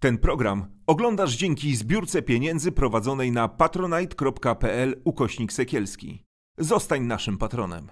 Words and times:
Ten 0.00 0.18
program 0.18 0.66
oglądasz 0.86 1.36
dzięki 1.36 1.76
zbiórce 1.76 2.22
pieniędzy 2.22 2.72
prowadzonej 2.72 3.32
na 3.32 3.48
patronite.pl 3.48 5.00
ukośnik 5.04 5.52
sekielski. 5.52 6.24
Zostań 6.58 7.02
naszym 7.02 7.38
patronem. 7.38 7.86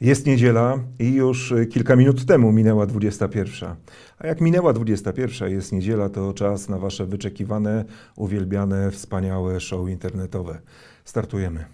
Jest 0.00 0.26
niedziela 0.26 0.78
i 0.98 1.12
już 1.12 1.54
kilka 1.70 1.96
minut 1.96 2.26
temu 2.26 2.52
minęła 2.52 2.86
21. 2.86 3.76
A 4.18 4.26
jak 4.26 4.40
minęła 4.40 4.72
21, 4.72 5.50
jest 5.50 5.72
niedziela, 5.72 6.08
to 6.08 6.34
czas 6.34 6.68
na 6.68 6.78
Wasze 6.78 7.06
wyczekiwane, 7.06 7.84
uwielbiane, 8.16 8.90
wspaniałe 8.90 9.60
show 9.60 9.88
internetowe. 9.88 10.58
Startujemy. 11.04 11.64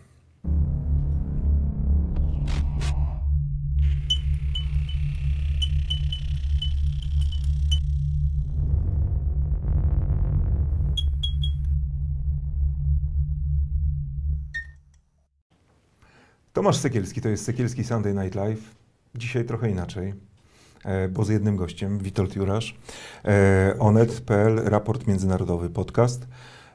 Tomasz 16.59 16.77
Sekielski, 16.77 17.21
to 17.21 17.29
jest 17.29 17.45
Sekielski 17.45 17.85
Sunday 17.85 18.15
Night 18.15 18.35
Live. 18.35 18.61
Dzisiaj 19.15 19.45
trochę 19.45 19.71
inaczej, 19.71 20.15
e, 20.85 21.09
bo 21.09 21.25
z 21.25 21.29
jednym 21.29 21.57
gościem, 21.57 21.99
Witold 21.99 22.37
Jurasz, 22.37 22.77
e, 23.25 23.77
onet.pl, 23.79 24.61
raport 24.65 25.07
międzynarodowy, 25.07 25.71
podcast. 25.71 26.27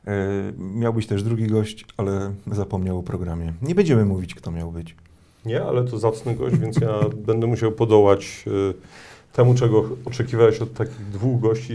E, 0.08 0.14
miał 0.58 0.94
być 0.94 1.08
też 1.08 1.24
drugi 1.24 1.48
gość, 1.48 1.86
ale 1.98 2.34
zapomniał 2.52 3.00
o 3.00 3.04
programie. 3.04 3.54
Nie 3.62 3.76
będziemy 3.76 4.06
mówić, 4.06 4.36
kto 4.36 4.52
miał 4.52 4.72
być. 4.72 4.96
Nie, 5.46 5.64
ale 5.64 5.84
to 5.86 6.00
zacny 6.00 6.36
gość, 6.36 6.58
więc 6.58 6.78
ja 6.78 7.00
będę 7.28 7.48
musiał 7.48 7.72
podołać 7.72 8.46
temu, 9.34 9.56
czego 9.56 9.90
oczekiwałeś 10.06 10.60
od 10.60 10.74
takich 10.74 11.10
dwóch 11.10 11.42
gości, 11.42 11.74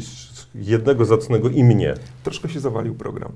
jednego 0.54 1.04
zacnego 1.04 1.48
i 1.48 1.64
mnie. 1.64 1.94
Troszkę 2.22 2.48
się 2.48 2.60
zawalił 2.60 2.94
program. 2.94 3.32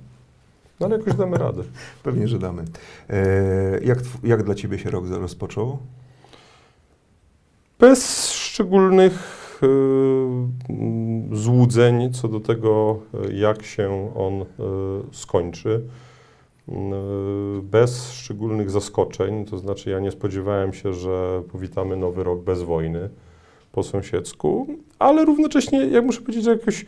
No 0.81 0.87
ale 0.87 0.99
jakoś 0.99 1.15
damy 1.15 1.39
radę. 1.39 1.63
Pewnie, 2.03 2.29
że 2.29 2.39
damy. 2.39 2.65
E, 3.11 3.81
jak, 3.85 3.99
jak 4.25 4.43
dla 4.43 4.55
Ciebie 4.55 4.79
się 4.79 4.91
rok 4.91 5.05
rozpoczął? 5.09 5.79
Bez 7.79 8.31
szczególnych 8.33 9.61
y, 9.63 11.37
złudzeń 11.37 12.13
co 12.13 12.29
do 12.29 12.41
tego, 12.41 12.99
jak 13.33 13.63
się 13.63 14.13
on 14.17 14.43
y, 14.43 14.45
skończy. 15.13 15.83
Y, 16.69 16.73
bez 17.63 18.13
szczególnych 18.13 18.71
zaskoczeń, 18.71 19.45
to 19.45 19.59
znaczy 19.59 19.91
ja 19.91 20.01
nie 20.01 20.11
spodziewałem 20.11 20.73
się, 20.73 20.95
że 20.95 21.43
powitamy 21.53 21.97
nowy 21.97 22.25
rok 22.25 22.41
bez 22.41 22.63
wojny 22.63 23.09
po 23.73 23.83
sąsiedzku, 23.83 24.67
ale 24.99 25.25
równocześnie, 25.25 25.87
jak 25.87 26.05
muszę 26.05 26.21
powiedzieć, 26.21 26.45
że 26.45 26.51
jakoś 26.51 26.87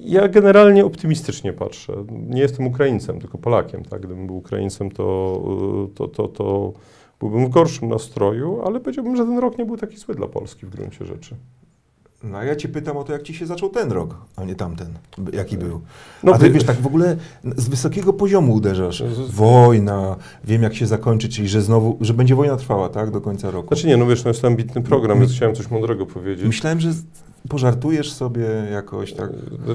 ja 0.00 0.28
generalnie 0.28 0.84
optymistycznie 0.84 1.52
patrzę. 1.52 1.92
Nie 2.10 2.40
jestem 2.40 2.66
Ukraińcem, 2.66 3.20
tylko 3.20 3.38
Polakiem. 3.38 3.84
Tak? 3.84 3.98
Gdybym 3.98 4.26
był 4.26 4.36
Ukraińcem, 4.36 4.90
to, 4.90 5.88
to, 5.94 6.08
to, 6.08 6.28
to 6.28 6.72
byłbym 7.20 7.46
w 7.46 7.48
gorszym 7.48 7.88
nastroju, 7.88 8.62
ale 8.64 8.80
powiedziałbym, 8.80 9.16
że 9.16 9.24
ten 9.24 9.38
rok 9.38 9.58
nie 9.58 9.64
był 9.64 9.76
taki 9.76 9.96
zły 9.96 10.14
dla 10.14 10.26
Polski 10.26 10.66
w 10.66 10.70
gruncie 10.70 11.04
rzeczy. 11.04 11.36
No 12.24 12.38
a 12.38 12.44
ja 12.44 12.56
cię 12.56 12.68
pytam 12.68 12.96
o 12.96 13.04
to, 13.04 13.12
jak 13.12 13.22
ci 13.22 13.34
się 13.34 13.46
zaczął 13.46 13.68
ten 13.68 13.92
rok, 13.92 14.16
a 14.36 14.44
nie 14.44 14.54
tamten. 14.54 14.88
Jaki 15.32 15.58
był? 15.58 15.80
No, 16.22 16.32
a 16.32 16.38
ty 16.38 16.50
wiesz, 16.50 16.64
tak 16.64 16.80
w 16.80 16.86
ogóle 16.86 17.16
z 17.56 17.68
wysokiego 17.68 18.12
poziomu 18.12 18.54
uderzasz. 18.54 19.02
Wojna, 19.28 20.16
wiem 20.44 20.62
jak 20.62 20.74
się 20.74 20.86
zakończy, 20.86 21.28
czyli 21.28 21.48
że 21.48 21.62
znowu, 21.62 21.98
że 22.00 22.14
będzie 22.14 22.34
wojna 22.34 22.56
trwała, 22.56 22.88
tak, 22.88 23.10
do 23.10 23.20
końca 23.20 23.50
roku. 23.50 23.68
Znaczy 23.68 23.86
nie, 23.86 23.96
no 23.96 24.06
wiesz, 24.06 24.24
no 24.24 24.30
jest 24.30 24.44
ambitny 24.44 24.82
program, 24.82 25.20
więc 25.20 25.32
chciałem 25.32 25.54
coś 25.54 25.70
mądrego 25.70 26.06
powiedzieć. 26.06 26.46
Myślałem, 26.46 26.80
że 26.80 26.90
pożartujesz 27.48 28.12
sobie 28.12 28.46
jakoś 28.72 29.12
tak. 29.12 29.30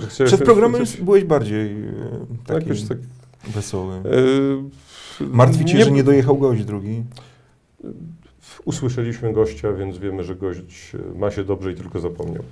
Chciałeś 0.09 0.34
Przed 0.34 0.44
programem 0.44 0.86
coś... 0.86 1.01
byłeś 1.01 1.24
bardziej 1.24 1.72
e, 1.72 1.90
taki 2.46 2.69
jakoś 2.69 2.84
tak 2.84 2.97
wesoły. 3.47 3.96
Yy, 5.19 5.28
Martwi 5.28 5.66
cię, 5.66 5.78
nie... 5.78 5.85
że 5.85 5.91
nie 5.91 6.03
dojechał 6.03 6.38
gość 6.38 6.66
drugi? 6.66 7.03
Usłyszeliśmy 8.66 9.33
gościa, 9.33 9.73
więc 9.73 9.97
wiemy, 9.97 10.23
że 10.23 10.35
gość 10.35 10.91
ma 11.16 11.31
się 11.31 11.44
dobrze 11.44 11.72
i 11.72 11.75
tylko 11.75 11.99
zapomniał. 11.99 12.44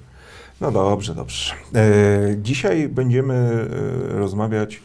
No 0.62 0.72
dobrze, 0.72 1.16
dobrze. 1.16 1.54
E, 1.76 2.36
dzisiaj 2.42 2.90
będziemy 2.90 3.34
e, 3.34 4.20
rozmawiać 4.20 4.82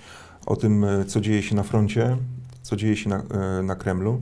o 0.47 0.57
tym, 0.57 0.87
co 1.07 1.21
dzieje 1.21 1.43
się 1.43 1.55
na 1.55 1.63
froncie, 1.63 2.17
co 2.63 2.77
dzieje 2.77 2.97
się 2.97 3.11
na, 3.11 3.23
e, 3.59 3.63
na 3.63 3.77
Kremlu, 3.77 4.21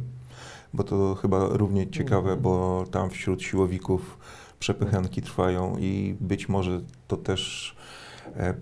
bo 0.74 0.84
to 0.84 1.14
chyba 1.14 1.48
równie 1.48 1.91
ciekawe, 1.91 2.36
bo 2.36 2.84
tam 2.91 3.10
wśród 3.10 3.42
siłowików 3.42 4.18
przepychanki 4.58 5.22
trwają 5.22 5.78
i 5.78 6.16
być 6.20 6.48
może 6.48 6.80
to 7.08 7.16
też 7.16 7.74
e, 8.36 8.54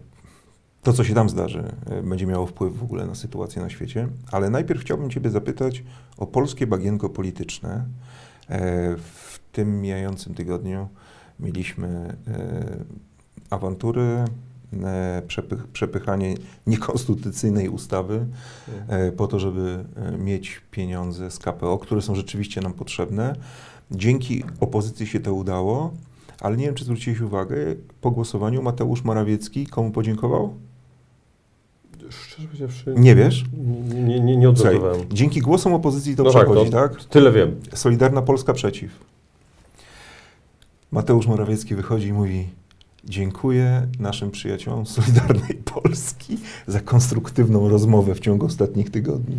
to, 0.82 0.92
co 0.92 1.04
się 1.04 1.14
tam 1.14 1.28
zdarzy, 1.28 1.64
e, 1.86 2.02
będzie 2.02 2.26
miało 2.26 2.46
wpływ 2.46 2.78
w 2.78 2.82
ogóle 2.82 3.06
na 3.06 3.14
sytuację 3.14 3.62
na 3.62 3.70
świecie. 3.70 4.08
Ale 4.32 4.50
najpierw 4.50 4.80
chciałbym 4.80 5.10
Ciebie 5.10 5.30
zapytać 5.30 5.82
o 6.16 6.26
polskie 6.26 6.66
bagienko 6.66 7.08
polityczne. 7.08 7.84
E, 8.50 8.96
w 8.96 9.40
tym 9.52 9.80
mijającym 9.80 10.34
tygodniu 10.34 10.88
mieliśmy 11.40 12.16
awantury, 13.50 14.24
przepych, 15.26 15.66
przepychanie 15.66 16.34
niekonstytucyjnej 16.66 17.68
ustawy 17.68 18.26
po 19.16 19.26
to, 19.26 19.38
żeby 19.38 19.84
mieć 20.18 20.60
pieniądze 20.70 21.30
z 21.30 21.38
KPO, 21.38 21.78
które 21.78 22.02
są 22.02 22.14
rzeczywiście 22.14 22.60
nam 22.60 22.72
potrzebne. 22.72 23.36
Dzięki 23.90 24.44
opozycji 24.60 25.06
się 25.06 25.20
to 25.20 25.34
udało, 25.34 25.94
ale 26.40 26.56
nie 26.56 26.66
wiem, 26.66 26.74
czy 26.74 26.84
zwróciłeś 26.84 27.20
uwagę, 27.20 27.56
po 28.00 28.10
głosowaniu 28.10 28.62
Mateusz 28.62 29.04
Morawiecki 29.04 29.66
komu 29.66 29.90
podziękował? 29.90 30.54
Szczerze. 32.10 32.94
Nie 32.97 33.15
wiesz? 33.15 33.44
Nie, 33.94 34.21
nie, 34.21 34.37
nie, 34.37 34.48
odnotowałem. 34.48 35.00
Dzięki 35.12 35.41
głosom 35.41 35.75
opozycji 35.75 36.16
to 36.16 36.22
no 36.22 36.31
przechodzi, 36.31 36.71
tak, 36.71 36.93
tak? 36.93 37.04
Tyle 37.04 37.32
wiem. 37.32 37.60
Solidarna 37.75 38.22
Polska 38.22 38.53
przeciw. 38.53 38.91
Mateusz 40.93 41.26
Morawiecki 41.26 41.75
wychodzi 41.75 42.09
i 42.09 42.12
mówi 42.12 42.48
dziękuję 43.04 43.87
naszym 43.98 44.31
przyjaciołom 44.31 44.87
Solidarnej 44.87 45.54
Polski 45.75 46.38
za 46.66 46.81
konstruktywną 46.81 47.69
rozmowę 47.69 48.15
w 48.15 48.21
ciągu 48.21 48.47
ostatnich 48.47 48.91
tygodni. 48.91 49.37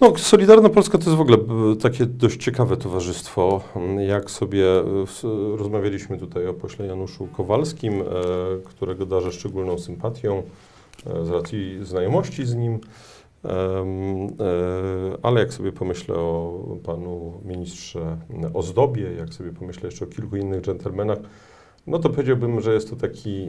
No, 0.00 0.18
Solidarna 0.18 0.68
Polska 0.68 0.98
to 0.98 1.04
jest 1.04 1.16
w 1.16 1.20
ogóle 1.20 1.38
e, 1.72 1.76
takie 1.76 2.06
dość 2.06 2.44
ciekawe 2.44 2.76
towarzystwo. 2.76 3.60
Jak 4.06 4.30
sobie 4.30 4.66
e, 4.66 5.56
rozmawialiśmy 5.56 6.18
tutaj 6.18 6.46
o 6.46 6.54
pośle 6.54 6.86
Januszu 6.86 7.26
Kowalskim, 7.26 8.00
e, 8.00 8.04
którego 8.64 9.06
darzę 9.06 9.32
szczególną 9.32 9.78
sympatią 9.78 10.42
z 11.22 11.30
racji 11.30 11.78
znajomości 11.82 12.46
z 12.46 12.54
nim. 12.54 12.78
Ale 15.22 15.40
jak 15.40 15.52
sobie 15.52 15.72
pomyślę 15.72 16.14
o 16.14 16.76
panu 16.84 17.40
ministrze 17.44 18.16
Ozdobie, 18.54 19.12
jak 19.12 19.34
sobie 19.34 19.52
pomyślę 19.52 19.88
jeszcze 19.88 20.04
o 20.04 20.08
kilku 20.08 20.36
innych 20.36 20.62
dżentelmenach, 20.62 21.18
no 21.86 21.98
to 21.98 22.10
powiedziałbym, 22.10 22.60
że 22.60 22.74
jest 22.74 22.90
to 22.90 22.96
taki 22.96 23.48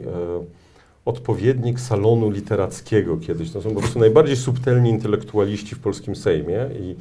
odpowiednik 1.04 1.80
salonu 1.80 2.30
literackiego 2.30 3.16
kiedyś. 3.16 3.50
To 3.50 3.62
są 3.62 3.70
po 3.74 3.80
prostu 3.80 3.98
najbardziej 3.98 4.36
subtelni 4.36 4.90
intelektualiści 4.90 5.74
w 5.74 5.78
polskim 5.78 6.16
Sejmie 6.16 6.70
i 6.80 6.96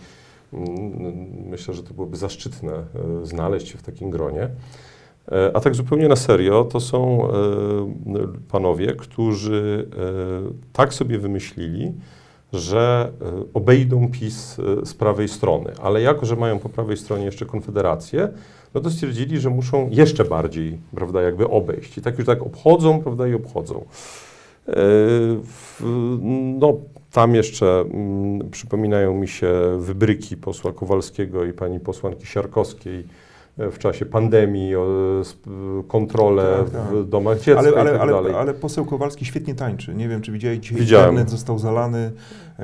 mm, 0.54 1.50
myślę, 1.50 1.74
że 1.74 1.84
to 1.84 1.94
byłoby 1.94 2.18
zaszczytne 2.18 2.74
e, 2.74 2.86
znaleźć 3.24 3.68
się 3.68 3.78
w 3.78 3.84
takim 3.84 4.10
gronie. 4.10 4.50
E, 5.32 5.52
a 5.54 5.60
tak 5.60 5.76
zupełnie 5.76 6.08
na 6.08 6.16
serio, 6.16 6.64
to 6.64 6.80
są 6.80 7.28
e, 7.28 7.32
panowie, 8.52 8.94
którzy 8.96 9.88
tak 10.74 10.94
sobie 10.94 11.20
wymyślili, 11.20 11.94
że 12.54 13.12
obejdą 13.54 14.12
PiS 14.12 14.58
z 14.84 14.94
prawej 14.94 15.28
strony, 15.28 15.72
ale 15.82 16.02
jako, 16.02 16.26
że 16.26 16.36
mają 16.36 16.60
po 16.60 16.70
prawej 16.70 16.98
stronie 16.98 17.26
jeszcze 17.26 17.46
Konfederację, 17.46 18.30
no 18.74 18.82
to 18.82 18.90
stwierdzili, 18.90 19.40
że 19.40 19.50
muszą 19.50 19.90
jeszcze 19.92 20.26
bardziej, 20.26 20.78
prawda, 20.96 21.22
jakby 21.22 21.50
obejść. 21.50 21.98
I 21.98 22.02
tak 22.02 22.18
już 22.18 22.28
tak 22.28 22.42
obchodzą, 22.42 23.02
prawda, 23.02 23.28
i 23.28 23.34
obchodzą. 23.34 23.86
E, 24.68 24.74
no, 26.60 26.74
tam 27.12 27.36
jeszcze 27.36 27.82
mm, 27.82 28.50
przypominają 28.52 29.14
mi 29.14 29.28
się 29.28 29.54
wybryki 29.80 30.38
posła 30.38 30.74
Kowalskiego 30.74 31.46
i 31.46 31.54
pani 31.54 31.80
posłanki 31.80 32.26
Siarkowskiej 32.26 33.00
e, 33.00 33.31
w 33.72 33.78
czasie 33.78 34.06
pandemii, 34.06 34.74
kontrolę 35.88 36.64
tak, 36.64 36.70
tak. 36.70 36.94
w 36.94 37.10
domach 37.10 37.40
dziecka 37.40 37.60
ale, 37.60 37.80
ale, 37.80 37.92
tak 37.92 38.02
ale, 38.02 38.38
ale 38.38 38.54
poseł 38.54 38.86
Kowalski 38.86 39.26
świetnie 39.26 39.56
tańczy. 39.56 39.94
Nie 39.96 40.10
wiem, 40.10 40.22
czy 40.22 40.32
widziałeś, 40.32 40.60
dzisiaj 40.60 40.78
Widziałem. 40.78 41.10
internet 41.10 41.30
został 41.30 41.60
zalany 41.60 42.12
e, 42.60 42.64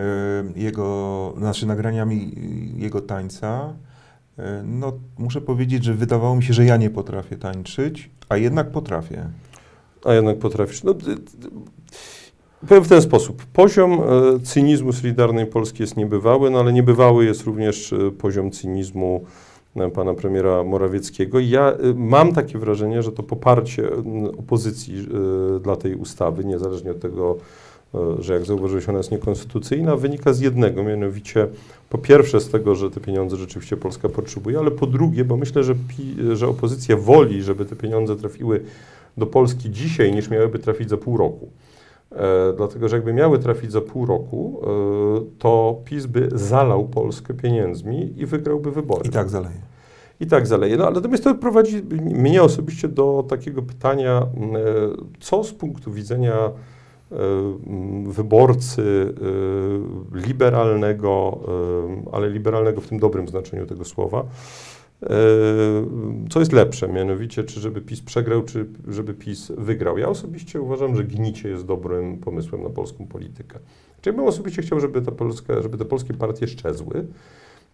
jego, 0.56 1.34
znaczy 1.38 1.66
nagraniami 1.66 2.32
jego 2.78 3.02
tańca. 3.02 3.74
E, 4.40 4.64
no, 4.66 4.94
muszę 5.18 5.42
powiedzieć, 5.42 5.84
że 5.84 5.94
wydawało 5.94 6.36
mi 6.36 6.44
się, 6.44 6.54
że 6.54 6.66
ja 6.66 6.78
nie 6.78 6.90
potrafię 6.90 7.36
tańczyć, 7.36 8.10
a 8.30 8.38
jednak 8.38 8.72
potrafię. 8.72 9.30
A 10.06 10.14
jednak 10.14 10.40
potrafisz. 10.40 10.84
No, 10.84 10.96
powiem 12.68 12.84
w 12.84 12.90
ten 12.90 13.02
sposób. 13.02 13.46
Poziom 13.46 13.92
e, 13.94 14.40
cynizmu 14.40 14.94
Solidarnej 14.94 15.46
Polski 15.46 15.84
jest 15.84 15.98
niebywały, 15.98 16.50
no 16.50 16.60
ale 16.60 16.74
niebywały 16.74 17.26
jest 17.26 17.44
również 17.44 17.94
poziom 18.18 18.52
cynizmu 18.52 19.26
pana 19.94 20.14
premiera 20.14 20.64
Morawieckiego. 20.64 21.40
Ja 21.40 21.78
mam 21.96 22.34
takie 22.34 22.58
wrażenie, 22.58 23.04
że 23.04 23.12
to 23.12 23.24
poparcie 23.24 23.90
opozycji 24.40 25.08
dla 25.62 25.76
tej 25.76 25.96
ustawy, 25.96 26.46
niezależnie 26.46 26.92
od 26.92 27.00
tego, 27.00 27.38
że 28.20 28.34
jak 28.34 28.46
zauważyłeś, 28.46 28.90
ona 28.90 28.98
jest 28.98 29.12
niekonstytucyjna, 29.12 29.96
wynika 29.96 30.34
z 30.34 30.40
jednego, 30.40 30.84
mianowicie 30.84 31.48
po 31.90 31.98
pierwsze 31.98 32.40
z 32.42 32.50
tego, 32.50 32.76
że 32.76 32.92
te 32.92 33.00
pieniądze 33.00 33.38
rzeczywiście 33.38 33.78
Polska 33.78 34.10
potrzebuje, 34.10 34.60
ale 34.60 34.72
po 34.72 34.88
drugie, 34.88 35.26
bo 35.26 35.38
myślę, 35.38 35.64
że, 35.64 35.76
że 36.34 36.48
opozycja 36.48 36.98
woli, 36.98 37.44
żeby 37.44 37.66
te 37.66 37.76
pieniądze 37.76 38.16
trafiły 38.16 38.62
do 39.18 39.26
Polski 39.26 39.72
dzisiaj, 39.72 40.14
niż 40.14 40.30
miałyby 40.30 40.60
trafić 40.60 40.90
za 40.90 40.98
pół 40.98 41.18
roku. 41.18 41.50
E, 42.12 42.54
dlatego, 42.58 42.88
że 42.88 42.96
jakby 42.96 43.14
miały 43.14 43.40
trafić 43.40 43.72
za 43.72 43.82
pół 43.82 44.06
roku, 44.06 44.62
e, 44.64 44.68
to 45.40 45.82
PiS 45.86 46.06
by 46.06 46.30
zalał 46.32 46.88
Polskę 46.88 47.34
pieniędzmi 47.34 48.14
i 48.18 48.26
wygrałby 48.26 48.72
wybory. 48.72 49.08
I 49.08 49.10
tak 49.10 49.30
zaleje. 49.30 49.62
I 50.20 50.28
tak 50.28 50.48
zaleje. 50.48 50.78
No, 50.78 50.86
ale 50.86 50.96
natomiast 50.96 51.24
to 51.24 51.36
prowadzi 51.36 51.84
mnie 52.02 52.44
osobiście 52.44 52.88
do 52.88 53.26
takiego 53.30 53.62
pytania, 53.62 54.22
e, 54.22 54.26
co 55.20 55.44
z 55.44 55.54
punktu 55.54 55.92
widzenia 55.92 56.52
wyborcy 58.08 59.14
liberalnego, 60.14 61.40
ale 62.12 62.30
liberalnego 62.30 62.82
w 62.82 62.88
tym 62.88 63.00
dobrym 63.00 63.28
znaczeniu 63.28 63.66
tego 63.66 63.86
słowa, 63.86 64.24
co 66.30 66.40
jest 66.40 66.54
lepsze, 66.54 66.88
mianowicie, 66.88 67.44
czy 67.44 67.60
żeby 67.60 67.82
PiS 67.82 68.02
przegrał, 68.02 68.44
czy 68.44 68.66
żeby 68.88 69.14
PiS 69.14 69.52
wygrał. 69.58 69.98
Ja 69.98 70.10
osobiście 70.10 70.62
uważam, 70.62 70.96
że 70.96 71.04
gnicie 71.04 71.50
jest 71.50 71.66
dobrym 71.66 72.18
pomysłem 72.18 72.64
na 72.64 72.70
polską 72.70 73.08
politykę. 73.08 73.60
Czyli 74.02 74.16
bym 74.16 74.26
osobiście 74.26 74.62
chciał, 74.62 74.80
żeby, 74.80 75.02
ta 75.02 75.12
Polska, 75.12 75.62
żeby 75.62 75.78
te 75.78 75.86
polskie 75.86 76.14
partie 76.14 76.48
szczezły 76.48 77.06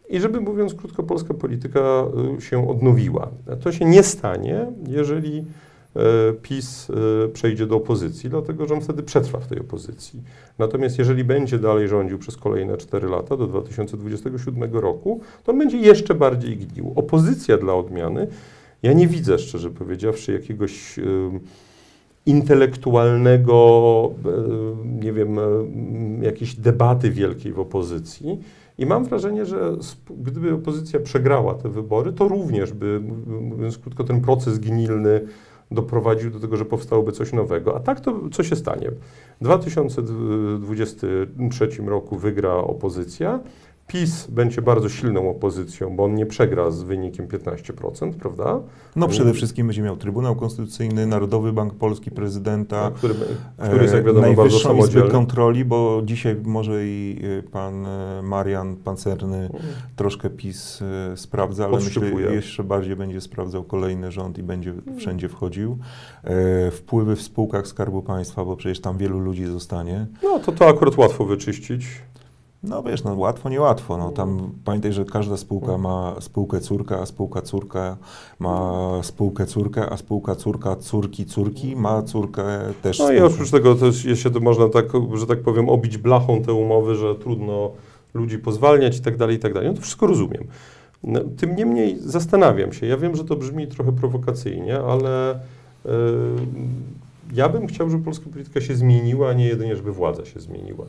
i 0.10 0.20
żeby, 0.20 0.42
mówiąc 0.42 0.74
krótko, 0.74 1.04
polska 1.04 1.34
polityka 1.34 2.06
y, 2.38 2.42
się 2.42 2.70
odnowiła. 2.70 3.30
To 3.62 3.72
się 3.72 3.86
nie 3.86 4.04
stanie, 4.04 4.66
jeżeli 4.88 5.46
E, 5.46 5.46
PiS 6.42 6.90
e, 6.90 7.28
przejdzie 7.28 7.68
do 7.68 7.76
opozycji, 7.76 8.30
dlatego 8.30 8.68
że 8.68 8.74
on 8.74 8.82
wtedy 8.82 9.04
przetrwa 9.04 9.40
w 9.40 9.48
tej 9.48 9.60
opozycji. 9.60 10.22
Natomiast 10.60 11.00
jeżeli 11.00 11.24
będzie 11.24 11.60
dalej 11.60 11.88
rządził 11.88 12.20
przez 12.20 12.38
kolejne 12.38 12.78
4 12.78 13.08
lata 13.08 13.38
do 13.38 13.48
2027 13.48 14.74
roku, 14.74 15.22
to 15.44 15.52
on 15.52 15.60
będzie 15.60 15.78
jeszcze 15.78 16.16
bardziej 16.16 16.58
gnił. 16.58 16.94
Opozycja 16.96 17.58
dla 17.58 17.74
odmiany, 17.74 18.28
ja 18.84 18.94
nie 18.94 19.08
widzę, 19.08 19.40
szczerze 19.40 19.70
powiedziawszy, 19.70 20.34
jakiegoś 20.34 21.00
intelektualnego, 22.26 24.12
e, 24.26 25.00
nie 25.04 25.14
wiem, 25.14 25.38
jakiejś 26.22 26.56
debaty 26.56 27.12
wielkiej 27.12 27.54
w 27.54 27.60
opozycji. 27.60 28.40
I 28.78 28.86
mam 28.86 29.06
wrażenie, 29.06 29.46
że 29.46 29.78
gdyby 30.10 30.54
opozycja 30.54 31.00
przegrała 31.00 31.54
te 31.54 31.70
wybory, 31.70 32.14
to 32.14 32.28
również 32.28 32.74
by, 32.74 33.00
mówiąc 33.26 33.78
krótko, 33.78 34.04
ten 34.04 34.22
proces 34.22 34.60
gnilny 34.60 35.22
doprowadził 35.74 36.32
do 36.32 36.40
tego, 36.40 36.58
że 36.58 36.66
powstałoby 36.66 37.12
coś 37.12 37.34
nowego. 37.34 37.76
A 37.76 37.80
tak 37.80 38.00
to 38.00 38.20
co 38.32 38.44
się 38.44 38.56
stanie? 38.56 38.92
W 39.42 39.44
2023 39.44 41.68
roku 41.86 42.18
wygra 42.18 42.54
opozycja, 42.54 43.40
PiS 43.88 44.28
będzie 44.28 44.62
bardzo 44.62 44.90
silną 44.90 45.30
opozycją, 45.30 45.96
bo 45.96 46.04
on 46.04 46.16
nie 46.16 46.26
przegra 46.26 46.72
z 46.72 46.84
wynikiem 46.84 47.28
15%, 47.28 48.14
prawda? 48.14 48.60
No 48.96 49.08
przede 49.08 49.34
wszystkim 49.34 49.68
będzie 49.68 49.82
miał 49.82 49.98
Trybunał 49.98 50.36
Konstytucyjny, 50.36 51.08
Narodowy 51.08 51.54
Bank 51.54 51.74
Polski, 51.74 52.12
prezydenta, 52.12 52.90
no, 52.90 52.92
który, 52.92 53.14
który 53.58 53.82
jest 53.82 53.94
jak 53.94 54.06
wiadomo 54.06 54.34
bardzo 54.34 54.60
samodzielny. 54.60 55.12
kontroli, 55.12 55.66
bo 55.66 56.02
dzisiaj 56.06 56.36
może 56.44 56.86
i 56.86 57.20
y, 57.24 57.44
pan 57.52 57.86
y, 57.86 57.90
Marian 58.24 58.76
Pancerny 58.76 59.38
mm. 59.38 59.52
troszkę 59.96 60.30
PiS 60.30 60.84
sprawdza, 61.16 61.66
ale 61.66 61.78
myślę, 61.78 62.10
że 62.10 62.36
jeszcze 62.36 62.64
bardziej 62.64 62.96
będzie 62.96 63.22
sprawdzał 63.22 63.64
kolejny 63.64 64.12
rząd 64.12 64.38
i 64.38 64.44
będzie 64.44 64.72
mm. 64.72 64.98
wszędzie 64.98 65.30
wchodził. 65.30 65.78
E, 66.24 66.72
wpływy 66.72 67.16
w 67.16 67.22
spółkach 67.22 67.68
Skarbu 67.68 68.02
Państwa, 68.02 68.46
bo 68.46 68.56
przecież 68.56 68.82
tam 68.82 68.98
wielu 68.98 69.20
ludzi 69.20 69.46
zostanie. 69.46 70.08
No 70.24 70.40
to 70.40 70.52
to 70.52 70.68
akurat 70.68 70.98
łatwo 70.98 71.26
wyczyścić. 71.26 71.86
No 72.64 72.84
wiesz, 72.84 73.04
no 73.04 73.16
łatwo, 73.16 73.50
niełatwo. 73.50 73.98
No, 73.98 74.12
tam 74.12 74.52
pamiętaj, 74.66 74.94
że 74.94 75.06
każda 75.06 75.38
spółka 75.38 75.78
ma 75.78 76.16
spółkę 76.20 76.60
córka, 76.60 77.00
a 77.00 77.06
spółka 77.06 77.42
córka 77.42 77.98
ma 78.40 79.00
spółkę 79.02 79.46
córkę, 79.46 79.90
a 79.90 79.98
spółka 79.98 80.36
córka 80.36 80.76
córki 80.76 81.26
córki 81.26 81.76
ma 81.76 82.02
córkę 82.02 82.44
też. 82.82 83.00
No 83.00 83.06
spółkę. 83.06 83.22
i 83.22 83.28
oprócz 83.34 83.52
tego 83.52 83.76
też 83.76 84.08
się 84.16 84.32
to 84.32 84.40
można 84.40 84.70
tak, 84.70 84.86
że 85.14 85.28
tak 85.28 85.40
powiem, 85.40 85.70
obić 85.70 85.98
blachą 85.98 86.42
te 86.42 86.54
umowy, 86.54 86.96
że 86.96 87.16
trudno 87.16 87.72
ludzi 88.14 88.40
pozwalniać 88.40 88.98
i 88.98 89.02
tak 89.02 89.18
dalej, 89.18 89.36
i 89.36 89.40
tak 89.40 89.54
dalej. 89.54 89.70
No 89.70 89.76
to 89.76 89.82
wszystko 89.82 90.08
rozumiem. 90.08 90.44
No, 91.04 91.20
tym 91.38 91.56
niemniej 91.56 91.98
zastanawiam 92.00 92.74
się, 92.74 92.86
ja 92.86 92.98
wiem, 92.98 93.16
że 93.16 93.24
to 93.24 93.36
brzmi 93.36 93.68
trochę 93.68 93.92
prowokacyjnie, 93.92 94.80
ale 94.80 95.40
yy, 95.86 95.92
ja 97.34 97.50
bym 97.50 97.68
chciał, 97.68 97.90
żeby 97.90 98.04
polska 98.04 98.26
polityka 98.34 98.62
się 98.62 98.76
zmieniła, 98.76 99.30
a 99.30 99.34
nie 99.34 99.46
jedynie, 99.46 99.76
żeby 99.76 99.92
władza 99.92 100.26
się 100.26 100.40
zmieniła. 100.40 100.86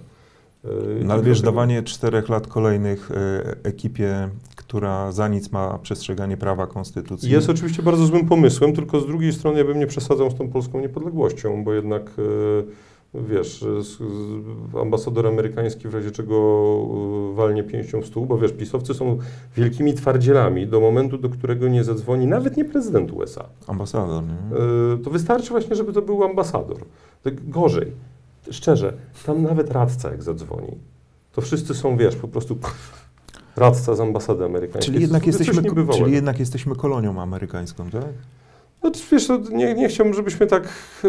No 1.04 1.14
ale 1.14 1.22
wiesz, 1.22 1.40
dawanie 1.40 1.82
czterech 1.82 2.28
lat 2.28 2.46
kolejnych 2.46 3.10
e, 3.10 3.56
ekipie, 3.62 4.28
która 4.56 5.12
za 5.12 5.28
nic 5.28 5.52
ma 5.52 5.78
przestrzeganie 5.78 6.36
prawa 6.36 6.66
konstytucji. 6.66 7.30
Jest 7.30 7.50
oczywiście 7.50 7.82
bardzo 7.82 8.06
złym 8.06 8.28
pomysłem, 8.28 8.72
tylko 8.72 9.00
z 9.00 9.06
drugiej 9.06 9.32
strony 9.32 9.58
ja 9.58 9.64
bym 9.64 9.78
nie 9.78 9.86
przesadzał 9.86 10.30
z 10.30 10.34
tą 10.34 10.48
polską 10.48 10.80
niepodległością, 10.80 11.64
bo 11.64 11.72
jednak 11.74 12.10
e, 13.14 13.20
wiesz, 13.20 13.64
ambasador 14.80 15.26
amerykański 15.26 15.88
w 15.88 15.94
razie 15.94 16.10
czego 16.10 16.36
e, 17.32 17.34
walnie 17.34 17.62
pięścią 17.62 18.00
w 18.00 18.06
stół, 18.06 18.26
bo 18.26 18.38
wiesz, 18.38 18.52
pisowcy 18.52 18.94
są 18.94 19.18
wielkimi 19.56 19.94
twardzielami 19.94 20.66
do 20.66 20.80
momentu, 20.80 21.18
do 21.18 21.28
którego 21.28 21.68
nie 21.68 21.84
zadzwoni 21.84 22.26
nawet 22.26 22.56
nie 22.56 22.64
prezydent 22.64 23.12
USA. 23.12 23.44
Ambasador, 23.66 24.22
nie? 24.22 24.58
To 25.04 25.10
wystarczy 25.10 25.50
właśnie, 25.50 25.76
żeby 25.76 25.92
to 25.92 26.02
był 26.02 26.24
ambasador. 26.24 26.78
Tak 27.22 27.48
gorzej 27.48 27.92
szczerze, 28.50 28.92
tam 29.26 29.42
nawet 29.42 29.70
radca 29.70 30.10
jak 30.10 30.22
zadzwoni, 30.22 30.78
to 31.32 31.40
wszyscy 31.40 31.74
są, 31.74 31.96
wiesz, 31.96 32.16
po 32.16 32.28
prostu 32.28 32.58
radca 33.56 33.94
z 33.94 34.00
ambasady 34.00 34.44
amerykańskiej. 34.44 34.92
Czyli 34.92 35.02
jednak, 35.02 35.26
jesteśmy, 35.26 35.62
czyli 35.92 36.12
jednak 36.12 36.40
jesteśmy 36.40 36.76
kolonią 36.76 37.22
amerykańską, 37.22 37.90
tak? 37.90 38.04
No 38.82 38.90
wiesz, 39.12 39.28
no, 39.28 39.38
nie, 39.52 39.74
nie 39.74 39.88
chciałbym, 39.88 40.14
żebyśmy 40.14 40.46
tak 40.46 40.68
y, 41.04 41.08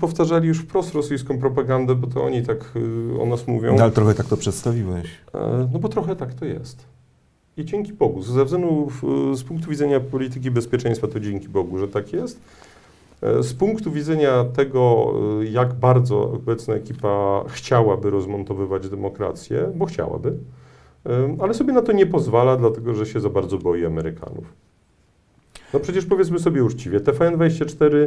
powtarzali 0.00 0.48
już 0.48 0.58
wprost 0.58 0.94
rosyjską 0.94 1.38
propagandę, 1.38 1.94
bo 1.94 2.06
to 2.06 2.24
oni 2.24 2.42
tak 2.42 2.72
y, 2.76 3.20
o 3.20 3.26
nas 3.26 3.46
mówią. 3.46 3.76
No, 3.76 3.82
ale 3.82 3.92
trochę 3.92 4.14
tak 4.14 4.26
to 4.26 4.36
przedstawiłeś. 4.36 5.06
E, 5.34 5.68
no 5.72 5.78
bo 5.78 5.88
trochę 5.88 6.16
tak 6.16 6.34
to 6.34 6.44
jest. 6.44 6.84
I 7.56 7.64
dzięki 7.64 7.92
Bogu. 7.92 8.22
Ze 8.22 8.44
względu, 8.44 8.88
z 9.34 9.42
punktu 9.42 9.70
widzenia 9.70 10.00
polityki 10.00 10.50
bezpieczeństwa, 10.50 11.08
to 11.08 11.20
dzięki 11.20 11.48
Bogu, 11.48 11.78
że 11.78 11.88
tak 11.88 12.12
jest. 12.12 12.40
E, 13.22 13.42
z 13.42 13.54
punktu 13.54 13.92
widzenia 13.92 14.44
tego, 14.44 15.12
e, 15.40 15.44
jak 15.44 15.74
bardzo 15.74 16.32
obecna 16.32 16.74
ekipa 16.74 17.44
chciałaby 17.48 18.10
rozmontowywać 18.10 18.88
demokrację, 18.88 19.72
bo 19.74 19.86
chciałaby, 19.86 20.34
e, 21.06 21.36
ale 21.40 21.54
sobie 21.54 21.72
na 21.72 21.82
to 21.82 21.92
nie 21.92 22.06
pozwala, 22.06 22.56
dlatego 22.56 22.94
że 22.94 23.06
się 23.06 23.20
za 23.20 23.28
bardzo 23.28 23.58
boi 23.58 23.86
Amerykanów. 23.86 24.44
No 25.74 25.80
przecież 25.80 26.06
powiedzmy 26.06 26.38
sobie 26.38 26.64
uczciwie, 26.64 27.00
TVN24 27.00 28.06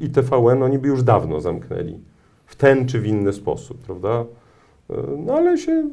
i 0.00 0.10
TVN 0.10 0.62
oni 0.62 0.78
by 0.78 0.88
już 0.88 1.02
dawno 1.02 1.40
zamknęli. 1.40 1.98
W 2.46 2.56
ten 2.56 2.86
czy 2.86 3.00
w 3.00 3.06
inny 3.06 3.32
sposób, 3.32 3.78
prawda? 3.78 4.24
No 5.18 5.34
ale 5.34 5.58
się, 5.58 5.88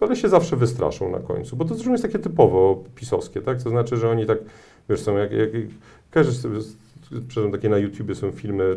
ale 0.00 0.16
się 0.16 0.28
zawsze 0.28 0.56
wystraszą 0.56 1.10
na 1.10 1.18
końcu, 1.18 1.56
bo 1.56 1.64
to 1.64 1.74
zresztą 1.74 1.92
jest 1.92 2.04
takie 2.04 2.18
typowo 2.18 2.84
pisowskie, 2.94 3.40
tak? 3.42 3.62
To 3.62 3.70
znaczy, 3.70 3.96
że 3.96 4.10
oni 4.10 4.26
tak, 4.26 4.38
wiesz, 4.88 5.00
są 5.00 5.16
jak, 5.16 5.32
jak 5.32 5.50
każdy 6.10 6.32
sobie 6.32 6.58
przepraszam, 7.28 7.52
takie 7.52 7.68
na 7.68 7.78
YouTubie 7.78 8.14
są 8.14 8.30
filmy, 8.30 8.76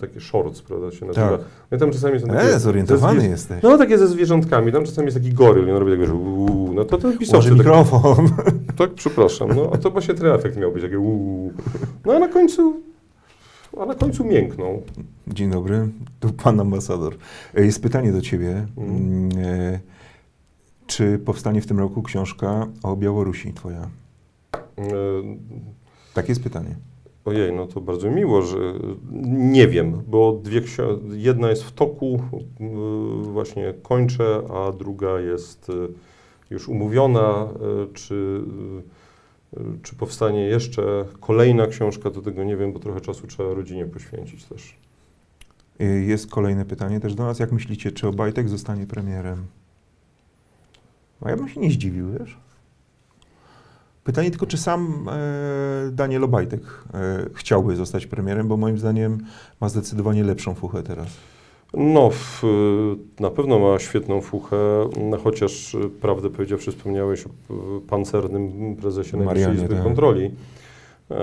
takie 0.00 0.20
shorts, 0.20 0.62
prawda, 0.62 0.90
się 0.90 1.06
nazywa. 1.06 1.30
Tak. 1.30 1.40
No 1.70 1.78
tam 1.78 1.90
czasami 1.90 2.20
są 2.20 2.26
takie... 2.26 2.40
E, 2.40 2.58
zorientowany 2.58 3.20
zwie... 3.20 3.28
jesteś. 3.28 3.62
No, 3.62 3.78
takie 3.78 3.98
ze 3.98 4.08
zwierzątkami. 4.08 4.72
Tam 4.72 4.84
czasami 4.84 5.06
jest 5.06 5.18
taki 5.18 5.32
goryl 5.32 5.68
i 5.68 5.70
on 5.70 5.76
robi 5.76 5.90
tak, 5.90 6.00
wiesz, 6.00 6.10
uuu, 6.10 6.74
no 6.74 6.84
to 6.84 6.98
ten 6.98 7.18
pisowcy... 7.18 7.48
Tak, 7.48 7.58
mikrofon. 7.58 8.28
Tak, 8.76 8.94
przepraszam, 8.94 9.48
no, 9.56 9.70
a 9.72 9.78
to 9.78 9.90
właśnie 9.90 10.14
ten 10.14 10.26
efekt 10.26 10.56
miał 10.56 10.72
być, 10.72 10.82
takie 10.82 10.98
uuu. 10.98 11.52
No, 12.04 12.12
a 12.12 12.18
na 12.18 12.28
końcu... 12.28 12.82
A 13.80 13.86
na 13.86 13.94
końcu 13.94 14.24
miękną. 14.24 14.82
Dzień 15.26 15.50
dobry, 15.50 15.88
tu 16.20 16.32
pan 16.32 16.60
ambasador. 16.60 17.16
E, 17.54 17.64
jest 17.64 17.82
pytanie 17.82 18.12
do 18.12 18.20
ciebie. 18.20 18.66
Mm. 18.76 19.28
E, 19.44 19.80
czy 20.86 21.18
powstanie 21.18 21.60
w 21.60 21.66
tym 21.66 21.78
roku 21.78 22.02
książka 22.02 22.66
o 22.82 22.96
Białorusi 22.96 23.52
twoja? 23.52 23.88
E... 24.78 24.82
Takie 26.14 26.28
jest 26.28 26.42
pytanie. 26.42 26.76
Ojej, 27.28 27.52
no 27.52 27.66
to 27.66 27.80
bardzo 27.80 28.10
miło, 28.10 28.42
że 28.42 28.58
nie 29.32 29.68
wiem, 29.68 30.02
bo 30.06 30.40
dwie 30.42 30.62
jedna 31.10 31.50
jest 31.50 31.62
w 31.62 31.72
toku, 31.72 32.22
y, 32.60 33.32
właśnie 33.32 33.74
kończę, 33.82 34.42
a 34.54 34.72
druga 34.72 35.20
jest 35.20 35.70
y, 35.70 35.72
już 36.50 36.68
umówiona, 36.68 37.48
y, 37.90 37.94
czy, 37.94 38.42
czy 39.82 39.96
powstanie 39.96 40.46
jeszcze 40.46 41.04
kolejna 41.20 41.66
książka, 41.66 42.10
to 42.10 42.22
tego 42.22 42.44
nie 42.44 42.56
wiem, 42.56 42.72
bo 42.72 42.78
trochę 42.78 43.00
czasu 43.00 43.26
trzeba 43.26 43.54
rodzinie 43.54 43.86
poświęcić 43.86 44.44
też. 44.44 44.76
Jest 46.06 46.30
kolejne 46.30 46.64
pytanie 46.64 47.00
też 47.00 47.14
do 47.14 47.24
nas. 47.24 47.38
Jak 47.38 47.52
myślicie, 47.52 47.92
czy 47.92 48.08
Obajtek 48.08 48.48
zostanie 48.48 48.86
premierem? 48.86 49.46
A 51.20 51.30
ja 51.30 51.36
bym 51.36 51.48
się 51.48 51.60
nie 51.60 51.70
zdziwił, 51.70 52.12
wiesz? 52.18 52.38
Pytanie 54.08 54.30
tylko, 54.30 54.46
czy 54.46 54.58
sam 54.58 55.08
e, 55.08 55.90
Daniel 55.90 56.24
Obajtek 56.24 56.60
e, 56.94 57.26
chciałby 57.34 57.76
zostać 57.76 58.06
premierem, 58.06 58.48
bo 58.48 58.56
moim 58.56 58.78
zdaniem 58.78 59.18
ma 59.60 59.68
zdecydowanie 59.68 60.24
lepszą 60.24 60.54
fuchę 60.54 60.82
teraz. 60.82 61.08
No, 61.74 62.10
w, 62.10 62.42
na 63.20 63.30
pewno 63.30 63.58
ma 63.58 63.78
świetną 63.78 64.20
fuchę, 64.20 64.56
chociaż 65.24 65.76
prawdę 66.00 66.30
powiedziawszy 66.30 66.72
wspomniałeś 66.72 67.26
o 67.26 67.30
pancernym 67.88 68.76
prezesie 68.76 69.16
Najwyższej 69.16 69.54
Izby 69.54 69.68
tak. 69.68 69.82
Kontroli. 69.82 70.30
E, 71.10 71.14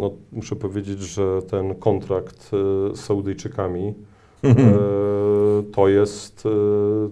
no, 0.00 0.10
muszę 0.32 0.56
powiedzieć, 0.56 1.00
że 1.00 1.42
ten 1.42 1.74
kontrakt 1.74 2.50
e, 2.92 2.96
z 2.96 3.00
Saudyjczykami 3.00 3.94
e, 4.44 4.54
to 5.74 5.88
jest 5.88 6.46
e, 6.46 6.50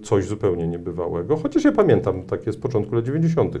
coś 0.03 0.25
zupełnie 0.25 0.67
niebywałego. 0.67 1.37
Chociaż 1.37 1.63
ja 1.63 1.71
pamiętam 1.71 2.23
takie 2.23 2.51
z 2.51 2.57
początku 2.57 2.95
lat 2.95 3.05
90. 3.05 3.57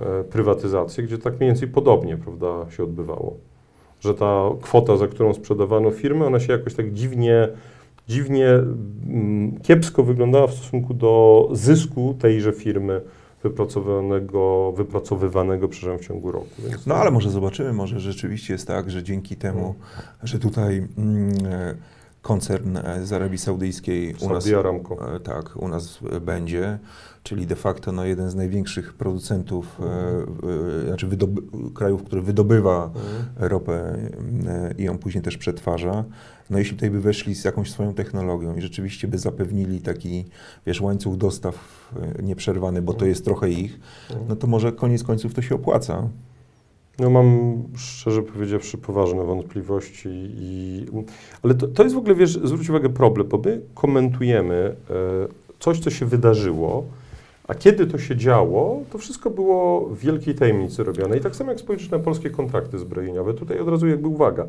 E, 0.00 0.24
prywatyzacje, 0.24 1.04
gdzie 1.04 1.18
tak 1.18 1.38
mniej 1.38 1.50
więcej 1.50 1.68
podobnie 1.68 2.16
prawda, 2.16 2.70
się 2.70 2.84
odbywało. 2.84 3.36
Że 4.00 4.14
ta 4.14 4.50
kwota, 4.62 4.96
za 4.96 5.06
którą 5.06 5.34
sprzedawano 5.34 5.90
firmę, 5.90 6.26
ona 6.26 6.40
się 6.40 6.52
jakoś 6.52 6.74
tak 6.74 6.92
dziwnie, 6.92 7.48
dziwnie 8.08 8.48
mm, 8.48 9.60
kiepsko 9.60 10.02
wyglądała 10.02 10.46
w 10.46 10.54
stosunku 10.54 10.94
do 10.94 11.48
zysku 11.52 12.16
tejże 12.20 12.52
firmy 12.52 13.00
wypracowanego, 13.42 14.72
wypracowywanego 14.76 15.68
w 15.68 16.00
ciągu 16.00 16.32
roku. 16.32 16.48
Więc 16.58 16.86
No 16.86 16.94
ale 16.94 17.10
może 17.10 17.30
zobaczymy, 17.30 17.72
może 17.72 18.00
rzeczywiście 18.00 18.52
jest 18.52 18.66
tak, 18.66 18.90
że 18.90 19.02
dzięki 19.02 19.36
temu, 19.36 19.74
że 20.22 20.38
tutaj 20.38 20.88
mm, 20.98 21.34
koncern 22.32 22.76
e, 22.76 23.06
z 23.06 23.12
Arabii 23.12 23.38
Saudyjskiej 23.38 24.14
u 24.20 24.28
nas, 24.34 24.46
Aramco. 24.58 25.14
e, 25.16 25.20
tak, 25.20 25.56
u 25.56 25.68
nas 25.68 25.98
będzie, 26.20 26.78
czyli 27.22 27.46
de 27.46 27.56
facto 27.56 27.92
no, 27.92 28.04
jeden 28.04 28.30
z 28.30 28.34
największych 28.34 28.94
producentów, 28.94 29.80
e, 30.82 30.86
znaczy 30.86 31.08
krajów, 31.74 32.02
który 32.04 32.22
wydobywa 32.22 32.90
Mhm. 32.94 33.48
ropę 33.50 33.96
i 34.78 34.82
ją 34.82 34.98
później 34.98 35.22
też 35.24 35.36
przetwarza. 35.38 36.04
No 36.50 36.58
jeśli 36.58 36.76
tutaj 36.76 36.90
by 36.90 37.00
weszli 37.00 37.34
z 37.34 37.44
jakąś 37.44 37.70
swoją 37.70 37.94
technologią 37.94 38.54
i 38.56 38.60
rzeczywiście 38.62 39.08
by 39.08 39.18
zapewnili 39.18 39.80
taki, 39.80 40.24
wiesz, 40.66 40.80
łańcuch 40.80 41.16
dostaw 41.16 41.54
nieprzerwany, 42.22 42.82
bo 42.82 42.92
to 42.94 43.06
jest 43.06 43.24
trochę 43.24 43.50
ich, 43.50 43.80
no 44.28 44.36
to 44.36 44.46
może 44.46 44.72
koniec 44.72 45.02
końców 45.04 45.34
to 45.34 45.42
się 45.42 45.54
opłaca. 45.54 46.08
No 46.98 47.10
mam 47.10 47.58
szczerze 47.76 48.22
powiedziawszy 48.22 48.78
poważne 48.78 49.24
wątpliwości, 49.24 50.08
i, 50.12 50.86
ale 51.42 51.54
to, 51.54 51.68
to 51.68 51.82
jest 51.82 51.94
w 51.94 51.98
ogóle, 51.98 52.14
wiesz, 52.14 52.32
zwróć 52.44 52.70
uwagę 52.70 52.88
problem, 52.88 53.28
bo 53.28 53.38
my 53.44 53.60
komentujemy 53.74 54.54
e, 54.54 54.94
coś, 55.58 55.80
co 55.80 55.90
się 55.90 56.06
wydarzyło, 56.06 56.84
a 57.48 57.54
kiedy 57.54 57.86
to 57.86 57.98
się 57.98 58.16
działo, 58.16 58.82
to 58.92 58.98
wszystko 58.98 59.30
było 59.30 59.80
w 59.80 59.98
wielkiej 59.98 60.34
tajemnicy 60.34 60.84
robione. 60.84 61.16
I 61.16 61.20
tak 61.20 61.36
samo 61.36 61.50
jak 61.50 61.60
spojrzysz 61.60 61.90
na 61.90 61.98
polskie 61.98 62.30
kontrakty 62.30 62.78
zbrojeniowe, 62.78 63.34
tutaj 63.34 63.58
od 63.58 63.68
razu 63.68 63.86
jakby 63.86 64.08
uwaga. 64.08 64.46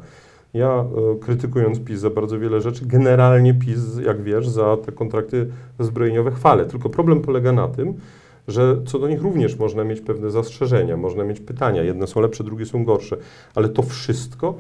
Ja 0.54 0.70
e, 0.70 0.86
krytykując 1.20 1.80
PiS 1.80 2.00
za 2.00 2.10
bardzo 2.10 2.40
wiele 2.40 2.62
rzeczy, 2.62 2.86
generalnie 2.86 3.54
PiS, 3.54 3.80
jak 4.06 4.22
wiesz, 4.24 4.50
za 4.50 4.78
te 4.78 4.92
kontrakty 4.92 5.50
zbrojeniowe 5.80 6.32
chwalę. 6.32 6.66
Tylko 6.66 6.90
problem 6.90 7.22
polega 7.22 7.52
na 7.52 7.68
tym, 7.68 7.94
że 8.50 8.82
co 8.86 9.00
do 9.00 9.08
nich 9.08 9.22
również 9.22 9.58
można 9.58 9.84
mieć 9.84 10.02
pewne 10.02 10.32
zastrzeżenia, 10.32 10.98
można 10.98 11.24
mieć 11.24 11.40
pytania. 11.40 11.84
Jedne 11.84 12.08
są 12.08 12.22
lepsze, 12.22 12.44
drugie 12.44 12.66
są 12.66 12.84
gorsze, 12.84 13.18
ale 13.56 13.70
to 13.70 13.82
wszystko, 13.84 14.56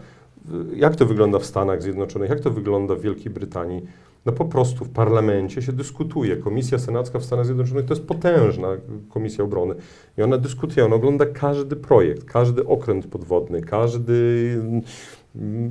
y, 0.73 0.77
jak 0.77 0.95
to 0.95 1.05
wygląda 1.05 1.39
w 1.39 1.45
Stanach 1.45 1.81
Zjednoczonych, 1.81 2.29
jak 2.29 2.39
to 2.39 2.51
wygląda 2.51 2.95
w 2.95 3.01
Wielkiej 3.01 3.31
Brytanii, 3.31 3.81
no 4.25 4.31
po 4.31 4.45
prostu 4.45 4.85
w 4.85 4.89
parlamencie 4.89 5.61
się 5.61 5.73
dyskutuje. 5.73 6.37
Komisja 6.37 6.79
Senacka 6.79 7.19
w 7.19 7.25
Stanach 7.25 7.45
Zjednoczonych 7.45 7.85
to 7.85 7.93
jest 7.93 8.07
potężna 8.07 8.67
komisja 9.09 9.43
obrony 9.43 9.75
i 10.17 10.21
ona 10.21 10.37
dyskutuje, 10.37 10.85
ona 10.85 10.95
ogląda 10.95 11.25
każdy 11.25 11.75
projekt, 11.75 12.23
każdy 12.23 12.65
okręt 12.65 13.07
podwodny, 13.07 13.61
każdy, 13.61 14.61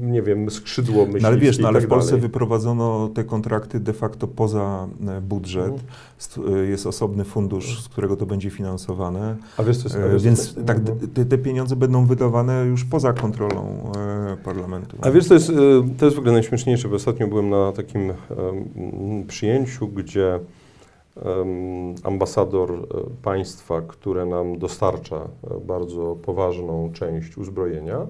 nie 0.01 0.23
wiem, 0.23 0.51
skrzydło 0.51 0.95
myśliwskie 0.97 1.23
No 1.23 1.29
ale 1.29 1.37
wiesz, 1.39 1.59
no, 1.59 1.69
ale 1.69 1.79
tak 1.81 1.87
w 1.89 1.91
Polsce 1.91 2.11
dalej. 2.11 2.23
wyprowadzono 2.23 3.09
te 3.15 3.25
kontrakty 3.25 3.81
de 3.81 3.93
facto 3.93 4.27
poza 4.29 4.87
e, 5.09 5.21
budżet. 5.21 5.73
Mhm. 6.39 6.57
E, 6.57 6.67
Jest 6.67 6.87
osobny 6.87 7.25
fundusz, 7.25 7.83
z 7.83 7.89
którego 7.89 8.17
to 8.17 8.27
będzie 8.27 8.51
finansowane. 8.51 9.37
A 9.57 9.63
wiesz, 9.63 9.77
co 9.79 9.85
jest, 9.85 9.97
a 9.97 9.99
E, 9.99 10.11
wiesz, 10.13 10.23
co 10.23 10.25
Więc 10.25 10.39
jest- 10.39 10.67
tak, 10.67 10.77
Mhm. 10.79 10.99
te, 11.09 11.25
te 11.25 11.39
pieniądze 11.39 11.77
będą 11.77 12.07
wydawane 12.07 12.65
już 12.67 12.85
poza 12.85 13.13
kontrolą 13.13 13.93
parlamentu. 14.45 14.97
A 15.01 15.11
wiesz, 15.11 15.29
to 15.29 15.35
jest, 15.35 15.53
to 15.99 16.05
jest 16.05 16.17
w 16.17 16.19
ogóle 16.19 16.33
najśmieszniejsze, 16.33 16.89
bo 16.89 16.97
ostatnio 16.97 17.29
byłem 17.29 17.51
na 17.51 17.73
takim 17.73 18.01
em, 18.11 18.15
przyjęciu, 19.27 19.89
gdzie 19.89 20.35
em, 20.35 21.95
ambasador 22.05 22.89
państwa, 23.23 23.81
które 23.81 24.27
nam 24.27 24.59
dostarcza 24.59 25.21
bardzo 25.67 26.17
poważną 26.23 26.91
część 26.93 27.37
uzbrojenia, 27.39 28.07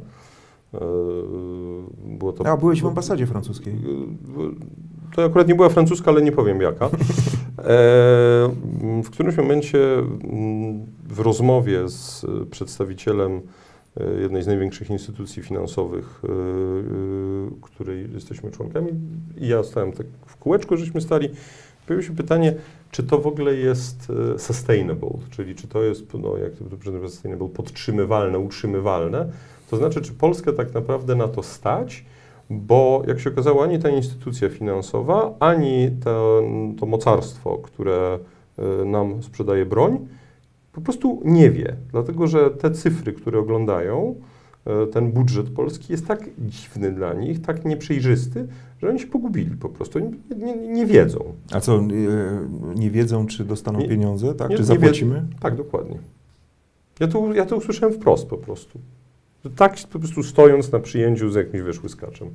było 2.04 2.32
to... 2.32 2.46
A, 2.46 2.56
byłeś 2.56 2.82
w 2.82 2.86
ambasadzie 2.86 3.26
francuskiej. 3.26 3.74
Y, 3.74 5.16
To 5.16 5.24
akurat 5.24 5.48
nie 5.48 5.54
była 5.54 5.68
francuska, 5.68 6.10
ale 6.10 6.22
nie 6.22 6.32
powiem 6.32 6.60
jaka. 6.60 6.90
E, 7.58 7.64
w 9.04 9.10
którymś 9.10 9.36
momencie 9.36 9.78
mm, 9.98 10.86
w 11.08 11.20
rozmowie 11.20 11.88
z 11.88 12.26
przedstawicielem 12.50 13.40
e, 14.00 14.20
jednej 14.20 14.42
z 14.42 14.46
największych 14.46 14.90
instytucji 14.90 15.42
finansowych, 15.42 16.22
e, 16.24 16.28
e, 16.28 17.60
której 17.62 18.12
jesteśmy 18.12 18.50
członkami, 18.50 18.88
i 19.36 19.48
ja 19.48 19.62
stałem 19.62 19.92
tak 19.92 20.06
w 20.26 20.36
kółeczku, 20.36 20.76
żeśmy 20.76 21.00
stali, 21.00 21.28
pojawiło 21.86 22.08
się 22.08 22.16
pytanie, 22.16 22.54
czy 22.90 23.02
to 23.02 23.18
w 23.18 23.26
ogóle 23.26 23.54
jest 23.54 24.12
e, 24.34 24.38
sustainable, 24.38 25.10
czyli 25.30 25.54
czy 25.54 25.68
to 25.68 25.82
jest, 25.82 26.14
no 26.14 26.36
jak 26.36 26.52
to 26.52 27.08
sustainable, 27.08 27.48
podtrzymywalne, 27.48 28.38
utrzymywalne, 28.38 29.32
to 29.70 29.76
znaczy, 29.76 30.00
czy 30.00 30.12
Polskę 30.12 30.52
tak 30.52 30.74
naprawdę 30.74 31.14
na 31.14 31.28
to 31.28 31.42
stać, 31.42 32.04
bo 32.50 33.02
jak 33.06 33.20
się 33.20 33.30
okazało, 33.30 33.62
ani 33.62 33.78
ta 33.78 33.88
instytucja 33.88 34.48
finansowa, 34.48 35.34
ani 35.40 35.90
to, 36.04 36.42
to 36.80 36.86
mocarstwo, 36.86 37.58
które 37.58 38.18
e, 38.58 38.84
nam 38.84 39.22
sprzedaje 39.22 39.66
broń, 39.66 39.98
po 40.72 40.80
prostu 40.80 41.20
nie 41.24 41.50
wie. 41.50 41.76
Dlatego, 41.92 42.26
że 42.26 42.50
te 42.50 42.70
cyfry, 42.70 43.12
które 43.12 43.38
oglądają, 43.38 44.14
e, 44.66 44.86
ten 44.86 45.12
budżet 45.12 45.50
polski 45.50 45.92
jest 45.92 46.06
tak 46.06 46.30
dziwny 46.38 46.92
dla 46.92 47.14
nich, 47.14 47.42
tak 47.42 47.64
nieprzejrzysty, 47.64 48.46
że 48.82 48.88
oni 48.88 49.00
się 49.00 49.06
pogubili 49.06 49.56
po 49.56 49.68
prostu. 49.68 49.98
Nie, 49.98 50.36
nie, 50.36 50.56
nie 50.56 50.86
wiedzą. 50.86 51.24
A 51.52 51.60
co, 51.60 51.76
e, 51.76 51.80
nie 52.74 52.90
wiedzą, 52.90 53.26
czy 53.26 53.44
dostaną 53.44 53.78
Nie- 53.78 53.88
pieniądze, 53.88 54.34
tak? 54.34 54.50
nie- 54.50 54.56
czy 54.56 54.64
zapłacimy? 54.64 55.22
Tak, 55.40 55.56
dokładnie. 55.56 55.98
Ja 57.00 57.08
to, 57.08 57.34
ja 57.34 57.46
to 57.46 57.56
usłyszałem 57.56 57.94
wprost 57.94 58.26
po 58.26 58.36
prostu. 58.36 58.78
Że 59.44 59.50
Tak 59.50 59.76
po 59.92 59.98
prostu 59.98 60.22
stojąc 60.22 60.72
na 60.72 60.80
przyjęciu 60.80 61.30
z 61.30 61.34
jakimś 61.34 61.62
wiesz, 61.62 61.82
łyskaczem. 61.82 62.30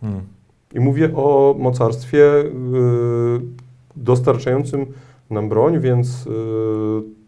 Hmm. 0.00 0.22
I 0.74 0.80
mówię 0.80 1.16
o 1.16 1.54
mocarstwie 1.58 2.40
y, 2.40 2.50
dostarczającym 3.96 4.86
nam 5.30 5.48
broń, 5.48 5.80
więc 5.80 6.26
y, 6.26 6.30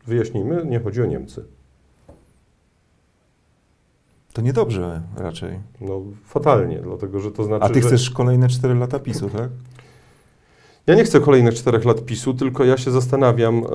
wyjaśnijmy, 0.07 0.65
nie 0.67 0.81
chodzi 0.81 1.03
o 1.03 1.07
Niemcy. 1.07 1.45
To 4.33 4.43
niedobrze 4.43 5.03
raczej. 5.17 5.59
No 5.81 6.03
fatalnie, 6.25 6.79
dlatego 6.83 7.21
że 7.21 7.31
to 7.31 7.45
znaczy, 7.45 7.65
A 7.65 7.69
ty 7.69 7.83
że... 7.83 7.89
chcesz 7.89 8.11
kolejne 8.11 8.49
4 8.49 8.75
lata 8.75 8.99
PiSu, 8.99 9.31
tak? 9.31 9.51
Ja 10.87 10.95
nie 10.95 11.05
chcę 11.05 11.21
kolejnych 11.21 11.55
czterech 11.55 11.85
lat 11.85 12.05
PiSu, 12.05 12.35
tylko 12.35 12.65
ja 12.65 12.77
się 12.77 12.91
zastanawiam, 12.91 13.59
e, 13.59 13.69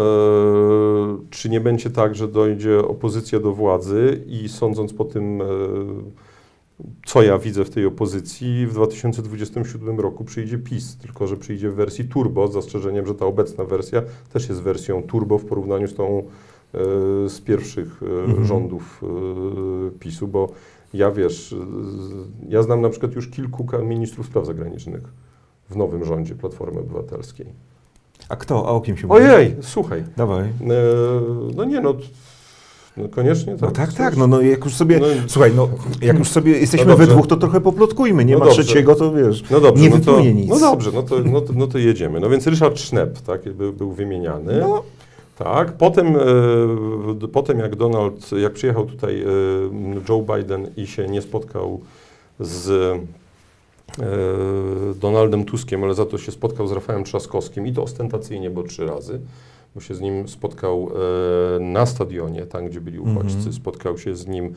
czy 1.29 1.49
nie 1.49 1.61
będzie 1.61 1.89
tak, 1.89 2.15
że 2.15 2.27
dojdzie 2.27 2.79
opozycja 2.79 3.39
do 3.39 3.53
władzy 3.53 4.23
i 4.27 4.49
sądząc 4.49 4.93
po 4.93 5.05
tym, 5.05 5.41
e, 5.41 5.45
co 7.05 7.21
ja 7.21 7.37
widzę 7.37 7.65
w 7.65 7.69
tej 7.69 7.85
opozycji, 7.85 8.67
w 8.67 8.73
2027 8.73 9.99
roku 9.99 10.23
przyjdzie 10.23 10.57
PiS, 10.57 10.97
tylko 10.97 11.27
że 11.27 11.37
przyjdzie 11.37 11.69
w 11.69 11.75
wersji 11.75 12.05
turbo, 12.05 12.47
z 12.47 12.53
zastrzeżeniem, 12.53 13.05
że 13.07 13.15
ta 13.15 13.25
obecna 13.25 13.63
wersja 13.63 14.01
też 14.33 14.49
jest 14.49 14.61
wersją 14.61 15.03
turbo 15.03 15.37
w 15.37 15.45
porównaniu 15.45 15.87
z 15.87 15.95
tą 15.95 16.17
e, 16.17 16.79
z 17.29 17.41
pierwszych 17.41 18.03
Mhm. 18.03 18.45
rządów 18.45 19.01
PiSu, 19.99 20.27
bo 20.27 20.49
ja 20.93 21.11
wiesz, 21.11 21.55
ja 22.49 22.63
znam 22.63 22.81
na 22.81 22.89
przykład 22.89 23.15
już 23.15 23.27
kilku 23.27 23.67
ministrów 23.83 24.25
spraw 24.25 24.45
zagranicznych 24.45 25.03
w 25.69 25.75
nowym 25.75 26.05
rządzie 26.05 26.35
Platformy 26.35 26.79
Obywatelskiej. 26.79 27.45
A 28.29 28.35
kto? 28.35 28.67
A 28.67 28.71
o 28.71 28.81
kim 28.81 28.97
się 28.97 29.07
mówi? 29.07 29.21
Ojej, 29.21 29.55
słuchaj. 29.61 30.03
Dawaj. 30.17 30.43
E, 30.43 30.51
no 31.55 31.63
nie, 31.63 31.81
no, 31.81 31.93
no 32.97 33.09
koniecznie. 33.09 33.55
No 33.61 33.71
tak, 33.71 33.93
tak, 33.93 34.17
no, 34.17 34.27
no 34.27 34.41
jak 34.41 34.65
już 34.65 34.73
sobie, 34.75 34.99
No, 34.99 35.05
słuchaj, 35.27 35.51
no 35.55 35.69
jak 36.01 36.19
już 36.19 36.29
sobie 36.29 36.51
jesteśmy 36.59 36.85
No 36.85 36.97
we 36.97 37.07
dwóch, 37.07 37.27
to 37.27 37.35
trochę 37.37 37.61
poplotkujmy, 37.61 38.25
nie 38.25 38.33
No 38.33 38.39
ma 38.39 38.45
dobrze. 38.45 38.63
trzeciego, 38.63 38.95
to 38.95 39.13
wiesz, 39.13 39.43
no 39.49 39.59
dobrze, 39.59 39.83
nie 39.83 39.89
no 39.89 39.99
to, 39.99 40.21
nic. 40.21 40.49
No 40.49 40.59
dobrze, 40.59 40.91
no 40.93 41.03
to, 41.03 41.19
no 41.19 41.41
to, 41.41 41.53
no 41.53 41.67
to 41.67 41.77
jedziemy. 41.77 42.19
No 42.19 42.29
więc 42.29 42.47
Ryszard 42.47 42.79
Schnepp, 42.79 43.19
tak, 43.21 43.53
był, 43.53 43.73
był 43.73 43.91
wymieniany. 43.91 44.59
No. 44.59 44.83
Tak, 45.37 45.71
potem, 45.77 46.15
e, 47.23 47.27
potem 47.27 47.59
jak 47.59 47.75
Donald, 47.75 48.31
jak 48.31 48.53
przyjechał 48.53 48.85
tutaj 48.85 49.21
e, 49.21 49.25
Joe 50.09 50.21
Biden 50.35 50.67
i 50.77 50.87
się 50.87 51.07
nie 51.07 51.21
spotkał 51.21 51.81
z 52.39 52.97
Donaldem 54.95 55.45
Tuskiem, 55.45 55.83
ale 55.83 55.93
za 55.93 56.05
to 56.05 56.17
się 56.17 56.31
spotkał 56.31 56.67
z 56.67 56.71
Rafałem 56.71 57.03
Trzaskowskim 57.03 57.67
i 57.67 57.73
to 57.73 57.83
ostentacyjnie, 57.83 58.49
bo 58.49 58.63
trzy 58.63 58.85
razy. 58.85 59.19
bo 59.75 59.81
się 59.81 59.95
z 59.95 60.01
nim 60.01 60.27
spotkał 60.27 60.89
e, 61.55 61.59
na 61.59 61.85
stadionie, 61.85 62.45
tam 62.45 62.65
gdzie 62.65 62.81
byli 62.81 62.99
uchodźcy, 62.99 63.35
Mhm. 63.37 63.53
spotkał 63.53 63.97
się 63.97 64.15
z 64.15 64.27
nim 64.27 64.53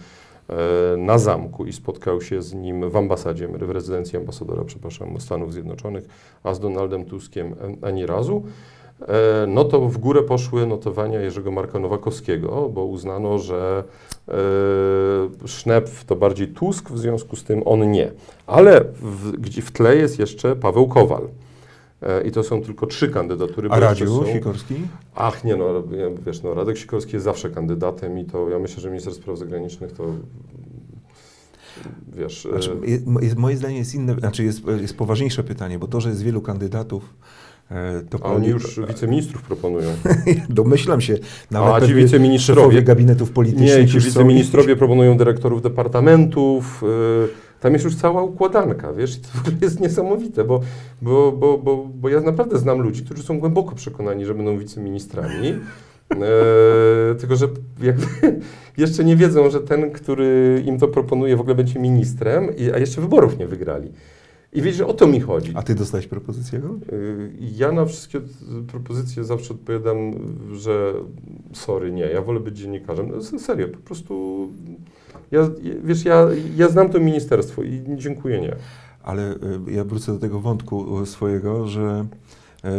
e, 0.48 0.96
na 0.96 1.18
zamku 1.18 1.66
i 1.66 1.72
spotkał 1.72 2.20
się 2.20 2.42
z 2.42 2.54
nim 2.54 2.90
w 2.90 2.96
ambasadzie, 2.96 3.48
w 3.48 3.70
rezydencji 3.70 4.18
ambasadora, 4.18 4.64
przepraszam, 4.64 5.20
Stanów 5.20 5.52
Zjednoczonych, 5.52 6.04
a 6.42 6.54
z 6.54 6.60
Donaldem 6.60 7.04
Tuskiem 7.04 7.54
e, 7.82 7.86
ani 7.86 8.06
razu. 8.06 8.42
E, 9.00 9.46
No 9.48 9.64
to 9.64 9.80
w 9.80 9.98
górę 9.98 10.22
poszły 10.22 10.66
notowania 10.66 11.20
Jerzego 11.20 11.50
Marka 11.50 11.78
Nowakowskiego, 11.78 12.68
bo 12.74 12.84
uznano, 12.84 13.38
że 13.38 13.84
e, 14.28 14.32
Sznepf 15.48 16.04
to 16.04 16.16
bardziej 16.16 16.48
Tusk, 16.48 16.90
w 16.90 16.98
związku 16.98 17.36
z 17.36 17.44
tym 17.44 17.62
on 17.64 17.90
nie. 17.90 18.12
Ale 18.46 18.84
w, 19.00 19.30
gdzie 19.32 19.62
w 19.62 19.70
tle 19.70 19.96
jest 19.96 20.18
jeszcze 20.18 20.56
Paweł 20.56 20.88
Kowal. 20.88 21.28
E, 22.02 22.22
I 22.26 22.30
to 22.30 22.42
są 22.42 22.62
tylko 22.62 22.86
trzy 22.86 23.08
kandydatury. 23.08 23.68
A 23.70 23.80
Radziu 23.80 24.06
są- 24.24 24.32
Sikorski? 24.32 24.74
Ach 25.14 25.44
nie, 25.44 25.56
no 25.56 25.82
wiesz, 26.26 26.42
no 26.42 26.54
Radek 26.54 26.76
Sikorski 26.78 27.12
jest 27.12 27.24
zawsze 27.24 27.50
kandydatem 27.50 28.18
i 28.18 28.24
to 28.24 28.48
ja 28.48 28.58
myślę, 28.58 28.80
że 28.82 28.88
minister 28.90 29.14
spraw 29.14 29.38
zagranicznych 29.38 29.92
to 29.92 30.04
wiesz... 32.16 32.48
Znaczy, 32.50 32.76
jest, 33.20 33.36
moje 33.36 33.56
zdanie 33.56 33.78
jest 33.78 33.94
inne, 33.94 34.14
znaczy 34.14 34.44
jest, 34.44 34.60
jest 34.80 34.96
poważniejsze 34.96 35.44
pytanie, 35.44 35.78
bo 35.78 35.86
to, 35.86 36.00
że 36.00 36.08
jest 36.08 36.22
wielu 36.22 36.40
kandydatów, 36.40 37.14
to 38.10 38.18
a 38.26 38.32
oni 38.32 38.48
już 38.48 38.80
wiceministrów 38.88 39.42
proponują. 39.42 39.88
domyślam 40.48 41.00
się, 41.00 41.14
nawet 41.50 41.82
A 41.82 41.86
ci 41.86 41.94
wiceministrowie- 41.94 42.82
gabinetów 42.82 43.30
politycznych 43.30 43.78
Nie, 43.78 43.88
ci 43.88 43.94
już 43.94 44.04
są- 44.04 44.08
wiceministrowie 44.10 44.76
proponują 44.76 45.16
dyrektorów 45.16 45.62
departamentów. 45.62 46.82
y, 46.84 47.48
Tam 47.60 47.72
jest 47.72 47.84
już 47.84 47.96
cała 47.96 48.22
układanka, 48.22 48.92
wiesz, 48.92 49.18
to 49.20 49.28
jest 49.60 49.80
niesamowite, 49.80 50.44
bo, 50.44 50.60
bo, 51.02 51.32
bo, 51.32 51.58
bo, 51.58 51.88
bo 51.94 52.08
ja 52.08 52.20
naprawdę 52.20 52.58
znam 52.58 52.80
ludzi, 52.80 53.04
którzy 53.04 53.22
są 53.22 53.38
głęboko 53.40 53.74
przekonani, 53.74 54.24
że 54.26 54.34
będą 54.34 54.58
wiceministrami, 54.58 55.48
e, 55.48 57.14
tylko 57.20 57.36
że 57.36 57.48
jakby 57.82 58.06
jeszcze 58.84 59.04
nie 59.04 59.16
wiedzą, 59.16 59.50
że 59.50 59.60
ten, 59.60 59.90
który 59.90 60.62
im 60.66 60.78
to 60.78 60.88
proponuje, 60.88 61.36
w 61.36 61.40
ogóle 61.40 61.54
będzie 61.54 61.80
ministrem, 61.80 62.48
a 62.74 62.78
jeszcze 62.78 63.00
wyborów 63.00 63.38
nie 63.38 63.46
wygrali. 63.46 63.92
I 64.52 64.62
wiesz, 64.62 64.76
że 64.76 64.86
o 64.86 64.94
to 64.94 65.06
mi 65.06 65.20
chodzi. 65.20 65.52
A 65.54 65.62
ty 65.62 65.74
dostałeś 65.74 66.06
propozycję? 66.06 66.58
Y, 66.92 67.32
Ja 67.40 67.72
na 67.72 67.84
wszystkie 67.84 68.20
propozycje 68.66 69.24
zawsze 69.24 69.54
odpowiadam, 69.54 70.12
że 70.52 70.94
sorry, 71.52 71.92
nie, 71.92 72.02
ja 72.02 72.22
wolę 72.22 72.40
być 72.40 72.58
dziennikarzem. 72.58 73.08
No, 73.32 73.38
Serio, 73.38 73.68
po 73.68 73.78
prostu 73.78 74.48
ja, 75.30 75.50
wiesz, 75.84 76.04
ja, 76.04 76.26
ja 76.56 76.68
znam 76.68 76.88
to 76.90 77.00
ministerstwo 77.00 77.62
i 77.62 77.82
dziękuję, 77.96 78.40
nie. 78.40 78.56
Ale 79.02 79.32
y, 79.32 79.38
ja 79.72 79.84
wrócę 79.84 80.12
do 80.12 80.18
tego 80.18 80.40
wątku 80.40 81.02
y, 81.02 81.06
swojego, 81.06 81.66
że 81.68 82.06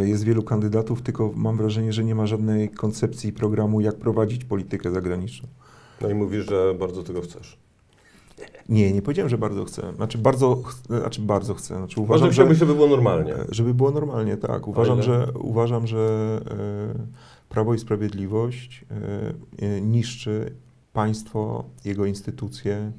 jest 0.04 0.24
wielu 0.24 0.44
kandydatów, 0.44 1.02
tylko 1.02 1.32
mam 1.36 1.58
wrażenie, 1.58 1.94
że 1.94 2.04
nie 2.04 2.16
ma 2.16 2.26
żadnej 2.26 2.70
koncepcji 2.70 3.30
i 3.30 3.34
programu, 3.34 3.82
jak 3.82 3.96
prowadzić 3.96 4.46
politykę 4.46 4.92
zagraniczną. 4.92 5.48
No 6.02 6.10
i 6.10 6.14
mówisz, 6.14 6.46
że 6.50 6.76
bardzo 6.80 7.04
tego 7.04 7.22
chcesz. 7.22 7.58
Nie, 8.70 8.94
nie 8.94 9.02
powiedziałem, 9.02 9.30
że 9.30 9.38
bardzo 9.38 9.66
chcę. 9.66 9.94
Znaczy 9.96 10.18
bardzo, 10.18 10.62
znaczy 10.90 11.22
bardzo 11.22 11.54
chcę. 11.54 11.76
Znaczy 11.78 12.02
Uważam, 12.02 12.04
uważam, 12.04 12.28
że 12.28 12.34
że, 12.34 12.42
chciałbyś, 12.42 12.58
żeby 12.58 12.76
było 12.76 12.88
normalnie. 12.88 13.34
e, 13.36 13.46
żeby 13.50 13.74
było 13.74 13.92
normalnie, 13.92 14.38
tak. 14.38 14.68
Uważam, 14.68 15.02
że, 15.04 15.28
uważam, 15.40 15.88
że 15.88 15.98
e, 16.52 17.50
Prawo 17.50 17.74
i 17.74 17.80
Sprawiedliwość 17.80 18.86
e, 19.62 19.82
niszczy 19.82 20.56
państwo, 21.00 21.64
jego 21.86 22.06
instytucje 22.06 22.92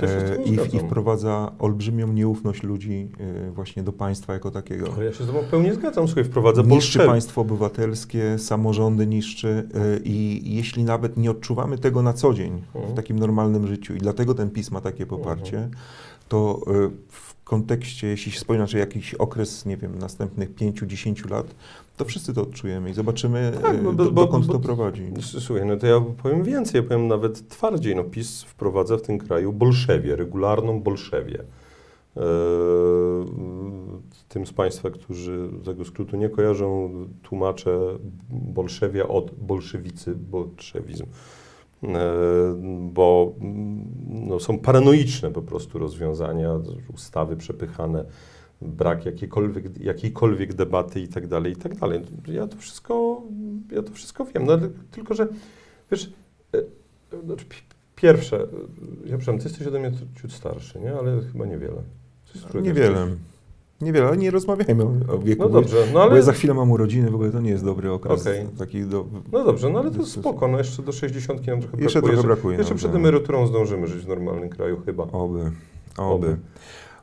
e, 0.00 0.42
i, 0.42 0.54
zgadzam. 0.54 0.80
i 0.80 0.84
wprowadza 0.84 1.52
olbrzymią 1.58 2.12
nieufność 2.12 2.62
ludzi 2.62 3.08
e, 3.48 3.50
właśnie 3.50 3.82
do 3.82 3.92
państwa 3.92 4.32
jako 4.32 4.50
takiego. 4.50 4.92
Ale 4.96 5.04
ja 5.04 5.12
się 5.12 5.24
z 5.24 5.26
tobą 5.26 5.38
pełnie 5.50 5.74
zgadzam, 5.74 6.08
słuchaj, 6.08 6.24
wprowadza 6.24 6.62
Niszczy 6.62 6.98
państwo 6.98 7.40
obywatelskie, 7.40 8.38
samorządy 8.38 9.06
niszczy 9.06 9.48
y, 9.48 10.00
i 10.04 10.42
jeśli 10.56 10.84
nawet 10.84 11.16
nie 11.16 11.30
odczuwamy 11.30 11.78
tego 11.78 12.02
na 12.02 12.12
co 12.12 12.34
dzień 12.34 12.62
Mhm. 12.74 12.92
w 12.92 12.96
takim 12.96 13.18
normalnym 13.18 13.66
życiu 13.66 13.94
i 13.94 13.98
dlatego 13.98 14.34
ten 14.34 14.50
PiS 14.50 14.70
ma 14.70 14.80
takie 14.80 15.06
poparcie, 15.06 15.68
to 16.28 16.60
y, 16.86 16.90
w 17.08 17.44
kontekście, 17.44 18.06
jeśli 18.06 18.32
się 18.32 18.40
spojrzy 18.40 18.74
na 18.74 18.80
jakiś 18.80 19.14
okres, 19.14 19.66
nie 19.66 19.76
wiem, 19.76 19.98
następnych 19.98 20.54
5-10 20.54 21.30
lat, 21.30 21.46
to 21.98 22.04
wszyscy 22.04 22.34
to 22.34 22.42
odczujemy 22.42 22.90
i 22.90 22.94
zobaczymy, 22.94 23.52
Tak, 23.62 23.82
bo- 23.82 23.92
do, 23.92 24.04
bo- 24.04 24.10
dokąd 24.10 24.46
bo- 24.46 24.52
to 24.52 24.58
prowadzi. 24.58 25.02
Słuchaj, 25.20 25.66
no 25.66 25.76
to 25.76 25.86
ja 25.86 26.00
powiem 26.22 26.42
więcej, 26.42 26.80
ja 26.82 26.88
powiem 26.88 27.08
nawet 27.08 27.48
twardziej. 27.48 27.96
No 27.96 28.04
PiS 28.04 28.42
wprowadza 28.42 28.96
w 28.96 29.02
tym 29.02 29.18
kraju 29.18 29.52
bolszewię, 29.52 30.16
regularną 30.16 30.80
bolszewię. 30.82 31.44
Eee, 32.16 32.22
tym 34.28 34.46
z 34.46 34.52
Państwa, 34.52 34.90
którzy 34.90 35.48
tego 35.64 35.84
skrótu 35.84 36.16
nie 36.16 36.28
kojarzą, 36.28 36.90
tłumaczę 37.22 37.78
bolszewia 38.30 39.08
od 39.08 39.30
bolszewicy, 39.34 40.14
bolszewizm. 40.16 41.04
Eee, 41.82 41.90
bo 42.92 43.32
no, 44.08 44.40
są 44.40 44.58
paranoiczne 44.58 45.30
po 45.30 45.42
prostu 45.42 45.78
rozwiązania, 45.78 46.50
ustawy 46.94 47.36
przepychane, 47.36 48.04
brak 48.62 49.06
jakiejkolwiek, 49.06 49.78
jakiejkolwiek 49.80 50.54
debaty 50.54 51.00
i 51.00 51.08
tak 51.08 51.26
dalej, 51.26 51.52
i 51.52 51.56
tak 51.56 51.74
dalej. 51.76 52.02
Ja 52.28 52.46
to 52.46 52.56
wszystko, 52.56 53.22
ja 53.72 53.82
to 53.82 53.92
wszystko 53.92 54.24
wiem, 54.24 54.44
no, 54.46 54.52
ale 54.52 54.68
tylko, 54.90 55.14
że 55.14 55.28
wiesz, 55.90 56.12
e, 56.54 56.58
e, 56.58 57.22
znaczy, 57.24 57.44
pi- 57.44 57.62
pierwsze, 57.96 58.36
e, 58.36 58.46
ja 59.00 59.18
przepraszam, 59.18 59.38
ty 59.38 59.44
jesteś 59.48 59.66
ode 59.66 59.78
mnie 59.80 59.92
ciut 60.22 60.32
starszy, 60.32 60.80
nie? 60.80 60.94
Ale 60.94 61.20
chyba 61.32 61.46
niewiele. 61.46 61.82
Niewiele. 62.62 63.06
Niewiele, 63.80 64.06
ale 64.06 64.16
nie 64.16 64.30
rozmawiajmy 64.30 64.84
o, 64.84 65.18
wieku. 65.18 65.42
No 65.42 65.48
dobrze, 65.48 65.76
no 65.86 65.92
Bo 65.92 65.98
ja 65.98 66.04
ale, 66.04 66.22
za 66.22 66.32
chwilę 66.32 66.54
mam 66.54 66.70
urodziny, 66.70 67.10
w 67.10 67.14
ogóle 67.14 67.30
to 67.30 67.40
nie 67.40 67.50
jest 67.50 67.64
dobry 67.64 67.92
okres. 67.92 68.20
Okej. 68.22 68.46
Taki 68.58 68.84
do, 68.84 69.06
no 69.32 69.44
dobrze, 69.44 69.70
no 69.70 69.78
ale 69.78 69.90
to 69.90 70.06
spoko, 70.06 70.48
no 70.48 70.58
jeszcze 70.58 70.82
do 70.82 70.92
60 70.92 71.46
nam 71.46 71.60
trochę 71.60 71.82
Jeszcze 71.82 71.98
brakuje. 72.02 72.12
trochę 72.12 72.26
brakuje 72.28 72.58
Jeszcze 72.58 72.70
nam, 72.74 72.78
przed 72.78 72.90
tak. 72.92 73.00
emeryturą 73.00 73.46
zdążymy 73.46 73.86
żyć 73.86 74.04
w 74.04 74.08
normalnym 74.08 74.48
kraju 74.48 74.80
chyba. 74.86 75.02
Oby, 75.02 75.40
Oby. 75.40 75.52
oby. 75.96 76.36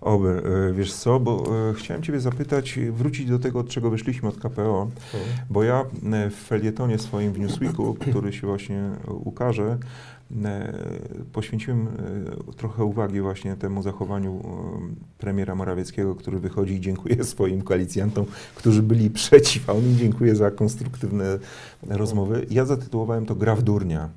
Oby. 0.05 0.41
E, 0.69 0.73
Wiesz 0.73 0.93
co, 0.93 1.19
bo 1.19 1.43
e, 1.69 1.73
chciałem 1.73 2.03
Ciebie 2.03 2.19
zapytać, 2.19 2.77
e, 2.77 2.91
wrócić 2.91 3.29
do 3.29 3.39
tego, 3.39 3.59
od 3.59 3.69
czego 3.69 3.89
wyszliśmy 3.89 4.29
od 4.29 4.37
KPO, 4.37 4.87
Mhm. 5.13 5.23
bo 5.49 5.63
ja 5.63 5.85
w 6.31 6.35
felietonie 6.47 6.97
swoim 6.97 7.33
w 7.33 7.39
Newsweeku, 7.39 7.93
który 8.09 8.33
się 8.33 8.47
właśnie 8.47 8.89
ukaże, 9.07 9.77
poświęciłem 11.33 11.87
trochę 12.57 12.83
uwagi 12.83 13.21
właśnie 13.21 13.55
temu 13.55 13.83
zachowaniu 13.83 14.41
premiera 15.17 15.55
Morawieckiego, 15.55 16.15
który 16.15 16.39
wychodzi 16.39 16.73
i 16.73 16.81
dziękuję 16.81 17.23
swoim 17.33 17.61
koalicjantom, 17.61 18.25
którzy 18.55 18.83
byli 18.83 19.09
przeciw, 19.09 19.69
a 19.69 19.73
on 19.73 19.79
im 19.83 19.97
dziękuję 19.97 20.35
za 20.35 20.51
konstruktywne 20.51 21.39
rozmowy. 21.89 22.45
Ja 22.49 22.65
zatytułowałem 22.65 23.25
to 23.25 23.35
Gra 23.35 23.55
w 23.55 23.61
durnia. 23.61 24.09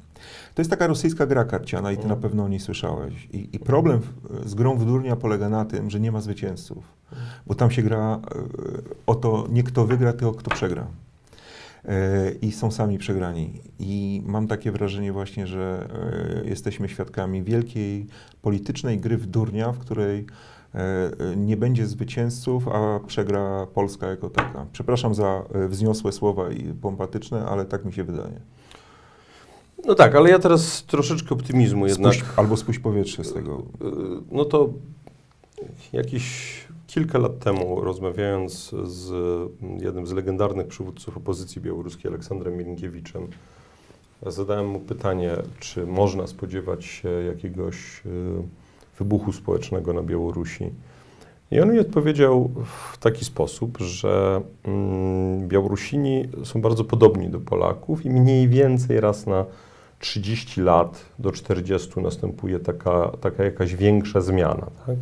To 0.54 0.62
jest 0.62 0.70
taka 0.70 0.86
rosyjska 0.86 1.26
gra 1.26 1.44
karciana 1.44 1.92
i 1.92 1.96
ty 1.96 2.06
na 2.06 2.16
pewno 2.16 2.44
o 2.44 2.48
niej 2.48 2.60
słyszałeś. 2.60 3.28
I, 3.32 3.48
i 3.52 3.58
problem 3.58 4.00
w, 4.00 4.48
z 4.48 4.54
grą 4.54 4.76
w 4.76 4.84
durnia 4.84 5.16
polega 5.16 5.48
na 5.48 5.64
tym, 5.64 5.90
że 5.90 6.00
nie 6.00 6.12
ma 6.12 6.20
zwycięzców. 6.20 6.98
Bo 7.46 7.54
tam 7.54 7.70
się 7.70 7.82
gra 7.82 7.98
e, 7.98 8.18
o 9.06 9.14
to, 9.14 9.46
nie 9.50 9.62
kto 9.62 9.86
wygra, 9.86 10.12
tylko 10.12 10.32
kto 10.32 10.50
przegra. 10.50 10.86
E, 11.84 12.30
I 12.30 12.52
są 12.52 12.70
sami 12.70 12.98
przegrani. 12.98 13.60
I 13.78 14.22
mam 14.26 14.46
takie 14.46 14.72
wrażenie 14.72 15.12
właśnie, 15.12 15.46
że 15.46 15.88
e, 16.42 16.48
jesteśmy 16.48 16.88
świadkami 16.88 17.42
wielkiej 17.42 18.06
politycznej 18.42 18.98
gry 18.98 19.16
w 19.16 19.26
durnia, 19.26 19.72
w 19.72 19.78
której 19.78 20.26
nie 21.36 21.56
będzie 21.56 21.86
zwycięzców, 21.86 22.68
a 22.68 23.00
przegra 23.06 23.66
Polska 23.66 24.06
jako 24.06 24.30
taka. 24.30 24.66
Przepraszam 24.72 25.14
za 25.14 25.42
wzniosłe 25.68 26.12
słowa 26.12 26.50
i 26.50 26.72
pompatyczne, 26.72 27.46
ale 27.46 27.64
tak 27.64 27.84
mi 27.84 27.92
się 27.92 28.04
wydaje. 28.04 28.40
No 29.84 29.94
tak, 29.94 30.14
ale 30.14 30.30
ja 30.30 30.38
teraz 30.38 30.84
troszeczkę 30.84 31.34
optymizmu 31.34 31.86
jednak. 31.86 32.14
Spuść, 32.14 32.30
albo 32.36 32.56
spuść 32.56 32.78
powietrze 32.78 33.24
z 33.24 33.32
tego. 33.32 33.58
Y, 33.58 33.84
No 34.30 34.44
to 34.44 34.68
jakieś 35.92 36.58
kilka 36.86 37.18
lat 37.18 37.38
temu, 37.38 37.80
rozmawiając 37.80 38.74
z 38.84 39.12
jednym 39.80 40.06
z 40.06 40.12
legendarnych 40.12 40.66
przywódców 40.66 41.16
opozycji 41.16 41.62
białoruskiej, 41.62 42.10
Aleksandrem 42.10 42.56
Milinkiewiczem, 42.56 43.26
zadałem 44.26 44.66
mu 44.66 44.80
pytanie, 44.80 45.36
czy 45.60 45.86
można 45.86 46.26
spodziewać 46.26 46.84
się 46.84 47.08
jakiegoś 47.08 48.02
y, 48.06 48.42
wybuchu 48.98 49.32
społecznego 49.32 49.92
na 49.92 50.02
Białorusi. 50.02 50.70
I 51.50 51.60
on 51.60 51.72
mi 51.72 51.78
odpowiedział 51.78 52.50
w 52.92 52.98
taki 52.98 53.24
sposób, 53.24 53.78
że 53.78 54.40
mm, 54.64 55.48
Białorusini 55.48 56.28
są 56.44 56.60
bardzo 56.60 56.84
podobni 56.84 57.28
do 57.30 57.40
Polaków 57.40 58.04
i 58.04 58.10
mniej 58.10 58.48
więcej 58.48 59.00
raz 59.00 59.26
na 59.26 59.44
30 59.98 60.60
lat 60.60 61.04
do 61.18 61.32
40 61.32 62.00
następuje 62.00 62.60
taka, 62.60 63.10
taka 63.20 63.44
jakaś 63.44 63.76
większa 63.76 64.20
zmiana. 64.20 64.66
Tak? 64.86 64.96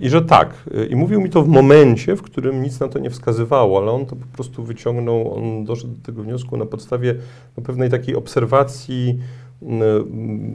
I 0.00 0.08
że 0.08 0.22
tak. 0.22 0.54
I 0.90 0.96
mówił 0.96 1.20
mi 1.20 1.30
to 1.30 1.42
w 1.42 1.48
momencie, 1.48 2.16
w 2.16 2.22
którym 2.22 2.62
nic 2.62 2.80
na 2.80 2.88
to 2.88 2.98
nie 2.98 3.10
wskazywało, 3.10 3.78
ale 3.78 3.90
on 3.90 4.06
to 4.06 4.16
po 4.16 4.26
prostu 4.26 4.64
wyciągnął, 4.64 5.34
on 5.34 5.64
doszedł 5.64 5.94
do 5.94 6.06
tego 6.06 6.22
wniosku 6.22 6.56
na 6.56 6.66
podstawie 6.66 7.14
no, 7.56 7.62
pewnej 7.62 7.90
takiej 7.90 8.16
obserwacji 8.16 9.18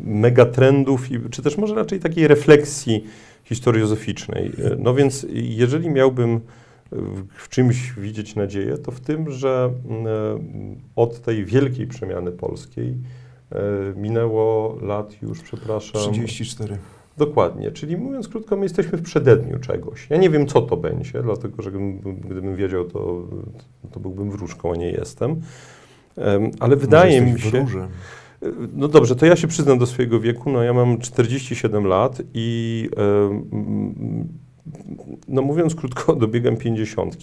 megatrendów, 0.06 1.08
czy 1.32 1.42
też 1.42 1.58
może 1.58 1.76
raczej 1.76 2.00
takiej 2.00 2.28
refleksji 2.28 3.04
historiozoficznej. 3.44 4.52
No 4.78 4.94
więc 4.94 5.26
jeżeli 5.34 5.90
miałbym 5.90 6.40
w, 7.38 7.50
czymś 7.50 7.94
widzieć 7.94 8.36
nadzieję, 8.36 8.78
to 8.78 8.92
w 8.92 9.00
tym, 9.00 9.32
że 9.32 9.74
mm, 9.90 10.08
e, 10.08 10.10
od 10.96 11.22
tej 11.22 11.46
wielkiej 11.46 11.88
przemiany 11.88 12.32
polskiej 12.32 12.98
e, 13.52 13.60
minęło 13.96 14.78
lat 14.82 15.22
już, 15.22 15.42
przepraszam. 15.42 16.02
34. 16.02 16.78
Dokładnie, 17.18 17.72
czyli 17.72 17.98
mówiąc 17.98 18.28
krótko, 18.28 18.56
my 18.56 18.64
jesteśmy 18.64 18.98
w 18.98 19.02
przededniu 19.02 19.60
czegoś. 19.60 20.10
Ja 20.10 20.18
nie 20.18 20.30
wiem, 20.30 20.48
co 20.48 20.62
to 20.62 20.78
będzie, 20.78 21.22
dlatego 21.24 21.62
że 21.62 21.72
gdybym, 21.72 22.56
wiedział, 22.56 22.86
to, 22.86 23.24
to 23.92 24.00
byłbym 24.00 24.32
wróżką, 24.32 24.74
a 24.74 24.76
nie 24.76 24.92
jestem. 24.92 25.42
Em, 26.18 26.52
Ale 26.60 26.76
wydaje 26.76 27.22
mi 27.22 27.42
się. 27.42 27.50
wróżem. 27.50 27.88
No 28.74 28.88
dobrze, 28.88 29.16
to 29.16 29.26
ja 29.26 29.36
się 29.36 29.48
przyznam 29.48 29.80
do 29.80 29.86
swojego 29.86 30.20
wieku. 30.20 30.52
No 30.52 30.64
ja 30.64 30.74
mam 30.74 30.98
47 30.98 31.86
lat 31.86 32.22
i 32.34 32.90
em, 32.98 34.28
no 35.28 35.42
mówiąc 35.42 35.76
krótko, 35.76 36.16
dobiegam 36.26 36.58
50. 36.58 37.16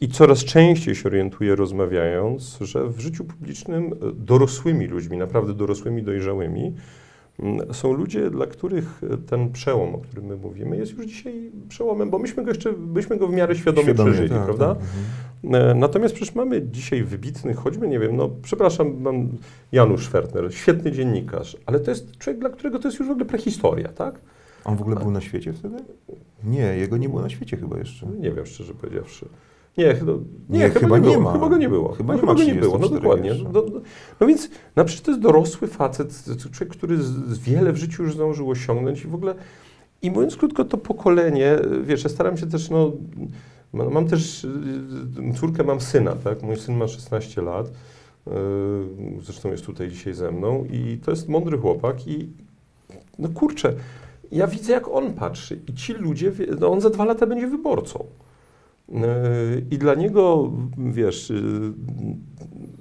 I 0.00 0.08
coraz 0.08 0.44
częściej 0.44 0.94
się 0.94 1.08
orientuję, 1.08 1.56
rozmawiając, 1.56 2.58
że 2.60 2.88
w 2.88 3.00
życiu 3.00 3.24
publicznym 3.24 3.84
e, 3.84 3.90
dorosłymi 4.14 4.86
ludźmi, 4.86 5.16
naprawdę 5.16 5.54
dorosłymi, 5.54 6.02
dojrzałymi, 6.02 6.74
mm, 7.40 7.74
są 7.74 7.92
ludzie, 7.92 8.30
dla 8.30 8.46
których 8.46 9.00
e, 9.10 9.16
ten 9.16 9.52
przełom, 9.52 9.94
o 9.94 9.98
którym 9.98 10.24
my 10.24 10.36
mówimy, 10.36 10.76
jest 10.76 10.92
już 10.92 11.06
dzisiaj 11.06 11.50
przełomem, 11.68 12.10
bo 12.10 12.18
myśmy 12.18 12.44
go 12.44 12.50
jeszcze, 12.50 12.72
byśmy 12.72 13.16
go 13.16 13.28
w 13.28 13.32
miarę 13.32 13.56
świadomie, 13.56 13.84
Świadomie, 13.84 14.10
przeżyli, 14.10 14.30
tak, 14.30 14.44
prawda? 14.44 14.74
tak, 14.74 14.84
mhm. 15.44 15.70
E, 15.70 15.74
Natomiast 15.74 16.14
przecież 16.14 16.34
mamy 16.34 16.62
dzisiaj 16.62 17.04
wybitnych, 17.04 17.56
choćby, 17.56 17.88
nie 17.88 17.98
wiem, 17.98 18.16
no 18.16 18.30
przepraszam, 18.42 19.00
mam 19.00 19.28
Janusz 19.72 20.04
Schwertner, 20.04 20.54
świetny 20.54 20.92
dziennikarz, 20.92 21.56
ale 21.66 21.80
to 21.80 21.90
jest 21.90 22.18
człowiek, 22.18 22.40
dla 22.40 22.50
którego 22.50 22.78
to 22.78 22.88
jest 22.88 22.98
już 22.98 23.08
w 23.08 23.10
ogóle 23.10 23.26
prehistoria, 23.26 23.88
tak? 23.88 24.20
On 24.64 24.76
w 24.76 24.80
ogóle 24.80 24.96
był 24.96 25.10
na 25.10 25.20
świecie 25.20 25.52
wtedy? 25.52 25.76
Nie, 26.44 26.76
jego 26.76 26.96
nie 26.96 27.08
było 27.08 27.22
na 27.22 27.28
świecie 27.28 27.56
chyba 27.56 27.78
jeszcze. 27.78 28.06
Nie 28.06 28.30
wiem, 28.30 28.46
szczerze 28.46 28.74
powiedziawszy. 28.74 29.28
Nie, 29.78 29.94
chyba, 29.94 30.12
nie, 30.48 30.58
Nie, 30.58 30.70
chyba, 30.70 30.80
chyba 30.80 30.98
nie, 30.98 31.08
nie 31.08 31.18
ma. 31.18 31.32
Chyba 31.32 31.48
go 31.48 31.56
nie 31.56 31.68
było. 31.68 31.92
Chyba 31.92 32.14
nie 32.14 32.20
chyba 32.20 32.32
ma 32.32 32.38
go 32.38 32.44
nie 32.44 32.54
było, 32.54 32.78
no 32.78 32.88
34 32.88 33.02
dokładnie. 33.02 33.44
No, 33.52 33.62
no, 33.74 33.80
no 34.20 34.26
więc, 34.26 34.50
no 34.76 34.84
przecież 34.84 35.02
to 35.02 35.10
jest 35.10 35.22
dorosły 35.22 35.68
facet, 35.68 36.24
człowiek, 36.52 36.76
który 36.76 36.96
z, 36.96 37.06
z 37.06 37.38
wiele 37.38 37.72
w 37.72 37.76
życiu 37.76 38.02
już 38.02 38.14
zdążył 38.14 38.50
osiągnąć 38.50 39.04
i 39.04 39.08
w 39.08 39.14
ogóle, 39.14 39.34
i 40.02 40.10
mówiąc 40.10 40.36
krótko, 40.36 40.64
to 40.64 40.78
pokolenie, 40.78 41.58
wiesz, 41.82 42.04
ja 42.04 42.10
staram 42.10 42.36
się 42.36 42.46
też, 42.46 42.70
no, 42.70 42.92
mam, 43.72 44.08
też 44.08 44.44
y, 44.44 44.50
córkę, 45.40 45.64
mam 45.64 45.80
syna, 45.80 46.16
tak? 46.24 46.42
Mój 46.42 46.56
syn 46.56 46.76
ma 46.76 46.88
16 46.88 47.42
lat, 47.42 47.72
yy, 48.26 48.32
zresztą 49.22 49.50
jest 49.50 49.66
tutaj 49.66 49.88
dzisiaj 49.88 50.14
ze 50.14 50.32
mną 50.32 50.64
i 50.70 50.98
to 51.04 51.10
jest 51.10 51.28
mądry 51.28 51.58
chłopak 51.58 52.08
i 52.08 52.28
no 53.18 53.28
kurczę, 53.28 53.74
ja 54.34 54.46
widzę 54.46 54.72
jak 54.72 54.88
on 54.88 55.12
patrzy 55.12 55.60
i 55.68 55.74
ci 55.74 55.92
ludzie, 55.92 56.32
no 56.60 56.72
on 56.72 56.80
za 56.80 56.90
dwa 56.90 57.04
lata 57.04 57.26
będzie 57.26 57.46
wyborcą. 57.46 58.04
Yy, 58.88 58.98
I 59.70 59.78
dla 59.78 59.94
niego, 59.94 60.52
wiesz, 60.78 61.30
yy, 61.30 61.72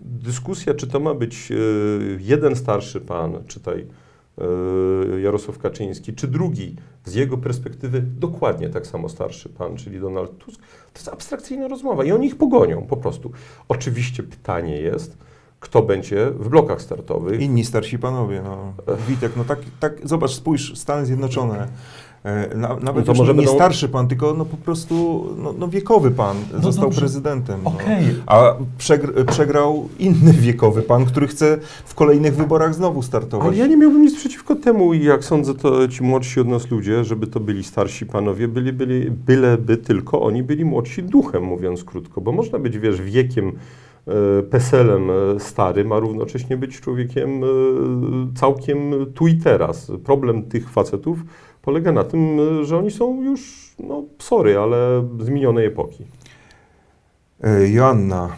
dyskusja, 0.01 0.73
czy 0.73 0.87
to 0.87 0.99
ma 0.99 1.13
być 1.13 1.49
yy, 1.49 2.17
jeden 2.21 2.55
starszy 2.55 3.01
pan, 3.01 3.43
czytaj 3.47 3.87
Jarosław 5.21 5.57
Kaczyński, 5.57 6.13
czy 6.13 6.27
drugi, 6.27 6.75
z 7.05 7.13
jego 7.13 7.37
perspektywy 7.37 8.01
dokładnie 8.01 8.69
tak 8.69 8.87
samo 8.87 9.09
starszy 9.09 9.49
pan, 9.49 9.77
czyli 9.77 9.99
Donald 9.99 10.37
Tusk, 10.37 10.61
to 10.93 10.99
jest 10.99 11.07
abstrakcyjna 11.07 11.67
rozmowa 11.67 12.03
i 12.03 12.11
oni 12.11 12.27
ich 12.27 12.35
pogonią 12.35 12.81
po 12.81 12.97
prostu. 12.97 13.31
Oczywiście 13.67 14.23
pytanie 14.23 14.81
jest, 14.81 15.17
kto 15.63 15.81
będzie 15.81 16.25
w 16.39 16.49
blokach 16.49 16.81
startowych. 16.81 17.41
Inni 17.41 17.65
starsi 17.65 17.99
panowie, 17.99 18.41
no. 18.43 18.57
Witek, 19.07 19.31
no 19.37 19.43
tak, 19.43 19.59
tak, 19.79 19.93
zobacz, 20.03 20.31
spójrz, 20.31 20.77
Stany 20.77 21.05
Zjednoczone. 21.05 21.67
E, 22.23 22.57
Na, 22.57 22.67
nawet 22.67 23.07
No 23.07 23.13
to 23.13 23.19
może 23.19 23.31
nie, 23.33 23.37
będą- 23.37 23.55
starszy 23.55 23.89
pan, 23.89 24.07
tylko 24.07 24.33
no 24.33 24.45
po 24.45 24.57
prostu 24.57 25.25
no, 25.37 25.53
no 25.57 25.67
wiekowy 25.67 26.11
pan 26.11 26.37
został 26.61 26.83
dobrze. 26.85 26.99
prezydentem. 26.99 27.59
No. 27.63 27.69
Okej. 27.69 28.05
A 28.25 28.53
przegr 28.77 29.25
przegrał 29.25 29.89
inny 29.99 30.33
wiekowy 30.33 30.81
pan, 30.81 31.05
który 31.05 31.27
chce 31.27 31.57
w 31.85 31.95
kolejnych 31.95 32.35
wyborach 32.35 32.75
znowu 32.75 33.01
startować. 33.01 33.47
Ale 33.47 33.57
ja 33.57 33.67
nie 33.67 33.77
miałbym 33.77 34.01
nic 34.01 34.15
przeciwko 34.15 34.55
temu 34.55 34.93
i 34.93 35.03
jak 35.03 35.23
sądzę, 35.23 35.53
to 35.55 35.87
ci 35.87 36.03
młodsi 36.03 36.39
od 36.39 36.47
nas 36.47 36.71
ludzie, 36.71 37.03
żeby 37.03 37.27
to 37.27 37.39
byli 37.39 37.63
starsi 37.63 38.05
panowie, 38.05 38.47
byli, 38.47 38.73
byli, 38.73 39.11
byleby 39.11 39.77
tylko 39.77 40.21
oni 40.21 40.43
byli 40.43 40.65
młodsi 40.65 41.03
duchem, 41.03 41.43
mówiąc 41.43 41.83
krótko, 41.83 42.21
bo 42.21 42.31
można 42.31 42.59
być, 42.59 42.77
wiesz, 42.77 43.01
wiekiem, 43.01 43.51
peselem 44.49 45.09
e, 45.09 45.39
starym, 45.39 45.91
a 45.91 45.99
równocześnie 45.99 46.57
być 46.57 46.81
człowiekiem 46.81 47.43
e, 47.43 47.47
całkiem 48.35 48.93
tu 49.13 49.27
i 49.27 49.35
teraz. 49.35 49.91
Problem 50.03 50.43
tych 50.43 50.69
facetów 50.69 51.19
polega 51.61 51.91
na 51.91 52.03
tym, 52.03 52.39
e, 52.39 52.65
że 52.65 52.77
oni 52.77 52.91
są 52.91 53.23
już, 53.23 53.73
no 53.79 54.03
sorry, 54.19 54.57
ale 54.57 55.07
z 55.19 55.29
minionej 55.29 55.65
epoki. 55.65 56.05
E, 57.43 57.69
Joanna, 57.69 58.35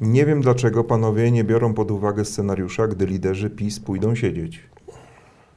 nie 0.00 0.26
wiem 0.26 0.40
dlaczego 0.40 0.84
panowie 0.84 1.30
nie 1.30 1.44
biorą 1.44 1.74
pod 1.74 1.90
uwagę 1.90 2.24
scenariusza, 2.24 2.86
gdy 2.86 3.06
liderzy 3.06 3.50
PiS 3.50 3.80
pójdą 3.80 4.14
siedzieć. 4.14 4.60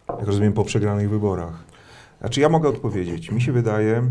Jak 0.10 0.28
rozumiem, 0.28 0.54
po 0.54 0.64
przegranych 0.64 1.10
wyborach. 1.10 1.64
Znaczy, 2.20 2.42
ja 2.42 2.50
mogę 2.50 2.70
odpowiedzieć. 2.70 3.32
Mi 3.32 3.42
się 3.42 3.52
wydaje, 3.52 4.10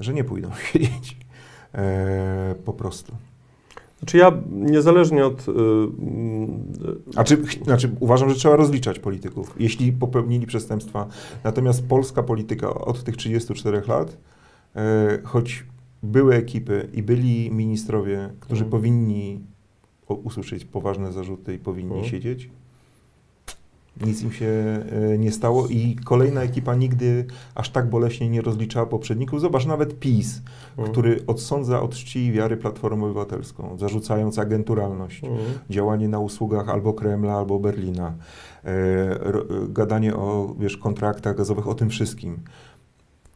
że 0.00 0.14
nie 0.14 0.24
pójdą 0.24 0.50
siedzieć. 0.72 1.16
E, 1.74 2.54
po 2.64 2.72
prostu. 2.72 3.12
Znaczy 4.00 4.16
ja 4.18 4.32
niezależnie 4.50 5.26
od... 5.26 5.46
mm, 5.48 6.72
Znaczy, 7.12 7.36
ch- 7.36 7.64
znaczy, 7.64 7.90
uważam, 8.00 8.28
że 8.30 8.34
trzeba 8.34 8.56
rozliczać 8.56 8.98
polityków, 8.98 9.54
jeśli 9.58 9.92
popełnili 9.92 10.46
przestępstwa. 10.46 11.06
Natomiast 11.44 11.86
polska 11.88 12.22
polityka 12.22 12.74
od 12.74 13.04
tych 13.04 13.16
34 13.16 13.82
lat, 13.88 14.16
e, 14.76 15.18
choć 15.24 15.64
były 16.02 16.34
ekipy 16.34 16.88
i 16.94 17.02
byli 17.02 17.50
ministrowie, 17.50 18.30
którzy 18.40 18.64
Mhm. 18.64 18.70
powinni 18.70 19.40
usłyszeć 20.08 20.64
poważne 20.64 21.12
zarzuty 21.12 21.54
i 21.54 21.58
powinni 21.58 21.92
Mhm. 21.92 22.10
siedzieć, 22.10 22.50
nic 24.06 24.22
im 24.22 24.32
się 24.32 24.46
e, 25.12 25.18
nie 25.18 25.32
stało 25.32 25.66
i 25.68 25.96
kolejna 26.04 26.42
ekipa 26.42 26.74
nigdy 26.74 27.26
aż 27.54 27.70
tak 27.70 27.90
boleśnie 27.90 28.28
nie 28.30 28.42
rozliczała 28.42 28.86
poprzedników. 28.86 29.40
Zobacz, 29.40 29.66
nawet 29.66 29.98
PiS, 29.98 30.40
Mhm. 30.70 30.92
który 30.92 31.20
odsądza 31.26 31.82
od 31.82 31.94
czci 31.94 32.24
i 32.26 32.32
wiary 32.32 32.56
Platformę 32.56 33.04
Obywatelską, 33.04 33.76
zarzucając 33.78 34.38
agenturalność 34.38 35.24
mm. 35.24 35.38
działanie 35.70 36.08
na 36.08 36.18
usługach 36.18 36.68
albo 36.68 36.92
Kremla, 36.94 37.34
albo 37.34 37.58
Berlina, 37.58 38.14
e, 38.64 38.68
e, 38.68 39.32
gadanie 39.68 40.14
o 40.16 40.54
wiesz, 40.58 40.76
kontraktach 40.76 41.36
gazowych, 41.36 41.68
o 41.68 41.74
tym 41.74 41.90
wszystkim. 41.90 42.38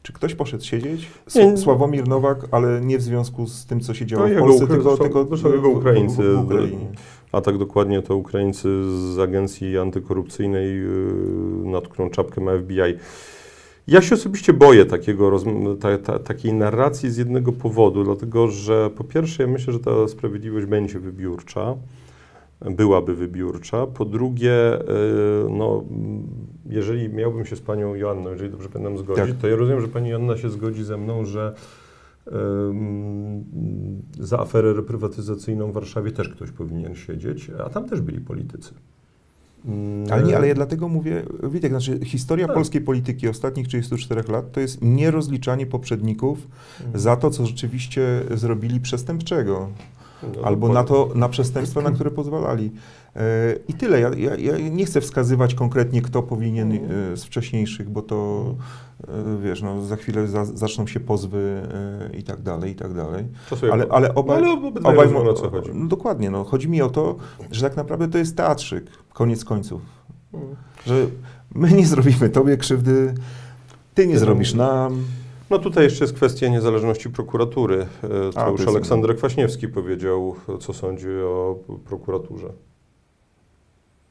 Czy 0.02 0.12
ktoś 0.12 0.34
poszedł 0.34 0.64
siedzieć? 0.64 1.08
Sławomir 1.56 2.08
Nowak, 2.08 2.38
ale 2.50 2.80
nie 2.80 2.98
w 2.98 3.02
związku 3.02 3.46
z 3.46 3.66
tym, 3.66 3.80
co 3.80 3.94
się 3.94 4.06
działo 4.06 4.28
No, 4.28 4.34
w 4.34 4.38
Polsce, 4.38 4.64
Ukra- 4.64 4.68
tylko, 4.68 4.96
tylko 4.96 5.48
jego 5.48 5.70
w- 5.70 5.74
w, 6.08 6.16
w 6.34 6.38
Ukrainie. 6.44 6.86
A 7.34 7.40
tak 7.40 7.58
dokładnie 7.58 8.02
to 8.02 8.16
Ukraińcy 8.16 8.68
z 9.14 9.18
agencji 9.18 9.78
antykorupcyjnej, 9.78 10.76
yy, 10.76 11.70
nad 11.70 11.88
którą 11.88 12.10
czapkę 12.10 12.40
ma 12.40 12.52
FBI. 12.58 12.98
Ja 13.86 14.02
się 14.02 14.14
osobiście 14.14 14.52
boję 14.52 14.84
takiego 14.84 15.40
ta, 15.80 15.98
ta, 15.98 16.18
takiej 16.18 16.52
narracji 16.52 17.10
z 17.10 17.16
jednego 17.16 17.52
powodu, 17.52 18.04
dlatego 18.04 18.48
że 18.48 18.90
po 18.90 19.04
pierwsze 19.04 19.42
ja 19.42 19.48
myślę, 19.48 19.72
że 19.72 19.80
ta 19.80 20.08
sprawiedliwość 20.08 20.66
będzie 20.66 20.98
wybiórcza, 20.98 21.74
byłaby 22.60 23.14
wybiórcza. 23.14 23.86
Po 23.86 24.04
drugie, 24.04 24.78
yy, 24.88 25.50
no, 25.50 25.84
jeżeli 26.66 27.08
miałbym 27.08 27.46
się 27.46 27.56
z 27.56 27.60
panią 27.60 27.94
Joanną, 27.94 28.30
jeżeli 28.30 28.50
dobrze 28.50 28.68
pamiętam, 28.68 28.98
zgodzić, 28.98 29.24
Tak. 29.24 29.40
to 29.40 29.48
ja 29.48 29.56
rozumiem, 29.56 29.80
że 29.80 29.88
pani 29.88 30.10
Joanna 30.10 30.36
się 30.36 30.50
zgodzi 30.50 30.84
ze 30.84 30.96
mną, 30.96 31.24
że 31.24 31.54
za 34.20 34.38
aferę 34.40 34.72
reprywatyzacyjną 34.72 35.70
w 35.70 35.74
Warszawie 35.74 36.10
też 36.10 36.28
ktoś 36.28 36.50
powinien 36.50 36.94
siedzieć, 36.94 37.50
a 37.64 37.70
tam 37.70 37.88
też 37.88 38.00
byli 38.00 38.20
politycy. 38.20 38.74
Ale 40.10 40.22
nie, 40.22 40.36
ale 40.36 40.48
ja 40.48 40.54
dlatego 40.54 40.88
mówię, 40.88 41.22
Witek, 41.42 41.70
znaczy 41.70 42.04
historia 42.04 42.46
Tak. 42.46 42.54
polskiej 42.54 42.80
polityki 42.80 43.28
ostatnich 43.28 43.68
34 43.68 44.22
lat 44.32 44.52
to 44.52 44.60
jest 44.60 44.78
nierozliczanie 44.82 45.66
poprzedników 45.66 46.38
Ym, 46.80 47.00
za 47.00 47.16
to, 47.16 47.30
co 47.30 47.46
rzeczywiście 47.46 48.22
zrobili 48.34 48.80
przestępczego. 48.80 49.68
No, 50.22 50.42
albo 50.44 50.68
na 50.68 50.84
to, 50.84 51.08
na 51.14 51.28
przestępstwa, 51.28 51.80
na 51.80 51.90
które 51.90 52.10
pozwalali. 52.10 52.72
E, 53.16 53.20
I 53.68 53.74
tyle. 53.74 54.00
Ja, 54.00 54.10
ja, 54.16 54.36
ja 54.36 54.58
nie 54.68 54.84
chcę 54.86 55.00
wskazywać 55.00 55.54
konkretnie, 55.54 56.02
kto 56.02 56.22
powinien 56.22 56.72
e, 56.72 56.78
z 57.16 57.24
wcześniejszych, 57.24 57.90
bo 57.90 58.02
to 58.02 58.44
e, 59.08 59.12
wiesz, 59.42 59.62
no, 59.62 59.82
za 59.82 59.96
chwilę 59.96 60.28
za, 60.28 60.44
zaczną 60.44 60.86
się 60.86 61.00
pozwy 61.00 61.62
i 62.18 62.22
tak 62.22 62.42
dalej, 62.42 62.72
i 62.72 62.74
tak 62.74 62.94
dalej. 62.94 63.24
Ale, 63.72 63.86
ale 63.90 64.14
obaj, 64.14 64.42
No, 64.42 64.72
ale 64.84 64.94
obaj 64.94 65.08
mo- 65.08 65.30
o 65.30 65.34
co 65.34 65.50
chodzi. 65.50 65.70
No, 65.74 65.86
dokładnie. 65.88 66.30
No, 66.30 66.44
chodzi 66.44 66.68
mi 66.68 66.82
o 66.82 66.90
to, 66.90 67.16
że 67.50 67.60
tak 67.60 67.76
naprawdę 67.76 68.08
to 68.08 68.18
jest 68.18 68.36
teatrzyk, 68.36 68.84
koniec 69.12 69.44
końców. 69.44 69.82
Ym. 70.34 70.40
Że 70.86 71.06
my 71.54 71.72
nie 71.72 71.86
zrobimy 71.86 72.28
tobie 72.28 72.56
krzywdy, 72.56 73.14
ty 73.94 74.06
nie 74.06 74.14
No. 74.14 74.20
zrobisz 74.20 74.54
nam. 74.54 75.04
No 75.50 75.58
tutaj 75.58 75.84
jeszcze 75.84 76.04
jest 76.04 76.14
kwestia 76.14 76.48
niezależności 76.48 77.10
prokuratury. 77.10 77.86
E, 78.02 78.08
To 78.32 78.46
A, 78.46 78.50
już 78.50 78.68
Aleksander 78.68 79.16
Kwaśniewski 79.16 79.68
powiedział, 79.68 80.34
co 80.60 80.72
sądzi 80.72 81.08
o 81.10 81.58
prokuraturze. 81.84 82.52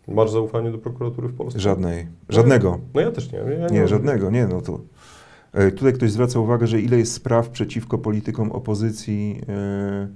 Masz 0.08 0.32
zaufanie 0.32 0.72
do 0.72 0.78
prokuratury 0.78 1.28
w 1.28 1.36
Polsce? 1.36 1.60
Żadnej. 1.60 2.08
Żadnego. 2.30 2.80
No 2.94 3.02
ja 3.02 3.12
też 3.12 3.32
nie. 3.32 3.40
Ja 3.40 3.68
Nie, 3.70 3.80
mam. 3.80 3.88
żadnego, 3.88 4.32
nie, 4.32 4.48
no 4.48 4.62
to 4.62 4.80
E, 5.54 5.72
Tutaj 5.72 5.94
ktoś 5.94 6.12
zwraca 6.12 6.40
uwagę, 6.40 6.68
że 6.68 6.82
ile 6.82 6.98
jest 6.98 7.14
spraw 7.14 7.50
przeciwko 7.50 7.98
politykom 7.98 8.52
opozycji 8.52 9.42
e, 9.50 10.08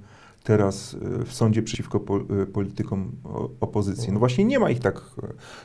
teraz 0.48 0.96
e, 1.20 1.24
w 1.24 1.34
sądzie 1.34 1.62
przeciwko 1.62 2.00
po, 2.00 2.16
e, 2.16 2.20
politykom 2.46 3.12
opozycji. 3.60 4.12
No 4.12 4.18
właśnie 4.18 4.44
nie 4.44 4.58
ma 4.58 4.70
ich 4.70 4.80
tak 4.80 4.96
e, 4.96 5.00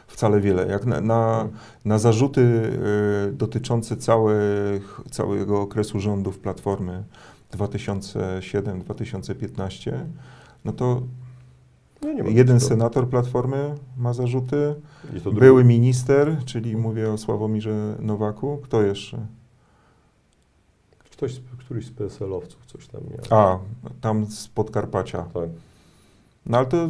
wcale 0.07 0.41
wiele. 0.41 0.67
Jak 0.67 0.85
na, 0.85 1.01
na, 1.01 1.49
na 1.85 1.99
zarzuty 1.99 2.71
dotyczące 3.33 3.97
całych, 3.97 5.01
całego 5.11 5.61
okresu 5.61 5.99
rządów 5.99 6.39
Platformy 6.39 7.03
2007-2015, 7.53 9.91
no 10.65 10.71
to 10.71 11.01
No, 12.01 12.29
jeden 12.29 12.59
senator 12.59 13.09
Platformy 13.09 13.75
ma 13.97 14.13
zarzuty, 14.13 14.75
były 15.39 15.63
minister, 15.63 16.37
czyli 16.45 16.77
mówię 16.77 17.11
o 17.11 17.17
Sławomirze 17.17 17.95
Nowaku. 17.99 18.59
Kto 18.63 18.81
jeszcze? 18.81 19.17
Ktoś, 21.11 21.33
z- 21.33 21.39
któryś 21.65 21.85
z 21.85 21.91
PSL-owców 21.91 22.65
coś 22.65 22.87
tam 22.87 23.01
miał. 23.01 23.39
A, 23.39 23.59
tam 24.01 24.25
z 24.25 24.47
Podkarpacia. 24.47 25.23
Tak. 25.33 25.49
No 26.45 26.57
ale 26.57 26.67
to 26.67 26.89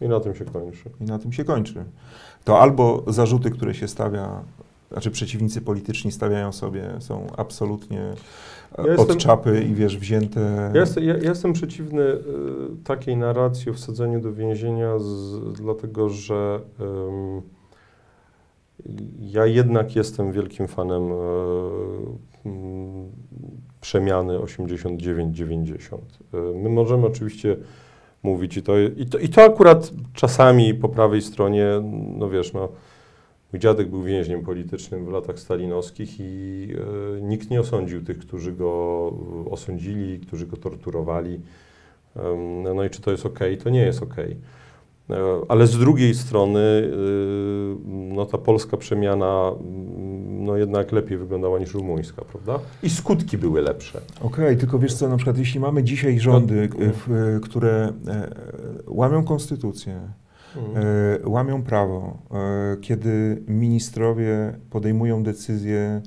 I 0.00 0.08
na 0.08 0.20
tym 0.20 0.34
się 0.34 0.44
kończy. 0.44 0.90
i 1.00 1.04
na 1.04 1.18
tym 1.18 1.32
się 1.32 1.44
kończy. 1.44 1.84
To 2.44 2.60
albo 2.60 3.04
zarzuty, 3.06 3.50
które 3.50 3.74
się 3.74 3.88
stawia, 3.88 4.42
znaczy 4.92 5.10
przeciwnicy 5.10 5.60
polityczni 5.60 6.12
stawiają 6.12 6.52
sobie, 6.52 6.90
są 6.98 7.26
absolutnie 7.36 8.14
Ja 8.78 8.86
jestem- 8.86 9.10
od 9.10 9.16
czapy 9.16 9.62
i 9.70 9.74
wiesz, 9.74 9.98
wzięte. 9.98 10.70
Ja, 10.74 10.80
jestem- 10.80 11.04
ja, 11.04 11.16
ja 11.16 11.28
jestem 11.28 11.52
przeciwny 11.52 12.02
y, 12.02 12.22
takiej 12.84 13.16
narracji 13.16 13.70
o 13.70 13.74
wsadzeniu 13.74 14.20
do 14.20 14.32
więzienia, 14.32 14.98
z, 14.98 15.38
dlatego 15.52 16.08
że 16.08 16.60
ym, 16.80 17.42
ja 19.20 19.46
jednak 19.46 19.96
jestem 19.96 20.32
wielkim 20.32 20.68
fanem 20.68 21.12
y, 21.12 21.14
przemiany 23.80 24.38
89-90. 24.38 25.96
Y, 25.96 25.98
My 26.54 26.68
możemy 26.68 27.06
oczywiście 27.06 27.56
mówić 28.22 28.56
i 28.56 28.62
to, 28.62 28.78
i, 28.78 29.06
to, 29.06 29.18
i 29.18 29.28
to 29.28 29.42
akurat 29.42 29.92
czasami 30.14 30.74
po 30.74 30.88
prawej 30.88 31.22
stronie, 31.22 31.66
no 32.16 32.30
wiesz, 32.30 32.52
no, 32.52 32.68
mój 33.52 33.60
dziadek 33.60 33.88
był 33.88 34.02
więźniem 34.02 34.42
politycznym 34.42 35.06
w 35.06 35.08
latach 35.08 35.38
stalinowskich 35.38 36.20
i 36.20 36.68
e, 37.18 37.20
nikt 37.20 37.50
nie 37.50 37.60
osądził 37.60 38.04
tych, 38.04 38.18
którzy 38.18 38.52
go 38.52 39.12
e, 39.46 39.50
osądzili, 39.50 40.20
którzy 40.20 40.46
go 40.46 40.56
torturowali. 40.56 41.40
No 42.74 42.84
i 42.84 42.90
czy 42.90 43.00
to 43.00 43.10
jest 43.10 43.26
ok? 43.26 43.38
To 43.62 43.70
nie 43.70 43.80
jest 43.80 44.02
ok. 44.02 44.16
Ale 45.48 45.66
z 45.66 45.78
drugiej 45.78 46.14
strony, 46.14 46.60
y, 46.60 46.90
no 47.86 48.26
ta 48.26 48.38
polska 48.38 48.76
przemiana 48.76 49.52
no 50.40 50.56
jednak 50.56 50.92
lepiej 50.92 51.18
wyglądała 51.18 51.58
niż 51.58 51.74
rumuńska, 51.74 52.22
prawda? 52.32 52.58
I 52.82 52.90
skutki 52.90 53.38
były 53.38 53.60
lepsze. 53.62 54.00
Okej, 54.20 54.56
tylko 54.56 54.78
wiesz 54.78 54.94
co, 54.94 55.08
na 55.08 55.16
przykład 55.16 55.38
jeśli 55.38 55.60
mamy 55.60 55.82
dzisiaj 55.84 56.20
rządy, 56.20 56.68
e, 56.78 56.92
w, 56.92 57.10
e, 57.36 57.40
które 57.40 57.92
e, 58.08 58.28
łamią 58.86 59.24
konstytucję, 59.24 60.00
e, 60.56 61.28
łamią 61.28 61.62
prawo, 61.62 62.18
kiedy 62.80 63.42
ministrowie 63.48 64.58
podejmują 64.70 65.22
decyzje 65.22 66.02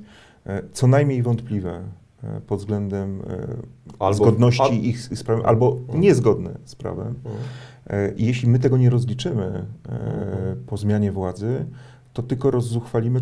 co 0.72 0.86
najmniej 0.86 1.22
wątpliwe 1.22 1.80
pod 2.46 2.58
względem 2.58 3.22
e, 4.10 4.14
zgodności 4.14 4.62
al- 4.62 4.72
ich 4.74 5.00
z 5.00 5.22
prawem, 5.22 5.46
albo 5.46 5.76
Mhm. 5.80 6.00
niezgodne 6.00 6.50
z 6.64 6.74
prawem. 6.74 7.06
Mhm. 7.24 8.16
I 8.16 8.26
Jeśli 8.26 8.48
my 8.48 8.58
tego 8.58 8.76
nie 8.78 8.90
rozliczymy 8.90 9.66
Mhm. 9.88 10.64
po 10.66 10.76
zmianie 10.76 11.12
władzy, 11.12 11.64
to 12.12 12.22
tylko 12.22 12.50
rozzuchwalimy, 12.50 13.20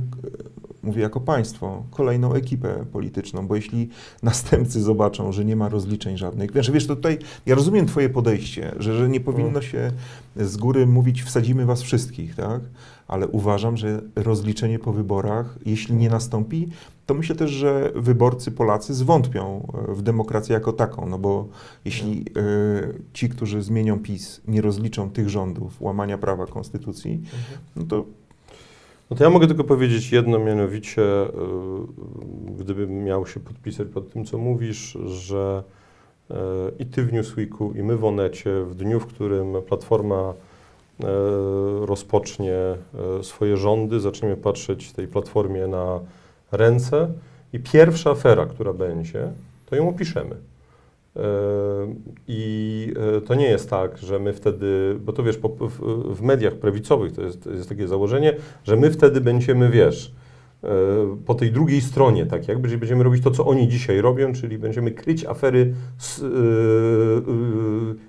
mówię 0.82 1.02
jako 1.02 1.20
państwo, 1.20 1.82
kolejną 1.90 2.34
ekipę 2.34 2.84
polityczną, 2.92 3.46
bo 3.46 3.56
jeśli 3.56 3.88
następcy 4.22 4.82
zobaczą, 4.82 5.32
że 5.32 5.44
nie 5.44 5.56
ma 5.56 5.68
rozliczeń 5.68 6.18
żadnych, 6.18 6.52
wiesz, 6.52 6.70
wiesz, 6.70 6.86
to 6.86 6.96
tutaj 6.96 7.18
ja 7.46 7.54
rozumiem 7.54 7.86
twoje 7.86 8.08
podejście, 8.08 8.74
że, 8.78 8.96
że 8.96 9.08
nie 9.08 9.20
powinno 9.20 9.62
się 9.62 9.92
z 10.36 10.56
góry 10.56 10.86
mówić 10.86 11.22
wsadzimy 11.22 11.66
was 11.66 11.82
wszystkich, 11.82 12.34
tak? 12.34 12.60
Ale 13.08 13.28
uważam, 13.28 13.76
że 13.76 14.02
rozliczenie 14.16 14.78
po 14.78 14.92
wyborach, 14.92 15.58
jeśli 15.66 15.94
nie 15.94 16.08
nastąpi, 16.08 16.68
to 17.06 17.14
myślę 17.14 17.36
też, 17.36 17.50
że 17.50 17.92
wyborcy 17.94 18.50
Polacy 18.50 18.94
zwątpią 18.94 19.72
e, 19.88 19.94
w 19.94 20.02
demokrację 20.02 20.54
jako 20.54 20.72
taką, 20.72 21.06
no 21.06 21.18
bo 21.18 21.48
jeśli 21.84 22.20
e, 22.20 22.22
ci, 23.12 23.28
którzy 23.28 23.62
zmienią 23.62 23.98
PiS, 23.98 24.40
nie 24.48 24.60
rozliczą 24.60 25.10
tych 25.10 25.28
rządów, 25.28 25.82
łamania 25.82 26.18
prawa 26.18 26.46
konstytucji, 26.46 27.22
no 27.76 27.84
to 27.84 28.04
No 29.12 29.16
to 29.16 29.24
ja 29.24 29.30
mogę 29.30 29.46
tylko 29.46 29.64
powiedzieć 29.64 30.12
jedno, 30.12 30.38
mianowicie, 30.38 31.02
y, 31.02 31.28
gdybym 32.58 33.04
miał 33.04 33.26
się 33.26 33.40
podpisać 33.40 33.88
pod 33.88 34.12
tym, 34.12 34.24
co 34.24 34.38
mówisz, 34.38 34.98
że 35.06 35.62
y, 36.30 36.34
i 36.78 36.86
ty 36.86 37.02
w 37.02 37.12
Newsweeku, 37.12 37.72
i 37.72 37.82
my 37.82 37.96
w 37.96 38.04
Onecie, 38.04 38.64
w 38.64 38.74
dniu, 38.74 39.00
w 39.00 39.06
którym 39.06 39.62
Platforma 39.68 40.32
y, 41.00 41.06
rozpocznie 41.86 42.56
swoje 43.22 43.56
rządy, 43.56 44.00
zaczniemy 44.00 44.36
patrzeć 44.36 44.92
tej 44.92 45.08
Platformie 45.08 45.66
na 45.66 46.00
ręce 46.52 47.08
i 47.52 47.58
pierwsza 47.58 48.10
afera, 48.10 48.46
która 48.46 48.72
będzie, 48.72 49.32
to 49.66 49.76
ją 49.76 49.88
opiszemy. 49.88 50.36
E, 51.16 51.20
I 52.28 52.92
e, 53.16 53.20
to 53.20 53.34
nie 53.34 53.46
jest 53.46 53.70
tak, 53.70 53.98
że 53.98 54.18
my 54.18 54.32
wtedy, 54.32 54.96
bo 55.00 55.12
to 55.12 55.22
wiesz, 55.22 55.38
w, 56.14 56.22
mediach 56.22 56.54
prawicowych 56.54 57.12
to 57.12 57.22
jest, 57.22 57.46
jest 57.46 57.68
takie 57.68 57.88
założenie, 57.88 58.36
że 58.64 58.76
my 58.76 58.90
wtedy 58.90 59.20
będziemy, 59.20 59.70
wiesz, 59.70 60.14
e, 60.64 60.68
po 61.26 61.34
tej 61.34 61.52
drugiej 61.52 61.80
stronie, 61.80 62.26
tak 62.26 62.48
jakby, 62.48 62.68
że 62.68 62.78
będziemy 62.78 63.04
robić 63.04 63.24
to, 63.24 63.30
co 63.30 63.46
oni 63.46 63.68
dzisiaj 63.68 64.00
robią, 64.00 64.32
czyli 64.32 64.58
będziemy 64.58 64.90
kryć 64.90 65.24
afery 65.24 65.74
z, 65.98 66.22
e, 66.22 66.26
e, 66.26 66.28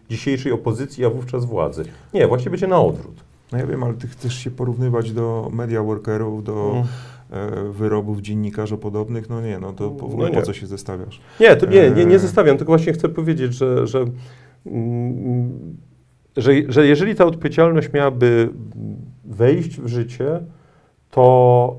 dzisiejszej 0.09 0.51
opozycji, 0.51 1.05
a 1.05 1.09
wówczas 1.09 1.45
władzy. 1.45 1.85
Nie, 2.13 2.27
właściwie 2.27 2.51
będzie 2.51 2.67
na 2.67 2.81
odwrót. 2.81 3.15
no 3.51 3.57
ja 3.57 3.67
wiem, 3.67 3.83
ale 3.83 3.93
ty 3.93 4.07
chcesz 4.07 4.35
się 4.35 4.51
porównywać 4.51 5.11
do 5.11 5.49
media 5.53 5.83
workerów, 5.83 6.43
do 6.43 6.71
Mm. 6.71 6.87
Wyrobów 7.71 8.21
dziennikarzopodobnych, 8.21 9.29
no 9.29 9.41
nie, 9.41 9.59
no 9.59 9.73
to 9.73 9.91
po, 9.91 10.07
No 10.17 10.29
po 10.29 10.41
co 10.41 10.53
się 10.53 10.67
zestawiasz? 10.67 11.21
Nie, 11.39 11.55
to 11.55 11.65
nie, 11.65 11.91
nie, 11.91 12.05
nie 12.05 12.13
Eee. 12.13 12.19
zestawiam, 12.19 12.57
tylko 12.57 12.71
właśnie 12.71 12.93
chcę 12.93 13.09
powiedzieć, 13.09 13.53
że, 13.53 13.88
że, 13.88 14.05
mm, 14.65 15.77
że, 16.38 16.51
że 16.67 16.88
jeżeli 16.88 17.15
ta 17.15 17.25
odpowiedzialność 17.25 17.93
miałaby 17.93 18.49
wejść 19.25 19.81
w 19.81 19.88
życie, 19.88 20.39
to 21.12 21.75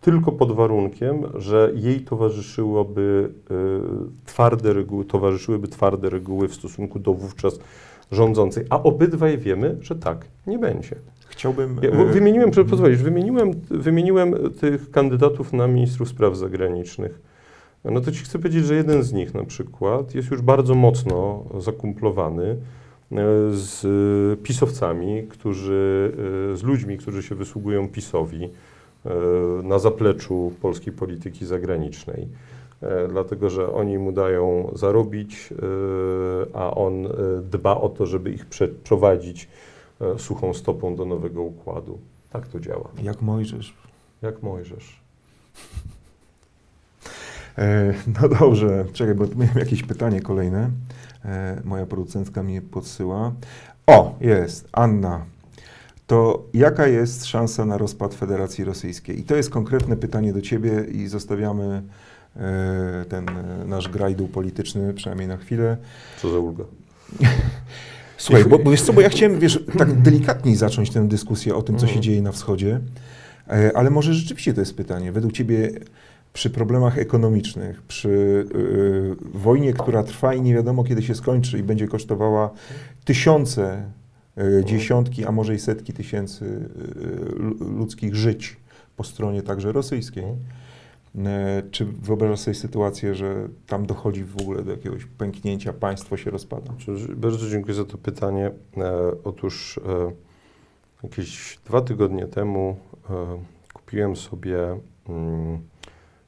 tylko 0.00 0.32
pod 0.32 0.52
warunkiem, 0.52 1.22
że 1.34 1.72
jej 1.74 2.00
towarzyszyłoby 2.00 3.30
y, 3.50 4.24
twarde 4.26 4.72
reguły, 4.72 5.04
towarzyszyłyby 5.04 5.68
twarde 5.68 6.10
reguły 6.10 6.48
w 6.48 6.54
stosunku 6.54 6.98
do 6.98 7.14
wówczas 7.14 7.58
rządzącej. 8.12 8.64
A 8.70 8.82
obydwaj 8.82 9.38
wiemy, 9.38 9.76
że 9.80 9.96
tak 9.96 10.26
nie 10.46 10.58
będzie. 10.58 10.96
Chciałbym... 11.32 11.76
Ja, 11.82 11.90
e, 11.90 12.04
wymieniłem, 12.04 12.50
proszę 12.50 12.70
pozwolisz, 12.70 13.02
wymieniłem, 13.02 13.50
wymieniłem 13.70 14.34
tych 14.60 14.90
kandydatów 14.90 15.52
na 15.52 15.66
ministrów 15.66 16.08
spraw 16.08 16.36
zagranicznych. 16.36 17.20
No 17.84 18.00
to 18.00 18.12
ci 18.12 18.24
chcę 18.24 18.38
powiedzieć, 18.38 18.66
że 18.66 18.74
jeden 18.74 19.02
z 19.02 19.12
nich 19.12 19.34
na 19.34 19.44
przykład 19.44 20.14
jest 20.14 20.30
już 20.30 20.42
bardzo 20.42 20.74
mocno 20.74 21.44
zakumplowany 21.58 22.44
e, 22.44 22.56
z 23.50 23.84
e, 23.84 24.36
pisowcami, 24.42 25.22
którzy, 25.28 26.12
e, 26.52 26.56
z 26.56 26.62
ludźmi, 26.62 26.98
którzy 26.98 27.22
się 27.22 27.34
wysługują 27.34 27.88
PiSowi 27.88 28.44
e, 28.44 29.10
na 29.62 29.78
zapleczu 29.78 30.52
polskiej 30.60 30.92
polityki 30.92 31.46
zagranicznej. 31.46 32.28
E, 32.82 33.08
Dlatego, 33.08 33.50
że 33.50 33.72
oni 33.72 33.98
mu 33.98 34.12
dają 34.12 34.72
zarobić, 34.74 35.52
e, 35.52 36.56
a 36.56 36.74
on 36.74 37.06
e, 37.06 37.10
dba 37.50 37.80
o 37.80 37.88
to, 37.88 38.06
żeby 38.06 38.30
ich 38.30 38.46
przeprowadzić 38.46 39.44
e, 39.44 39.71
suchą 40.18 40.54
stopą 40.54 40.96
do 40.96 41.04
nowego 41.04 41.42
układu. 41.42 41.98
Tak 42.30 42.48
to 42.48 42.60
działa. 42.60 42.88
Jak 43.02 43.22
Mojżesz. 43.22 43.74
Jak 44.22 44.42
Mojżesz. 44.42 45.02
E, 47.58 47.94
no 48.20 48.28
dobrze, 48.28 48.84
czekaj, 48.92 49.14
bo 49.14 49.24
miałem 49.36 49.58
jakieś 49.58 49.82
pytanie 49.82 50.20
kolejne. 50.20 50.70
E, 51.24 51.60
moja 51.64 51.86
producentka 51.86 52.42
mnie 52.42 52.62
podsyła. 52.62 53.32
O, 53.86 54.14
jest, 54.20 54.68
Anna. 54.72 55.24
To 56.06 56.44
jaka 56.54 56.86
jest 56.86 57.26
szansa 57.26 57.64
na 57.64 57.78
rozpad 57.78 58.14
Federacji 58.14 58.64
Rosyjskiej? 58.64 59.20
I 59.20 59.22
to 59.22 59.36
jest 59.36 59.50
konkretne 59.50 59.96
pytanie 59.96 60.32
do 60.32 60.40
Ciebie 60.40 60.84
i 60.92 61.08
zostawiamy 61.08 61.82
e, 62.36 63.04
ten 63.08 63.28
e, 63.28 63.64
nasz 63.66 63.88
grajdół 63.88 64.28
polityczny, 64.28 64.94
przynajmniej 64.94 65.28
na 65.28 65.36
chwilę. 65.36 65.76
Co 66.22 66.30
za 66.30 66.38
ulga. 66.38 66.64
Słuchaj, 68.22 68.44
bo, 68.44 68.58
bo 68.58 68.70
wiesz 68.70 68.82
co, 68.82 68.92
bo 68.92 69.00
ja 69.00 69.08
chciałem, 69.08 69.38
wiesz, 69.38 69.60
tak 69.78 70.02
delikatniej 70.02 70.56
zacząć 70.56 70.90
tę 70.90 71.08
dyskusję 71.08 71.54
o 71.54 71.62
tym, 71.62 71.78
co 71.78 71.86
się 71.86 72.00
dzieje 72.00 72.22
na 72.22 72.32
wschodzie, 72.32 72.80
e, 73.48 73.76
ale 73.76 73.90
może 73.90 74.14
rzeczywiście 74.14 74.54
to 74.54 74.60
jest 74.60 74.76
pytanie. 74.76 75.12
Według 75.12 75.32
ciebie 75.32 75.70
przy 76.32 76.50
problemach 76.50 76.98
ekonomicznych, 76.98 77.82
przy 77.82 78.08
y, 78.08 79.38
wojnie, 79.38 79.72
która 79.72 80.02
trwa 80.02 80.34
i 80.34 80.42
nie 80.42 80.54
wiadomo 80.54 80.84
kiedy 80.84 81.02
się 81.02 81.14
skończy 81.14 81.58
i 81.58 81.62
będzie 81.62 81.88
kosztowała 81.88 82.50
tysiące, 83.04 83.82
y, 84.38 84.64
dziesiątki, 84.64 85.24
a 85.24 85.32
może 85.32 85.54
i 85.54 85.58
setki 85.58 85.92
tysięcy 85.92 86.44
y, 86.44 87.38
lu- 87.38 87.78
ludzkich 87.78 88.14
żyć 88.14 88.56
po 88.96 89.04
stronie 89.04 89.42
także 89.42 89.72
rosyjskiej, 89.72 90.24
Czy 91.70 91.84
wyobrażasz 91.84 92.40
sobie 92.40 92.54
sytuację, 92.54 93.14
że 93.14 93.48
tam 93.66 93.86
dochodzi 93.86 94.24
w 94.24 94.36
ogóle 94.40 94.62
do 94.62 94.70
jakiegoś 94.70 95.04
pęknięcia, 95.04 95.72
państwo 95.72 96.16
się 96.16 96.30
rozpada? 96.30 96.72
Bardzo 97.16 97.48
dziękuję 97.48 97.74
za 97.74 97.84
to 97.84 97.98
pytanie. 97.98 98.50
E, 98.76 99.12
otóż 99.24 99.80
e, 99.88 100.12
jakieś 101.02 101.58
dwa 101.64 101.80
tygodnie 101.80 102.26
temu 102.26 102.76
e, 103.10 103.38
kupiłem 103.74 104.16
sobie 104.16 104.78
mm, 105.08 105.60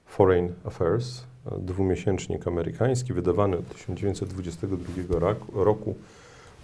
Foreign 0.06 0.48
Affairs, 0.64 1.22
e, 1.46 1.58
dwumiesięcznik 1.58 2.48
amerykański, 2.48 3.12
wydawany 3.12 3.58
od 3.58 3.68
1922 3.68 5.34
roku, 5.64 5.94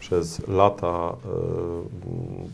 przez 0.00 0.48
lata, 0.48 1.16
e, 1.16 1.28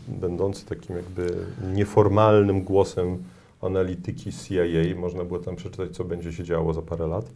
będący 0.07 0.65
takim 0.65 0.95
jakby 0.95 1.45
nieformalnym 1.73 2.63
głosem 2.63 3.23
analityki 3.61 4.31
CIA. 4.31 4.95
Można 4.95 5.23
było 5.23 5.39
tam 5.39 5.55
przeczytać, 5.55 5.91
co 5.95 6.03
będzie 6.03 6.33
się 6.33 6.43
działo 6.43 6.73
za 6.73 6.81
parę 6.81 7.07
lat. 7.07 7.31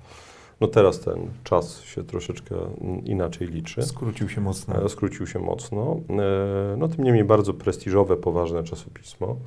No 0.62 0.68
teraz 0.68 1.00
ten 1.00 1.30
czas 1.44 1.82
się 1.82 2.04
troszeczkę 2.04 2.56
mm, 2.56 3.06
inaczej 3.06 3.48
liczy. 3.48 3.82
Skrócił 3.84 4.30
się 4.30 4.42
mocno. 4.42 4.86
E, 4.86 4.90
Skrócił 4.90 5.28
się 5.28 5.40
mocno. 5.40 6.00
E, 6.10 6.76
No 6.78 6.88
tym 6.88 7.04
niemniej 7.06 7.24
bardzo 7.24 7.54
prestiżowe, 7.54 8.18
poważne 8.18 8.64
czasopismo. 8.64 9.38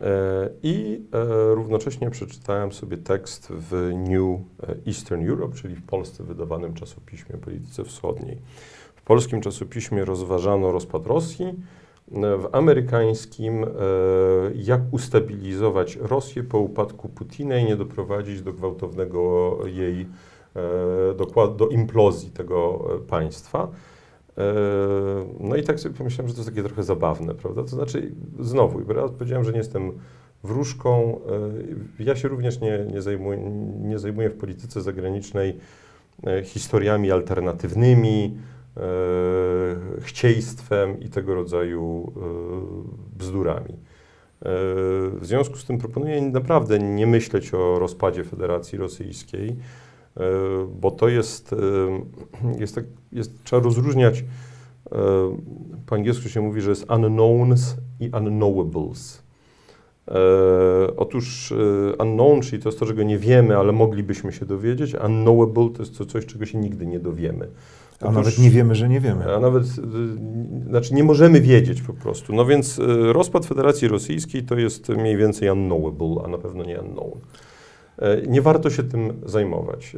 E, 0.00 0.50
I 0.62 1.00
równocześnie 1.50 2.10
przeczytałem 2.10 2.72
sobie 2.72 2.96
tekst 2.96 3.48
w 3.50 3.90
New 3.94 4.40
Eastern 4.86 5.28
Europe, 5.28 5.56
czyli 5.56 5.74
w 5.74 5.86
Polsce 5.86 6.24
wydawanym 6.24 6.74
czasopiśmie 6.74 7.36
polityce 7.36 7.84
wschodniej. 7.84 8.38
W 8.96 9.02
polskim 9.02 9.40
czasopiśmie 9.40 10.04
rozważano 10.04 10.72
rozpad 10.72 11.06
Rosji, 11.06 11.54
w 12.12 12.48
amerykańskim 12.52 13.64
e, 13.64 13.68
jak 14.54 14.80
ustabilizować 14.90 15.96
Rosję 15.96 16.42
po 16.42 16.58
upadku 16.58 17.08
Putina 17.08 17.58
i 17.58 17.64
nie 17.64 17.76
doprowadzić 17.76 18.42
do 18.42 18.52
gwałtownego 18.52 19.58
jej, 19.66 20.06
e, 20.56 21.56
do 21.56 21.68
implozji 21.68 22.30
tego 22.30 22.88
e, 22.94 22.98
państwa. 22.98 23.68
No 25.40 25.56
i 25.56 25.62
tak 25.62 25.80
sobie 25.80 25.94
pomyślałem, 25.94 26.28
że 26.28 26.34
to 26.34 26.40
jest 26.40 26.50
takie 26.50 26.62
trochę 26.62 26.82
zabawne, 26.82 27.34
prawda? 27.34 27.62
To 27.62 27.68
znaczy, 27.68 28.12
znowu, 28.40 28.80
ja 28.80 29.08
powiedziałem, 29.08 29.44
że 29.44 29.52
nie 29.52 29.58
jestem 29.58 29.92
wróżką. 30.44 31.20
Ja 31.98 32.16
się 32.16 32.28
również 32.28 32.60
nie, 32.60 32.86
nie, 32.92 33.02
zajmuję, 33.02 33.38
nie 33.80 33.98
zajmuję 33.98 34.30
w 34.30 34.36
polityce 34.36 34.82
zagranicznej 34.82 35.56
historiami 36.44 37.10
alternatywnymi, 37.10 38.36
chcieństwem 40.00 41.00
i 41.00 41.08
tego 41.08 41.34
rodzaju 41.34 42.12
e, 42.16 43.18
bzdurami. 43.18 43.72
E, 43.72 43.76
W 45.20 45.20
związku 45.22 45.56
z 45.56 45.64
tym 45.64 45.78
proponuję 45.78 46.22
naprawdę 46.22 46.78
nie 46.78 47.06
myśleć 47.06 47.54
o 47.54 47.78
rozpadzie 47.78 48.24
Federacji 48.24 48.78
Rosyjskiej, 48.78 49.48
e, 50.16 50.22
bo 50.80 50.90
to 50.90 51.08
jest, 51.08 51.52
e, 51.52 51.56
jest, 52.60 52.74
tak, 52.74 52.84
jest 53.12 53.44
trzeba 53.44 53.62
rozróżniać, 53.62 54.20
e, 54.20 54.24
po 55.86 55.94
angielsku 55.94 56.28
się 56.28 56.40
mówi, 56.40 56.60
że 56.60 56.70
jest 56.70 56.90
unknowns 56.90 57.76
i 58.00 58.10
unknowables. 58.10 59.22
E, 60.08 60.16
otóż 60.96 61.52
e, 61.52 62.02
unknown, 62.02 62.40
czyli 62.40 62.62
to 62.62 62.68
jest 62.68 62.78
to, 62.78 62.86
czego 62.86 63.02
nie 63.02 63.18
wiemy, 63.18 63.56
ale 63.56 63.72
moglibyśmy 63.72 64.32
się 64.32 64.46
dowiedzieć, 64.46 64.94
unknowable 64.94 65.70
to 65.70 65.82
jest 65.82 65.98
to 65.98 66.06
coś, 66.06 66.26
czego 66.26 66.46
się 66.46 66.58
nigdy 66.58 66.86
nie 66.86 67.00
dowiemy. 67.00 67.48
A 68.00 68.04
Otóż- 68.04 68.14
nawet 68.16 68.38
nie 68.38 68.50
wiemy, 68.50 68.74
że 68.74 68.88
nie 68.88 69.00
wiemy. 69.00 69.34
a 69.34 69.40
nawet, 69.40 69.64
y, 69.64 69.70
znaczy 70.68 70.94
nie 70.94 71.04
możemy 71.04 71.40
wiedzieć 71.40 71.82
po 71.82 71.92
prostu. 71.92 72.34
No 72.34 72.46
więc 72.46 72.78
y, 72.78 73.12
rozpad 73.12 73.46
Federacji 73.46 73.88
Rosyjskiej 73.88 74.42
to 74.42 74.54
jest 74.58 74.88
mniej 74.88 75.16
więcej 75.16 75.50
unknowable, 75.50 76.16
a 76.24 76.28
na 76.28 76.38
pewno 76.38 76.64
nie 76.64 76.80
unknown. 76.80 77.12
E, 77.98 78.22
Nie 78.26 78.42
warto 78.42 78.70
się 78.70 78.82
tym 78.82 79.12
zajmować. 79.26 79.96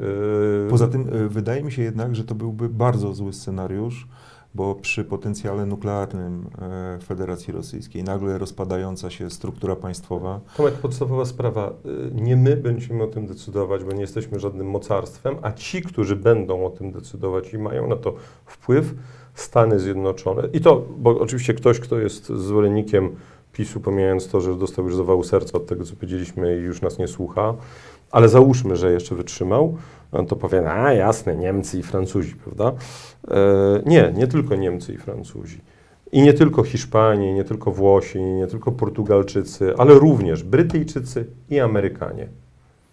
E, 0.67 0.71
Poza 0.71 0.89
tym 0.89 1.15
y, 1.15 1.29
wydaje 1.29 1.63
mi 1.63 1.73
się 1.73 1.83
jednak, 1.83 2.17
że 2.17 2.25
to 2.25 2.35
byłby 2.35 2.69
bardzo 2.69 3.15
zły 3.15 3.33
scenariusz, 3.33 4.09
bo 4.57 4.75
przy 4.75 5.05
potencjale 5.05 5.67
nuklearnym 5.67 6.47
e, 6.63 6.99
Federacji 7.03 7.53
Rosyjskiej 7.53 8.05
nagle 8.05 8.39
rozpadająca 8.39 9.11
się 9.11 9.31
struktura 9.31 9.77
państwowa, 9.77 10.41
Tomek, 10.57 10.75
podstawowa 10.75 11.25
sprawa. 11.25 11.73
y, 11.87 12.11
Nie 12.15 12.37
my 12.37 12.57
będziemy 12.57 13.03
o 13.03 13.07
tym 13.07 13.27
decydować, 13.27 13.85
bo 13.85 13.93
nie 13.93 14.01
jesteśmy 14.01 14.41
żadnym 14.41 14.67
mocarstwem, 14.71 15.37
a 15.43 15.53
ci, 15.53 15.83
którzy 15.83 16.17
będą 16.17 16.67
o 16.67 16.71
tym 16.71 16.93
decydować 16.93 17.53
i 17.55 17.59
mają 17.59 17.89
na 17.89 17.97
to 17.97 18.15
wpływ, 18.47 18.95
Stany 19.35 19.81
Zjednoczone. 19.81 20.49
I 20.53 20.61
to, 20.61 20.83
bo 20.99 21.19
oczywiście 21.21 21.55
ktoś, 21.55 21.81
kto 21.81 21.99
jest 21.99 22.27
zwolennikiem 22.27 23.17
PiSu, 23.53 23.81
pomijając 23.81 24.29
to, 24.29 24.41
że 24.41 24.55
dostał 24.55 24.85
już 24.85 24.97
zawału 24.97 25.25
serca 25.25 25.59
od 25.59 25.67
tego, 25.67 25.85
co 25.85 25.95
powiedzieliśmy 25.97 26.57
i 26.59 26.61
już 26.61 26.83
nas 26.83 26.99
nie 26.99 27.09
słucha, 27.09 27.55
ale 28.11 28.29
załóżmy, 28.29 28.77
że 28.77 28.93
jeszcze 28.93 29.15
wytrzymał, 29.15 29.77
on 30.13 30.27
to 30.27 30.37
powie, 30.37 30.71
a 30.71 30.93
jasne, 30.93 31.37
Niemcy 31.37 31.79
i 31.79 31.83
Francuzi, 31.83 32.35
prawda? 32.35 32.73
E, 33.29 33.83
nie, 33.87 34.13
nie 34.17 34.27
tylko 34.27 34.57
Niemcy 34.57 34.93
i 34.93 34.97
Francuzi. 34.99 35.61
I 36.13 36.23
nie 36.23 36.35
tylko 36.35 36.63
Hiszpanie, 36.63 37.35
nie 37.35 37.45
tylko 37.45 37.73
Włosi, 37.73 38.21
nie 38.21 38.47
tylko 38.47 38.73
Portugalczycy, 38.73 39.75
ale 39.79 39.95
również 39.95 40.43
Brytyjczycy 40.43 41.27
i 41.51 41.61
Amerykanie 41.61 42.29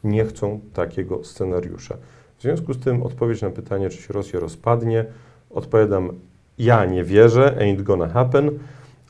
nie 0.03 0.25
chcą 0.25 0.59
takiego 0.73 1.23
scenariusza. 1.23 1.97
W 2.37 2.41
związku 2.41 2.73
z 2.73 2.79
tym 2.79 3.03
odpowiedź 3.03 3.41
na 3.41 3.49
pytanie, 3.49 3.89
czy 3.89 4.01
się 4.01 4.13
Rosja 4.13 4.39
rozpadnie, 4.39 5.05
odpowiadam, 5.49 6.09
ja 6.57 6.85
nie 6.85 7.03
wierzę, 7.03 7.57
ain't 7.59 7.83
gonna 7.83 8.07
happen, 8.07 8.51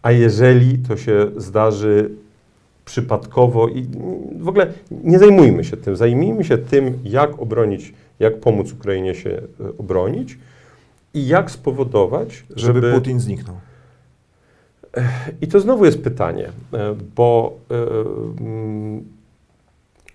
a 0.01 0.11
jeżeli 0.11 0.79
to 0.79 0.97
się 0.97 1.31
zdarzy 1.37 2.09
przypadkowo 2.85 3.67
i 3.67 3.87
w 4.39 4.47
ogóle 4.47 4.67
nie 4.91 5.19
zajmujmy 5.19 5.63
się 5.63 5.77
tym, 5.77 5.95
zajmijmy 5.95 6.43
się 6.43 6.57
tym, 6.57 6.99
jak 7.03 7.39
obronić, 7.39 7.93
jak 8.19 8.39
pomóc 8.39 8.73
Ukrainie 8.73 9.15
się 9.15 9.29
e, 9.29 9.77
obronić 9.77 10.37
i 11.13 11.27
jak 11.27 11.51
spowodować, 11.51 12.45
żeby, 12.55 12.81
żeby 12.81 12.93
Putin 12.93 13.19
zniknął. 13.19 13.55
i 15.41 15.47
to 15.47 15.59
znowu 15.59 15.85
jest 15.85 16.03
pytanie, 16.03 16.49
e, 16.73 16.95
bo 17.15 17.57
e, 17.71 17.75
mm, 18.41 19.03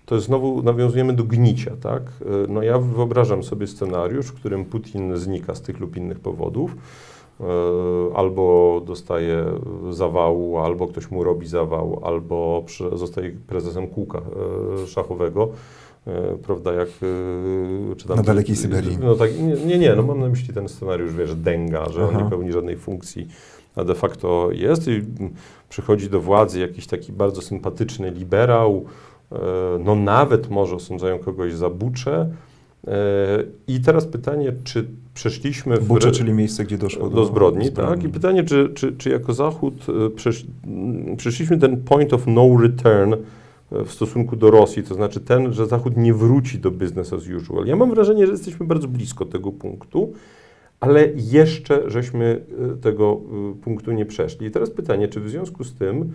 to 0.05 0.19
znowu 0.19 0.63
nawiązujemy 0.63 1.13
do 1.13 1.23
gnicia, 1.23 1.71
tak? 1.81 2.01
No 2.47 2.63
ja 2.63 2.79
wyobrażam 2.79 3.43
sobie 3.43 3.67
scenariusz, 3.67 4.25
w 4.25 4.33
którym 4.33 4.65
Putin 4.65 5.17
znika 5.17 5.55
z 5.55 5.61
tych 5.61 5.79
lub 5.79 5.97
innych 5.97 6.19
powodów, 6.19 6.75
albo 8.15 8.81
dostaje 8.85 9.45
zawału, 9.89 10.57
albo 10.57 10.87
ktoś 10.87 11.11
mu 11.11 11.23
robi 11.23 11.47
zawał, 11.47 11.99
albo 12.03 12.63
przy- 12.65 12.97
zostaje 12.97 13.31
prezesem 13.47 13.87
kółka 13.87 14.21
e, 14.83 14.87
szachowego, 14.87 15.49
e, 16.07 16.37
prawda, 16.37 16.73
jak 16.73 16.87
e, 16.89 17.95
czy 17.95 18.07
tam... 18.07 18.17
Na 18.17 18.23
dalekiej 18.23 18.55
Syberii. 18.55 18.97
No 19.01 19.15
tak, 19.15 19.29
nie, 19.65 19.77
nie, 19.77 19.95
no 19.95 20.03
mam 20.03 20.19
na 20.19 20.27
myśli 20.29 20.53
ten 20.53 20.69
scenariusz, 20.69 21.13
wiesz, 21.13 21.35
Denga, 21.35 21.89
że 21.89 22.03
on 22.03 22.09
Aha. 22.15 22.23
nie 22.23 22.29
pełni 22.29 22.51
żadnej 22.51 22.77
funkcji, 22.77 23.27
a 23.75 23.83
de 23.83 23.95
facto 23.95 24.49
jest 24.51 24.87
i 24.87 25.01
przychodzi 25.69 26.09
do 26.09 26.19
władzy 26.21 26.59
jakiś 26.59 26.87
taki 26.87 27.11
bardzo 27.13 27.41
sympatyczny 27.41 28.11
liberał, 28.11 28.85
e, 29.31 29.37
no 29.85 29.95
nawet 29.95 30.49
może 30.49 30.75
osądzają 30.75 31.19
kogoś 31.19 31.53
za 31.53 31.69
bucze. 31.69 32.29
I 33.67 33.81
teraz 33.81 34.05
pytanie, 34.05 34.53
czy 34.63 34.87
przeszliśmy 35.13 35.77
w... 35.77 35.87
Bucze, 35.87 36.11
czyli 36.11 36.33
miejsce, 36.33 36.63
gdzie 36.63 36.77
doszło 36.77 37.09
do, 37.09 37.15
do 37.15 37.25
zbrodni, 37.25 37.71
tak? 37.71 38.03
I 38.03 38.09
pytanie, 38.09 38.43
czy, 38.43 38.69
czy, 38.73 38.95
czy 38.97 39.09
jako 39.09 39.33
Zachód 39.33 39.85
e, 40.05 40.09
przesz, 40.09 40.45
przeszliśmy 41.17 41.57
ten 41.57 41.83
point 41.83 42.13
of 42.13 42.27
no 42.27 42.57
return 42.61 43.13
e, 43.13 43.17
w 43.85 43.91
stosunku 43.91 44.35
do 44.35 44.51
Rosji, 44.51 44.83
to 44.83 44.95
znaczy 44.95 45.19
ten, 45.19 45.53
że 45.53 45.67
Zachód 45.67 45.97
nie 45.97 46.13
wróci 46.13 46.59
do 46.59 46.71
business 46.71 47.13
as 47.13 47.23
usual. 47.37 47.65
Ja 47.65 47.75
mam 47.75 47.89
wrażenie, 47.89 48.25
że 48.25 48.31
jesteśmy 48.31 48.65
bardzo 48.65 48.87
blisko 48.87 49.25
tego 49.25 49.51
punktu, 49.51 50.13
ale 50.79 51.09
jeszcze 51.15 51.89
żeśmy 51.89 52.41
e, 52.73 52.81
tego 52.81 53.21
punktu 53.61 53.91
nie 53.91 54.05
przeszli. 54.05 54.47
I 54.47 54.51
teraz 54.51 54.69
pytanie, 54.69 55.07
czy 55.07 55.19
w 55.19 55.29
związku 55.29 55.63
z 55.63 55.73
tym 55.73 56.11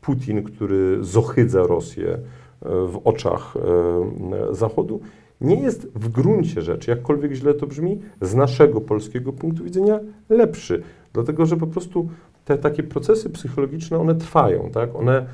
Putin, 0.00 0.42
który 0.42 0.98
zohydza 1.00 1.62
Rosję 1.66 2.18
w 2.64 3.00
oczach 3.04 3.54
e, 3.56 4.54
Zachodu, 4.54 5.00
nie 5.40 5.60
jest 5.60 5.88
w 5.94 6.08
gruncie 6.08 6.62
rzeczy, 6.62 6.90
jakkolwiek 6.90 7.32
źle 7.32 7.54
to 7.54 7.66
brzmi, 7.66 8.00
z 8.20 8.34
naszego 8.34 8.80
polskiego 8.80 9.32
punktu 9.32 9.64
widzenia 9.64 10.00
lepszy. 10.28 10.82
Dlatego, 11.12 11.46
że 11.46 11.56
po 11.56 11.66
prostu 11.66 12.08
te 12.44 12.58
takie 12.58 12.82
procesy 12.82 13.30
psychologiczne, 13.30 13.98
one 13.98 14.14
trwają, 14.14 14.70
tak? 14.72 14.96
One, 14.96 15.26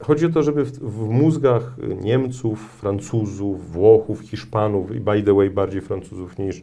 chodzi 0.00 0.26
o 0.26 0.28
to, 0.28 0.42
żeby 0.42 0.64
w, 0.64 0.70
w 0.70 1.08
mózgach 1.08 1.76
Niemców, 2.02 2.60
Francuzów, 2.60 3.72
Włochów, 3.72 4.20
Hiszpanów 4.20 4.96
i 4.96 5.00
by 5.00 5.22
the 5.22 5.34
way 5.34 5.50
bardziej 5.50 5.80
Francuzów 5.80 6.38
niż, 6.38 6.62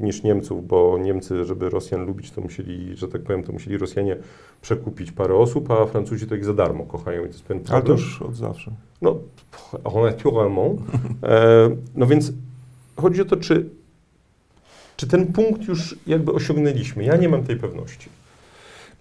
niż 0.00 0.22
Niemców, 0.22 0.66
bo 0.66 0.98
Niemcy, 0.98 1.44
żeby 1.44 1.70
Rosjan 1.70 2.06
lubić, 2.06 2.30
to 2.30 2.40
musieli, 2.40 2.96
że 2.96 3.08
tak 3.08 3.22
powiem, 3.22 3.42
to 3.42 3.52
musieli 3.52 3.78
Rosjanie 3.78 4.16
przekupić 4.62 5.12
parę 5.12 5.34
osób, 5.34 5.70
a 5.70 5.86
Francuzi 5.86 6.26
to 6.26 6.34
ich 6.34 6.44
za 6.44 6.54
darmo 6.54 6.84
kochają 6.84 7.20
i 7.20 7.26
to 7.26 7.32
jest 7.32 7.44
pewien 7.44 7.62
Ale 7.68 7.82
to 7.82 7.86
problem. 7.86 7.96
już 7.96 8.22
od 8.22 8.36
zawsze. 8.36 8.70
No, 9.02 9.18
naturellement. 10.02 10.80
E, 11.22 11.70
no 11.94 12.06
więc 12.06 12.32
chodzi 12.96 13.22
o 13.22 13.24
to, 13.24 13.36
czy, 13.36 13.68
czy 14.96 15.06
ten 15.06 15.32
punkt 15.32 15.68
już 15.68 15.98
jakby 16.06 16.32
osiągnęliśmy. 16.32 17.04
Ja 17.04 17.16
nie 17.16 17.28
mam 17.28 17.44
tej 17.44 17.56
pewności. 17.56 18.08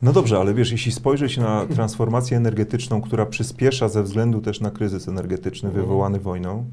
No 0.02 0.14
dobrze, 0.14 0.40
ale 0.40 0.54
wiesz, 0.54 0.72
jeśli 0.72 0.92
spojrzeć 0.92 1.38
na 1.38 1.66
transformację 1.66 2.38
energetyczną, 2.38 3.02
która 3.02 3.26
przyspiesza 3.26 3.90
ze 3.90 4.04
względu 4.04 4.42
też 4.42 4.62
na 4.62 4.72
kryzys 4.72 5.08
energetyczny 5.08 5.72
wywołany 5.72 6.20
wojną, 6.20 6.66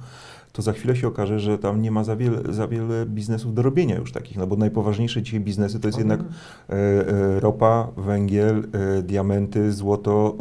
to 0.53 0.63
za 0.63 0.73
chwilę 0.73 0.97
się 0.97 1.09
okaże, 1.09 1.41
że 1.41 1.59
tam 1.59 1.83
nie 1.83 1.91
ma 1.91 2.05
za 2.05 2.17
wiele, 2.17 2.53
za 2.53 2.69
wiele 2.69 3.07
biznesów 3.07 3.55
do 3.55 3.63
robienia 3.63 3.97
już 3.97 4.13
takich, 4.13 4.37
no 4.37 4.47
bo 4.47 4.57
najpoważniejsze 4.57 5.23
dzisiaj 5.23 5.41
biznesy 5.41 5.81
to 5.81 5.89
jest 5.89 5.99
jednak 5.99 6.21
e, 6.21 6.73
e, 6.73 7.41
ropa, 7.41 7.89
węgiel, 7.97 8.69
e, 8.73 9.03
diamenty, 9.03 9.73
złoto, 9.73 10.37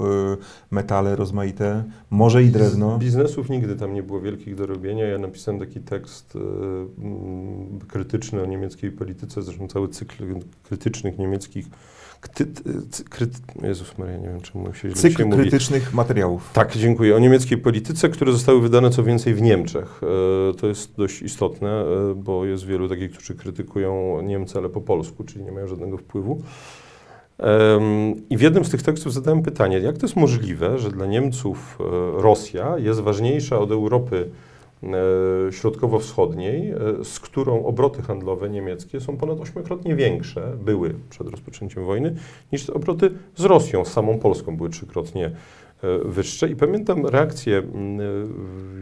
metale 0.72 1.16
rozmaite, 1.16 1.84
może 2.10 2.43
i 2.43 2.49
drewno. 2.49 2.97
Biznesów 2.97 3.49
nigdy 3.49 3.76
tam 3.76 3.93
nie 3.93 4.03
było 4.03 4.22
wielkich 4.22 4.55
do 4.55 4.66
robienia. 4.66 5.05
Ja 5.05 5.18
napisałem 5.18 5.60
taki 5.60 5.80
tekst 5.80 6.38
krytyczny 7.88 8.43
o 8.43 8.45
niemieckiej 8.45 8.91
polityce, 8.91 9.41
zresztą 9.41 9.68
cały 9.68 9.88
cykl 9.88 10.24
krytycznych 10.64 11.18
niemieckich. 11.18 11.68
Kty, 12.22 12.45
Jezus 13.63 13.97
Maria, 13.97 14.17
nie 14.17 14.28
wiem 14.28 14.41
czemu 14.41 14.74
się 14.74 14.91
Cykl 14.91 15.26
mówi. 15.26 15.41
krytycznych 15.41 15.93
materiałów. 15.93 16.49
Tak, 16.53 16.78
dziękuję. 16.78 17.15
O 17.15 17.20
niemieckiej 17.20 17.57
polityce, 17.57 18.09
które 18.09 18.32
zostały 18.32 18.61
wydane 18.61 18.89
co 18.89 19.03
więcej 19.03 19.34
w 19.34 19.41
Niemczech. 19.41 20.01
E, 20.51 20.53
To 20.53 20.67
jest 20.67 20.95
dość 20.97 21.22
istotne, 21.22 21.70
e, 21.70 21.86
bo 22.15 22.45
jest 22.45 22.65
wielu 22.65 22.89
takich, 22.89 23.11
którzy 23.11 23.36
krytykują 23.36 24.22
Niemcy, 24.22 24.57
ale 24.57 24.70
po 24.70 24.82
polsku, 24.82 25.24
czyli 25.24 25.45
nie 25.45 25.51
mają 25.51 25.67
żadnego 25.67 25.97
wpływu. 25.97 26.41
I 28.30 28.38
w 28.38 28.41
jednym 28.41 28.65
z 28.65 28.70
tych 28.70 28.84
tekstów 28.84 29.13
zadałem 29.13 29.43
pytanie, 29.43 29.80
jak 29.80 29.97
to 29.97 30.05
jest 30.05 30.15
możliwe, 30.15 30.80
że 30.80 30.91
dla 30.91 31.05
Niemców 31.05 31.78
e, 31.80 32.22
Rosja 32.22 32.78
jest 32.78 32.99
ważniejsza 32.99 33.59
od 33.59 33.72
Europy 33.72 34.30
Środkowo-Wschodniej, 35.51 36.71
e, 36.71 36.75
z 37.03 37.19
którą 37.19 37.65
obroty 37.65 38.01
handlowe 38.01 38.49
niemieckie 38.49 39.01
są 39.01 39.17
ponad 39.17 39.39
ośmiokrotnie 39.39 39.95
większe, 39.95 40.57
były 40.65 40.95
przed 41.09 41.27
rozpoczęciem 41.27 41.86
wojny, 41.86 42.15
niż 42.51 42.69
obroty 42.69 43.11
z 43.36 43.43
Rosją, 43.43 43.86
z 43.86 43.91
samą 43.91 44.19
Polską 44.19 44.57
były 44.57 44.69
trzykrotnie 44.69 45.25
e, 45.25 45.32
wyższe. 46.05 46.49
I 46.49 46.55
pamiętam 46.55 47.05
reakcję 47.05 47.57
e, 47.57 47.63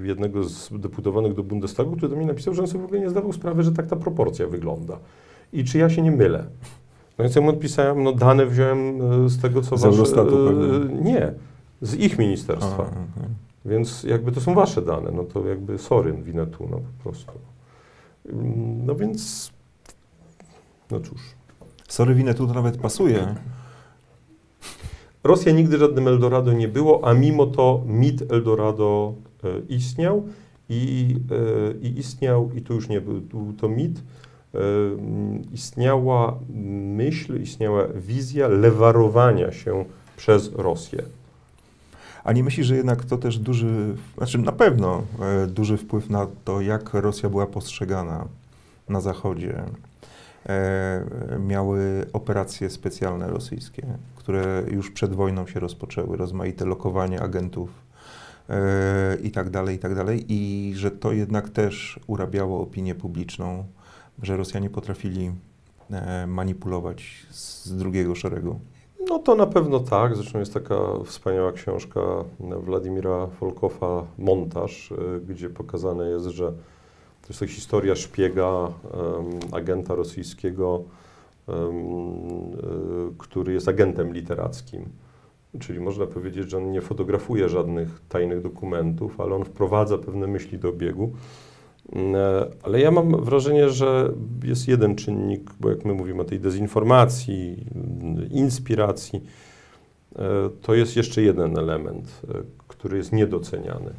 jednego 0.08 0.44
z 0.44 0.70
deputowanych 0.80 1.34
do 1.34 1.44
Bundestagu, 1.44 1.92
który 1.96 2.10
do 2.10 2.16
mnie 2.16 2.26
napisał, 2.26 2.54
że 2.54 2.62
on 2.62 2.68
sobie 2.68 2.82
w 2.82 2.86
ogóle 2.86 3.00
nie 3.00 3.10
zdawał 3.10 3.34
sprawy, 3.34 3.64
że 3.64 3.72
tak 3.72 3.88
ta 3.88 3.96
proporcja 3.96 4.48
wygląda. 4.48 5.00
I 5.54 5.64
czy 5.64 5.78
ja 5.78 5.90
się 5.90 6.02
nie 6.02 6.12
mylę? 6.12 6.46
No 7.18 7.24
więc 7.24 7.36
ja 7.36 7.42
mu 7.42 7.50
odpisałem, 7.50 8.04
no 8.04 8.14
dane 8.14 8.46
wziąłem 8.46 9.02
e, 9.26 9.30
z 9.30 9.42
tego, 9.42 9.62
co 9.62 9.78
Z 9.78 9.82
wasze... 9.82 9.88
Eurostatu 9.88 10.50
e, 10.50 10.54
pewnie. 10.54 11.02
Nie, 11.02 11.34
z 11.82 11.96
ich 11.96 12.20
A, 12.20 12.22
ministerstwa. 12.22 12.92
Więc 13.68 14.04
jakby 14.04 14.32
to 14.32 14.42
są 14.42 14.54
wasze 14.54 14.82
dane, 14.82 15.12
no 15.12 15.24
to 15.24 15.48
jakby 15.48 15.78
sorry, 15.78 16.14
winę 16.14 16.48
tu, 16.48 16.68
no 16.72 16.78
po 16.78 17.04
prostu. 17.04 17.32
No 18.86 18.96
więc, 18.96 19.52
no 20.92 21.00
cóż. 21.00 21.22
Sorry, 21.88 22.16
winę 22.16 22.34
tu 22.34 22.48
nawet 22.48 22.78
pasuje. 22.78 23.36
Rosja 25.24 25.52
nigdy 25.52 25.78
żadnym 25.78 26.08
Eldorado 26.08 26.54
nie 26.54 26.68
było, 26.68 27.08
a 27.08 27.14
mimo 27.14 27.46
to 27.46 27.84
mit 27.86 28.32
Eldorado 28.32 29.14
e, 29.44 29.60
istniał 29.70 30.24
i, 30.70 31.16
e, 31.32 31.88
i 31.88 32.00
istniał, 32.00 32.52
i 32.56 32.62
to 32.62 32.74
już 32.74 32.90
nie 32.90 33.02
był 33.02 33.22
był 33.22 33.54
to 33.54 33.70
mit, 33.70 34.00
e, 34.00 34.60
istniała 35.54 36.40
myśl, 36.96 37.42
istniała 37.42 37.88
wizja 37.88 38.48
lewarowania 38.48 39.52
się 39.52 39.86
przez 40.18 40.54
Rosję. 40.54 41.04
A 42.24 42.34
nie 42.34 42.44
myślisz, 42.44 42.68
że 42.68 42.76
jednak 42.76 43.06
to 43.06 43.18
też 43.18 43.38
duży, 43.40 43.96
znaczy 44.18 44.38
na 44.38 44.52
pewno 44.52 45.04
e, 45.44 45.48
duży 45.48 45.78
wpływ 45.78 46.10
na 46.10 46.28
to, 46.46 46.62
jak 46.62 46.94
Rosja 46.94 47.30
była 47.30 47.48
postrzegana 47.48 48.28
na 48.90 49.02
Zachodzie, 49.02 49.64
e, 50.46 51.40
miały 51.40 52.06
operacje 52.14 52.70
specjalne 52.70 53.28
rosyjskie, 53.28 53.84
które 54.16 54.64
już 54.72 54.92
przed 54.92 55.14
wojną 55.14 55.48
się 55.48 55.60
rozpoczęły, 55.60 56.18
rozmaite 56.18 56.66
lokowanie 56.66 57.22
agentów 57.22 57.70
e, 58.50 59.18
i 59.24 59.32
tak 59.32 59.50
dalej, 59.50 59.76
i 59.76 59.80
tak 59.80 59.96
dalej, 59.96 60.26
i 60.30 60.74
że 60.76 60.92
to 60.92 61.12
jednak 61.12 61.50
też 61.50 62.00
urabiało 62.08 62.62
opinię 62.62 62.96
publiczną, 62.96 63.66
że 64.24 64.38
Rosjanie 64.38 64.70
potrafili 64.70 65.32
e, 65.92 66.28
manipulować 66.28 67.26
z 67.32 67.78
drugiego 67.78 68.16
szeregu. 68.16 68.60
No 69.10 69.20
to 69.20 69.36
na 69.36 69.48
pewno 69.48 69.80
tak. 69.80 70.16
Zresztą 70.16 70.40
jest 70.40 70.54
taka 70.54 70.76
wspaniała 71.06 71.52
książka 71.52 72.02
Władimira 72.40 73.28
Folkowa 73.28 74.08
Montaż, 74.18 74.92
y, 74.92 74.96
gdzie 75.28 75.50
pokazane 75.50 76.10
jest, 76.10 76.26
że 76.26 76.46
to 77.22 77.28
jest 77.30 77.40
to 77.40 77.48
historia 77.48 77.96
szpiega, 77.96 78.68
em, 78.68 79.40
agenta 79.52 79.96
rosyjskiego, 79.96 80.84
y, 81.50 81.54
który 83.18 83.54
jest 83.54 83.68
agentem 83.68 84.14
literackim. 84.14 84.86
Czyli 85.60 85.80
można 85.80 86.06
powiedzieć, 86.06 86.50
że 86.50 86.58
on 86.58 86.72
nie 86.72 86.82
fotografuje 86.82 87.50
żadnych 87.50 88.02
tajnych 88.10 88.42
dokumentów, 88.42 89.22
ale 89.22 89.36
on 89.36 89.46
wprowadza 89.46 89.98
pewne 89.98 90.28
myśli 90.28 90.60
do 90.60 90.70
obiegu. 90.70 91.12
Mm, 91.94 92.16
e, 92.16 92.46
Ale 92.64 92.80
ja 92.80 92.92
mam 92.92 93.24
wrażenie, 93.24 93.70
że 93.70 94.12
jest 94.44 94.68
jeden 94.68 94.96
czynnik, 94.96 95.52
bo 95.60 95.70
jak 95.70 95.86
my 95.86 95.94
mówimy 95.94 96.22
o 96.22 96.26
tej 96.26 96.40
dezinformacji, 96.40 97.66
mm, 97.76 98.32
inspiracji, 98.32 99.24
e, 100.16 100.50
to 100.62 100.76
jest 100.76 100.96
jeszcze 100.96 101.22
jeden 101.22 101.58
element, 101.58 102.22
e, 102.30 102.34
który 102.68 102.98
jest 102.98 103.12
niedoceniany. 103.12 103.92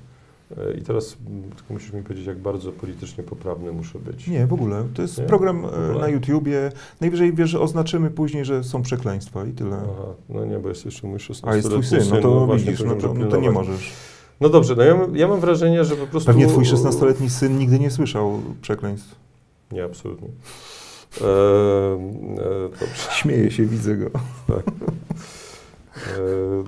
I 0.79 0.83
teraz 0.83 1.17
mm, 1.27 1.43
tylko 1.43 1.75
musisz 1.75 1.93
mi 1.93 2.03
powiedzieć, 2.03 2.27
jak 2.27 2.39
bardzo 2.39 2.73
politycznie 2.73 3.25
poprawny 3.25 3.73
muszę 3.73 3.99
być. 3.99 4.29
Nie, 4.29 4.47
w 4.47 4.53
ogóle. 4.53 4.85
To 4.95 5.03
jest 5.03 5.19
Nie? 5.19 5.25
program 5.25 5.67
na 6.01 6.09
YouTubie. 6.09 6.73
Najwyżej 7.01 7.33
wiesz, 7.33 7.55
oznaczymy 7.55 8.11
później, 8.11 8.45
że 8.45 8.65
są 8.65 8.83
przekleństwa 8.83 9.45
i 9.45 9.53
tyle. 9.53 9.77
Aha, 9.77 10.15
no 10.29 10.45
nie, 10.45 10.59
bo 10.59 10.69
jest 10.69 10.85
jeszcze 10.85 11.07
mój 11.07 11.21
16 11.21 11.51
A 11.51 11.57
jest 11.57 11.71
twój 11.71 11.85
syn, 11.85 12.15
no 12.15 12.21
to 12.21 12.47
właśnie 12.47 12.71
widzisz, 12.71 12.87
no 12.87 12.95
to, 12.95 13.15
no 13.15 13.27
to 13.27 13.37
nie 13.37 13.51
możesz. 13.51 13.93
No 14.41 14.49
dobrze, 14.49 14.75
no 14.77 14.83
ja, 14.83 14.95
mam- 14.97 15.17
ja 15.17 15.29
mam 15.29 15.41
wrażenie, 15.41 15.85
że 15.85 15.97
po 15.97 16.07
prostu... 16.07 16.27
Pewnie 16.27 16.47
twój 16.47 16.65
16-letni 16.65 17.31
syn 17.31 17.59
nigdy 17.59 17.79
nie 17.79 17.91
słyszał 17.91 18.41
przekleństw. 18.63 19.15
Nie, 19.73 19.85
absolutnie. 19.85 20.29
E, 20.29 21.25
e, 21.25 21.29
dobrze. 22.81 23.11
Śmieje 23.21 23.51
się, 23.51 23.67
widzę 23.67 23.97
go. 23.97 24.07
E, 24.57 24.63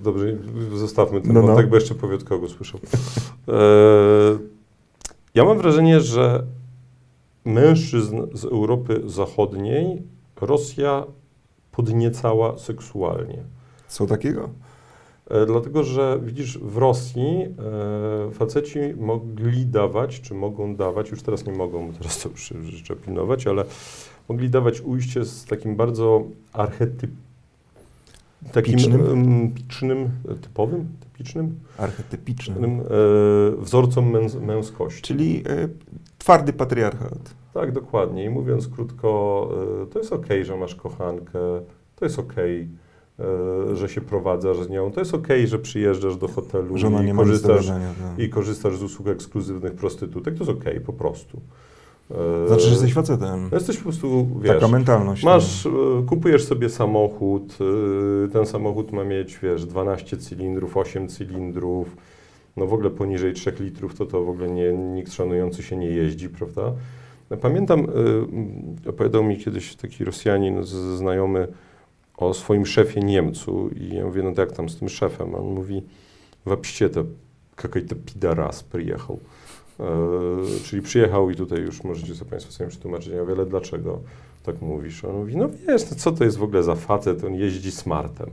dobrze, 0.03 0.27
zostawmy 0.75 1.21
ten 1.21 1.33
No, 1.33 1.41
no. 1.41 1.47
wątek, 1.47 1.69
bo 1.69 1.75
jeszcze 1.75 1.95
powie 1.95 2.19
kogo 2.19 2.49
słyszał. 2.49 2.81
E, 3.49 3.53
ja 5.35 5.45
mam 5.45 5.59
wrażenie, 5.59 6.01
że 6.01 6.45
mężczyzn 7.45 8.17
z 8.35 8.45
Europy 8.45 9.03
Zachodniej 9.07 10.03
Rosja 10.41 11.05
podniecała 11.73 12.59
seksualnie. 12.59 13.43
Co 13.89 14.07
takiego? 14.07 14.49
E, 15.31 15.47
Dlatego, 15.47 15.85
że 15.85 16.21
widzisz, 16.23 16.59
w 16.59 16.77
Rosji 16.77 17.47
e, 18.29 18.31
faceci 18.33 18.79
mogli 18.99 19.67
dawać, 19.67 20.21
czy 20.21 20.35
mogą 20.35 20.77
dawać, 20.77 21.11
już 21.11 21.23
teraz 21.23 21.47
nie 21.47 21.53
mogą, 21.53 21.87
bo 21.87 21.93
teraz 21.99 22.19
to 22.23 22.29
już 22.29 22.83
trzeba 22.85 23.01
pilnować, 23.01 23.47
ale 23.47 23.65
mogli 24.29 24.51
dawać 24.51 24.81
ujście 24.81 25.25
z 25.25 25.45
takim 25.45 25.77
bardzo 25.77 26.23
archetyp... 26.53 27.11
Takim 28.53 28.75
Picznym? 28.77 29.51
picznym, 29.55 30.11
e, 30.29 30.35
typowym, 30.35 30.89
typicznym 31.01 31.61
Archetypiczny. 31.79 32.55
em, 32.67 32.81
e, 32.81 32.85
wzorcom 33.59 34.11
męs 34.11 34.35
męskości. 34.35 35.03
Czyli 35.03 35.43
e, 35.47 35.69
twardy 36.19 36.53
patriarchat. 36.53 37.35
Tak, 37.55 37.73
dokładnie. 37.73 38.25
I 38.25 38.31
mówiąc 38.31 38.69
krótko, 38.69 39.49
e, 39.83 39.87
to 39.87 39.99
jest 39.99 40.13
okej, 40.13 40.45
że 40.45 40.57
masz 40.57 40.75
kochankę, 40.75 41.39
to 41.97 42.05
jest 42.05 42.19
okej, 42.19 42.63
e, 42.63 42.67
że 43.75 43.89
się 43.89 44.01
prowadzasz 44.01 44.57
z 44.63 44.69
nią, 44.69 44.93
to 44.93 45.01
jest 45.01 45.15
okej, 45.15 45.47
że 45.47 45.59
przyjeżdżasz 45.59 46.17
do 46.17 46.29
hotelu 46.29 46.77
i 46.77 47.13
korzystasz, 47.13 47.67
tak. 47.67 47.79
i 48.19 48.29
korzystasz 48.29 48.77
z 48.77 48.83
usług 48.83 49.09
ekskluzywnych 49.09 49.73
prostytutek, 49.73 50.35
to 50.35 50.45
jest 50.45 50.61
okej, 50.61 50.81
po 50.81 50.93
prostu. 50.93 51.41
E, 52.11 52.49
Znaczy, 52.49 52.63
że 52.63 52.71
jesteś 52.71 52.93
facetem. 52.93 53.49
no 53.51 53.57
jesteś 53.57 53.77
po 53.77 53.83
prostu, 53.83 54.27
wiesz, 54.41 54.55
Taka 54.55 54.69
mentalność. 54.69 55.25
masz, 55.25 55.67
e, 55.67 55.71
kupujesz 56.07 56.45
sobie 56.45 56.69
samochód, 56.69 57.59
e, 58.25 58.29
ten 58.29 58.47
samochód 58.47 58.93
ma 58.93 59.05
mieć, 59.05 59.39
wiesz, 59.43 59.65
12 59.65 60.17
cylindrów, 60.17 60.77
8 60.77 61.09
cylindrów, 61.09 61.97
no 62.57 62.67
w 62.67 62.75
ogóle 62.75 62.91
poniżej 62.91 63.33
3 63.33 63.53
litrów, 63.61 63.95
to 63.95 64.07
to 64.07 64.25
w 64.25 64.29
ogóle 64.29 64.51
nie, 64.51 64.73
nikt 64.73 65.13
szanujący 65.13 65.63
się 65.63 65.77
nie 65.77 65.89
jeździ, 65.91 66.29
prawda? 66.29 66.73
Pamiętam, 67.41 67.87
opowiadał 68.89 69.25
mi 69.25 69.39
kiedyś 69.39 69.77
taki 69.77 70.05
Rosjanin, 70.05 70.65
znajomy, 70.97 71.49
o 72.20 72.34
swoim 72.34 72.66
szefie 72.66 73.00
Niemcu 73.00 73.70
i 73.70 73.96
ja 73.96 74.06
mówię, 74.06 74.24
no 74.24 74.32
to 74.32 74.42
jak 74.42 74.52
tam 74.52 74.70
z 74.70 74.80
tym 74.80 74.90
szefem? 74.90 75.36
A 75.36 75.38
on 75.38 75.54
mówi, 75.54 75.84
вообще 76.46 76.90
to 76.90 77.04
какой-то 77.56 77.96
pidaras 77.96 78.64
przyjechał. 78.64 79.20
E, 79.80 79.84
czyli 80.64 80.82
przyjechał 80.82 81.30
i 81.30 81.36
tutaj 81.36 81.60
już 81.60 81.84
możecie 81.84 82.16
sobie 82.16 82.32
Państwo 82.32 82.52
sobie 82.52 82.70
przetłumaczyć. 82.70 83.08
Ja 83.08 83.22
mówię, 83.22 83.34
ale 83.34 83.46
dlaczego 83.46 84.00
tak 84.44 84.62
mówisz? 84.62 85.06
A 85.06 85.08
On 85.08 85.16
mówi, 85.16 85.38
no 85.38 85.50
wiesz, 85.68 85.92
no 85.92 85.98
co 85.98 86.12
to 86.12 86.24
jest 86.24 86.38
w 86.38 86.44
ogóle 86.44 86.64
za 86.64 86.76
facet, 86.76 87.24
on 87.24 87.36
jeździ 87.36 87.72
smartem. 87.72 88.30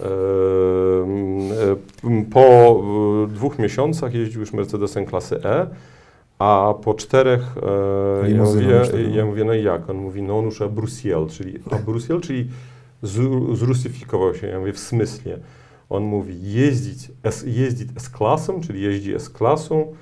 E, 0.00 0.04
e, 2.10 2.24
po 2.30 2.40
e, 2.40 3.26
dwóch 3.26 3.58
miesiącach 3.58 4.14
jeździł 4.14 4.40
już 4.40 4.52
Mercedesem 4.52 5.06
klasy 5.06 5.44
E, 5.44 5.66
a 6.38 6.74
po 6.84 6.94
czterech 6.94 7.40
e, 7.62 8.20
ja, 8.22 8.26
Limuzyną 8.26 8.62
mówię, 8.62 8.78
już 8.78 8.88
tego. 8.88 9.08
ja 9.08 9.26
mówię, 9.26 9.44
no 9.44 9.54
i 9.54 9.62
jak? 9.62 9.90
On 9.90 9.96
mówi, 9.96 10.22
no 10.22 10.38
on 10.38 10.44
już 10.44 10.62
a 10.62 10.68
Brusiel, 10.68 11.26
czyli 11.26 11.58
a 11.70 11.76
Brusiel, 11.76 12.20
czyli 12.20 12.48
zrusyfikował 13.53 14.35
się, 14.35 14.47
ja 14.47 14.59
mówię 14.59 14.73
w 14.73 14.79
smyśle. 14.79 15.39
On 15.89 16.03
mówi 16.03 16.51
jeździć, 16.53 17.11
jeździć 17.45 17.89
S-klasą, 17.97 18.61
czyli 18.61 18.81
jeździ 18.81 19.13
S-klasą, 19.13 19.93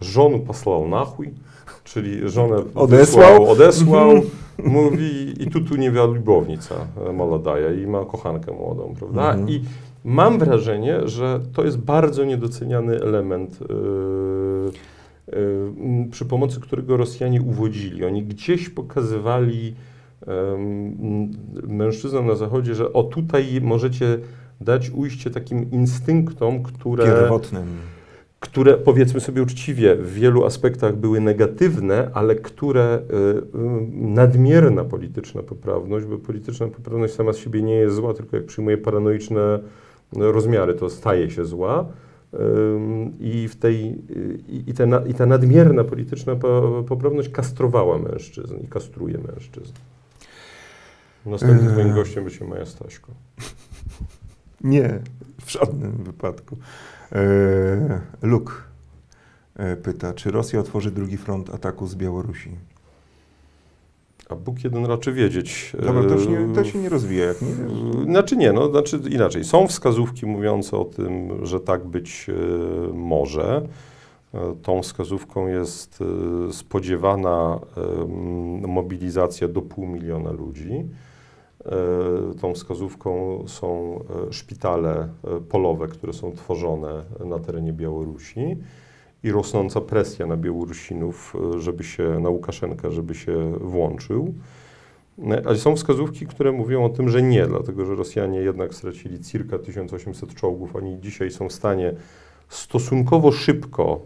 żonu 0.00 0.38
posłał 0.38 0.88
na 0.88 1.04
chuj, 1.04 1.30
czyli 1.84 2.28
żonę 2.28 2.56
odesłał, 2.74 3.50
odesłał 3.50 4.22
mówi 4.64 5.42
i 5.42 5.50
tu 5.50 5.60
tu 5.60 5.76
nie 5.76 5.90
lubownica 5.90 6.74
młoda 7.12 7.72
i 7.72 7.86
ma 7.86 8.04
kochankę 8.04 8.52
młodą, 8.52 8.94
prawda? 8.98 9.30
Mhm. 9.30 9.48
I 9.48 9.62
mam 10.04 10.38
wrażenie, 10.38 11.08
że 11.08 11.40
to 11.52 11.64
jest 11.64 11.78
bardzo 11.78 12.24
niedoceniany 12.24 13.00
element 13.00 13.60
yy, 13.60 14.70
yy, 15.26 16.08
przy 16.10 16.24
pomocy 16.24 16.60
którego 16.60 16.96
Rosjanie 16.96 17.42
uwodzili. 17.42 18.04
Oni 18.04 18.22
gdzieś 18.22 18.68
pokazywali 18.68 19.74
mężczyznom 21.68 22.26
na 22.26 22.34
zachodzie, 22.34 22.74
że 22.74 22.92
o 22.92 23.02
tutaj 23.02 23.60
możecie 23.62 24.18
dać 24.60 24.90
ujście 24.90 25.30
takim 25.30 25.70
instynktom, 25.70 26.62
które... 26.62 27.04
Pierwotnym. 27.04 27.64
Które 28.40 28.76
powiedzmy 28.76 29.20
sobie 29.20 29.42
uczciwie 29.42 29.96
w 29.96 30.14
wielu 30.14 30.44
aspektach 30.44 30.96
były 30.96 31.20
negatywne, 31.20 32.10
ale 32.14 32.34
które 32.34 32.98
y, 32.98 33.16
y, 33.16 33.42
nadmierna 33.92 34.84
polityczna 34.84 35.42
poprawność, 35.42 36.06
bo 36.06 36.18
polityczna 36.18 36.68
poprawność 36.68 37.14
sama 37.14 37.32
z 37.32 37.36
siebie 37.36 37.62
nie 37.62 37.74
jest 37.74 37.96
zła, 37.96 38.14
tylko 38.14 38.36
jak 38.36 38.46
przyjmuje 38.46 38.78
paranoiczne 38.78 39.58
rozmiary, 40.12 40.74
to 40.74 40.90
staje 40.90 41.30
się 41.30 41.44
zła. 41.44 41.86
I, 43.20 43.48
w 43.48 43.56
tej, 43.56 43.98
I 45.06 45.14
ta 45.14 45.26
nadmierna 45.26 45.84
polityczna 45.84 46.36
poprawność 46.88 47.28
kastrowała 47.28 47.98
mężczyzn 47.98 48.56
i 48.64 48.66
kastruje 48.66 49.18
mężczyzn. 49.18 49.72
Następnym 51.28 51.72
twoim 51.72 51.94
gościem 51.94 52.24
będzie 52.24 52.44
moja 52.44 52.66
Staśko. 52.66 53.12
Nie, 54.60 54.98
w 55.44 55.50
żadnym 55.50 55.92
wypadku. 55.92 56.56
Eee, 57.12 57.20
Luke 58.22 58.52
e, 59.56 59.76
pyta, 59.76 60.14
czy 60.14 60.30
Rosja 60.30 60.60
otworzy 60.60 60.90
drugi 60.90 61.16
front 61.16 61.50
ataku 61.50 61.86
z 61.86 61.94
Białorusi? 61.94 62.50
A 64.28 64.34
Bóg 64.34 64.64
jeden 64.64 64.86
raczy 64.86 65.12
wiedzieć. 65.12 65.72
Dobra, 65.82 66.02
to 66.02 66.18
się 66.18 66.30
nie, 66.30 66.54
to 66.54 66.64
się 66.64 66.78
nie 66.78 66.88
rozwija, 66.88 67.24
jak 67.24 67.42
nie 67.42 67.48
wiesz. 67.48 68.04
Znaczy 68.04 68.36
nie, 68.36 68.52
no, 68.52 68.70
znaczy 68.70 69.00
inaczej. 69.10 69.44
Są 69.44 69.66
wskazówki 69.66 70.26
mówiące 70.26 70.76
o 70.76 70.84
tym, 70.84 71.46
że 71.46 71.60
tak 71.60 71.86
być 71.86 72.26
e, 72.28 72.92
może. 72.92 73.62
E, 74.34 74.54
tą 74.62 74.82
wskazówką 74.82 75.46
jest 75.46 76.04
spodziewana 76.50 77.60
mobilizacja 78.66 79.48
do 79.48 79.62
pół 79.62 79.86
miliona 79.86 80.32
ludzi. 80.32 80.84
E, 81.68 82.34
tą 82.40 82.54
wskazówką 82.54 83.44
są 83.46 84.00
e, 84.28 84.32
szpitale 84.32 85.08
e, 85.24 85.40
polowe, 85.40 85.88
które 85.88 86.12
są 86.12 86.32
tworzone 86.32 87.02
na 87.24 87.38
terenie 87.38 87.72
Białorusi 87.72 88.56
i 89.22 89.32
rosnąca 89.32 89.80
presja 89.80 90.26
na 90.26 90.36
Białorusinów, 90.36 91.34
żeby 91.58 91.84
się, 91.84 92.20
na 92.20 92.28
Łukaszenkę, 92.28 92.92
żeby 92.92 93.14
się 93.14 93.52
włączył. 93.60 94.34
Ale 95.44 95.56
są 95.56 95.76
wskazówki, 95.76 96.26
które 96.26 96.52
mówią 96.52 96.84
o 96.84 96.88
tym, 96.88 97.08
że 97.08 97.22
nie, 97.22 97.46
dlatego 97.46 97.84
że 97.84 97.94
Rosjanie 97.94 98.40
jednak 98.40 98.74
stracili 98.74 99.20
circa 99.20 99.58
1800 99.58 100.34
czołgów. 100.34 100.76
Oni 100.76 101.00
dzisiaj 101.00 101.30
są 101.30 101.48
w 101.48 101.52
stanie 101.52 101.94
stosunkowo 102.48 103.32
szybko, 103.32 104.00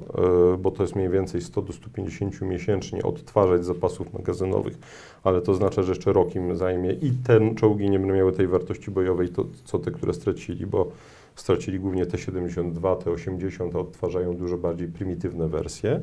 e, 0.54 0.56
bo 0.56 0.70
to 0.70 0.82
jest 0.82 0.96
mniej 0.96 1.08
więcej 1.08 1.40
100 1.40 1.62
do 1.62 1.72
150 1.72 2.40
miesięcznie, 2.40 3.02
odtwarzać 3.02 3.64
zapasów 3.64 4.12
magazynowych, 4.12 4.78
ale 5.24 5.42
to 5.42 5.52
oznacza, 5.52 5.82
że 5.82 5.92
jeszcze 5.92 6.12
rok 6.12 6.34
im 6.34 6.56
zajmie 6.56 6.92
i 6.92 7.10
te 7.10 7.54
czołgi 7.54 7.90
nie 7.90 7.98
będą 7.98 8.14
miały 8.14 8.32
tej 8.32 8.46
wartości 8.46 8.90
bojowej, 8.90 9.28
to, 9.28 9.44
co 9.64 9.78
te, 9.78 9.90
które 9.90 10.14
stracili, 10.14 10.66
bo 10.66 10.90
stracili 11.36 11.80
głównie 11.80 12.06
T-72, 12.06 12.96
T-80, 12.96 13.76
a 13.76 13.78
odtwarzają 13.78 14.36
dużo 14.36 14.58
bardziej 14.58 14.88
prymitywne 14.88 15.48
wersje. 15.48 16.00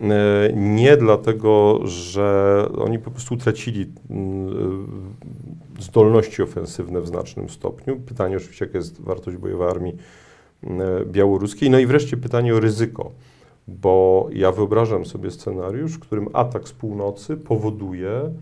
E, 0.00 0.52
nie 0.54 0.96
dlatego, 0.96 1.80
że 1.84 2.68
oni 2.78 2.98
po 2.98 3.10
prostu 3.10 3.36
tracili 3.36 3.92
mm, 4.10 4.48
e, 5.78 5.82
zdolności 5.82 6.42
ofensywne 6.42 7.00
w 7.00 7.06
znacznym 7.06 7.48
stopniu. 7.48 7.96
Pytanie 7.96 8.36
oczywiście, 8.36 8.64
jaka 8.64 8.78
jest 8.78 9.00
wartość 9.00 9.36
bojowa 9.36 9.70
armii 9.70 9.96
białoruskiej. 11.06 11.70
No 11.70 11.78
i 11.78 11.86
wreszcie 11.86 12.16
pytanie 12.16 12.54
o 12.54 12.60
ryzyko, 12.60 13.10
bo 13.68 14.28
ja 14.32 14.52
wyobrażam 14.52 15.06
sobie 15.06 15.30
scenariusz, 15.30 15.92
w 15.92 16.00
którym 16.00 16.28
atak 16.32 16.68
z 16.68 16.72
północy 16.72 17.36
powoduje 17.36 18.10
e, 18.10 18.32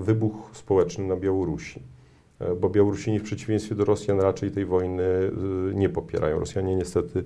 wybuch 0.00 0.50
społeczny 0.52 1.04
na 1.04 1.16
Białorusi. 1.16 1.82
E, 2.38 2.54
bo 2.54 2.68
Białorusini 2.68 3.18
w 3.18 3.22
przeciwieństwie 3.22 3.74
do 3.74 3.84
Rosjan 3.84 4.20
raczej 4.20 4.50
tej 4.50 4.64
wojny 4.64 5.02
nie 5.74 5.88
popierają. 5.88 6.38
Rosjanie 6.38 6.76
niestety 6.76 7.24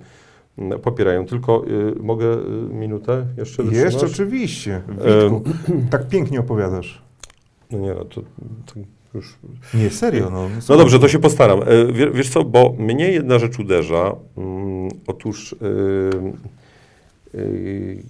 popierają. 0.83 1.27
Tylko 1.27 1.65
y, 1.67 2.03
mogę 2.03 2.37
minutę 2.71 3.27
jeszcze 3.37 3.63
Jeszcze 3.63 4.07
oczywiście. 4.07 4.83
Witku, 4.89 5.43
tak 5.91 6.09
pięknie 6.09 6.41
opowiadasz. 6.41 7.03
No 7.71 7.79
nie, 7.79 7.95
no 7.95 8.05
to, 8.05 8.21
to 8.67 8.75
już... 9.15 9.39
Nie, 9.75 9.91
serio. 9.91 10.31
No, 10.31 10.49
no 10.69 10.77
dobrze, 10.77 10.99
to 10.99 11.09
się 11.09 11.19
postaram. 11.19 11.63
E, 11.63 11.67
wiesz 12.13 12.31
co, 12.31 12.45
bo 12.45 12.75
mnie 12.79 13.13
jedna 13.13 13.39
rzecz 13.39 13.59
uderza. 13.59 14.17
Mm, 14.37 14.89
otóż 15.07 15.57
yy, 17.35 17.41
yy, 17.41 18.03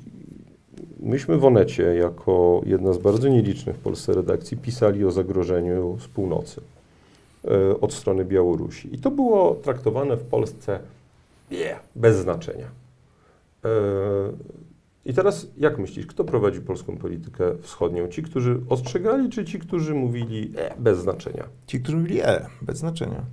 myśmy 1.00 1.38
w 1.38 1.44
Onecie, 1.44 1.82
jako 1.82 2.62
jedna 2.66 2.92
z 2.92 2.98
bardzo 2.98 3.28
nielicznych 3.28 3.76
w 3.76 3.78
Polsce 3.78 4.14
redakcji, 4.14 4.56
pisali 4.56 5.04
o 5.04 5.10
zagrożeniu 5.10 5.98
z 6.00 6.08
północy 6.08 6.60
od 7.80 7.94
strony 7.94 8.24
Białorusi. 8.24 8.94
I 8.94 8.98
to 8.98 9.10
było 9.10 9.54
traktowane 9.54 10.16
w 10.16 10.24
Polsce 10.24 10.80
yeah, 11.50 11.80
bez 11.96 12.16
znaczenia. 12.16 12.66
I 15.06 15.14
teraz 15.14 15.46
jak 15.56 15.78
myślisz, 15.78 16.06
kto 16.06 16.24
prowadzi 16.24 16.60
polską 16.60 16.96
politykę 16.96 17.44
wschodnią? 17.60 18.08
Ci, 18.08 18.22
którzy 18.22 18.60
ostrzegali, 18.68 19.28
czy 19.28 19.44
ci, 19.44 19.58
którzy 19.58 19.94
mówili 19.94 20.52
e, 20.56 20.74
bez 20.78 20.98
znaczenia? 20.98 21.44
Ci, 21.66 21.80
którzy 21.80 21.96
mówili 21.96 22.20
e, 22.20 22.46
bez 22.62 22.78
znaczenia. 22.78 23.24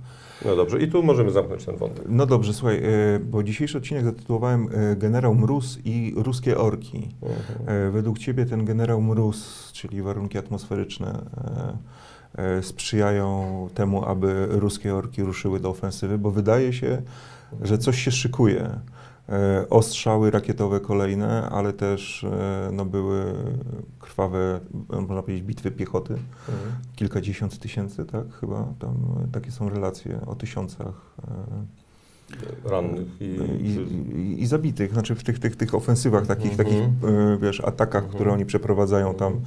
No 0.44 0.56
dobrze, 0.56 0.80
i 0.80 0.90
tu 0.90 1.02
możemy 1.02 1.30
zamknąć 1.30 1.64
ten 1.64 1.76
wątek. 1.76 2.04
No 2.08 2.26
dobrze, 2.26 2.54
słuchaj, 2.54 2.76
e, 2.76 3.18
bo 3.18 3.42
dzisiejszy 3.42 3.78
odcinek 3.78 4.04
zatytułowałem 4.04 4.68
e, 4.72 4.96
Generał 4.96 5.34
Mróz 5.34 5.78
i 5.84 6.14
ruskie 6.16 6.58
orki. 6.58 7.08
Mhm. 7.22 7.86
E, 7.88 7.90
według 7.90 8.18
ciebie 8.18 8.46
ten 8.46 8.64
generał 8.64 9.02
Mróz, 9.02 9.70
czyli 9.72 10.02
warunki 10.02 10.38
atmosferyczne, 10.38 11.22
sprzyjają 12.62 13.68
temu, 13.74 14.04
aby 14.04 14.46
ruskie 14.50 14.94
orki 14.94 15.22
ruszyły 15.22 15.60
do 15.60 15.68
ofensywy, 15.68 16.18
bo 16.18 16.30
wydaje 16.30 16.72
się, 16.72 17.02
że 17.60 17.78
coś 17.78 18.02
się 18.02 18.10
szykuje. 18.10 18.78
E, 19.28 19.68
ostrzały 19.70 20.30
rakietowe 20.30 20.80
kolejne, 20.80 21.48
ale 21.50 21.72
też 21.72 22.24
e, 22.24 22.70
no, 22.72 22.84
były 22.84 23.34
krwawe, 24.00 24.60
można 24.88 25.22
powiedzieć, 25.22 25.42
bitwy 25.42 25.70
piechoty. 25.70 26.12
Mhm. 26.12 26.72
Kilkadziesiąt 26.96 27.58
tysięcy, 27.58 28.04
tak? 28.04 28.32
Chyba 28.40 28.74
tam 28.78 28.94
e, 29.24 29.32
takie 29.32 29.50
są 29.50 29.68
relacje 29.68 30.20
o 30.26 30.34
tysiącach 30.34 31.16
rannych 32.64 33.06
i, 33.20 33.24
i, 33.24 33.68
i, 34.18 34.42
i, 34.42 34.46
zabitych, 34.46 34.92
znaczy 34.92 35.14
w 35.14 35.24
tych, 35.24 35.38
tych, 35.38 35.56
tych 35.56 35.74
ofensywach, 35.74 36.26
takich, 36.26 36.50
mhm. 36.50 36.68
takich 36.68 36.82
wiesz, 37.40 37.60
atakach, 37.60 38.02
mhm. 38.02 38.14
które 38.14 38.32
oni 38.32 38.46
przeprowadzają 38.46 39.14
tam. 39.14 39.40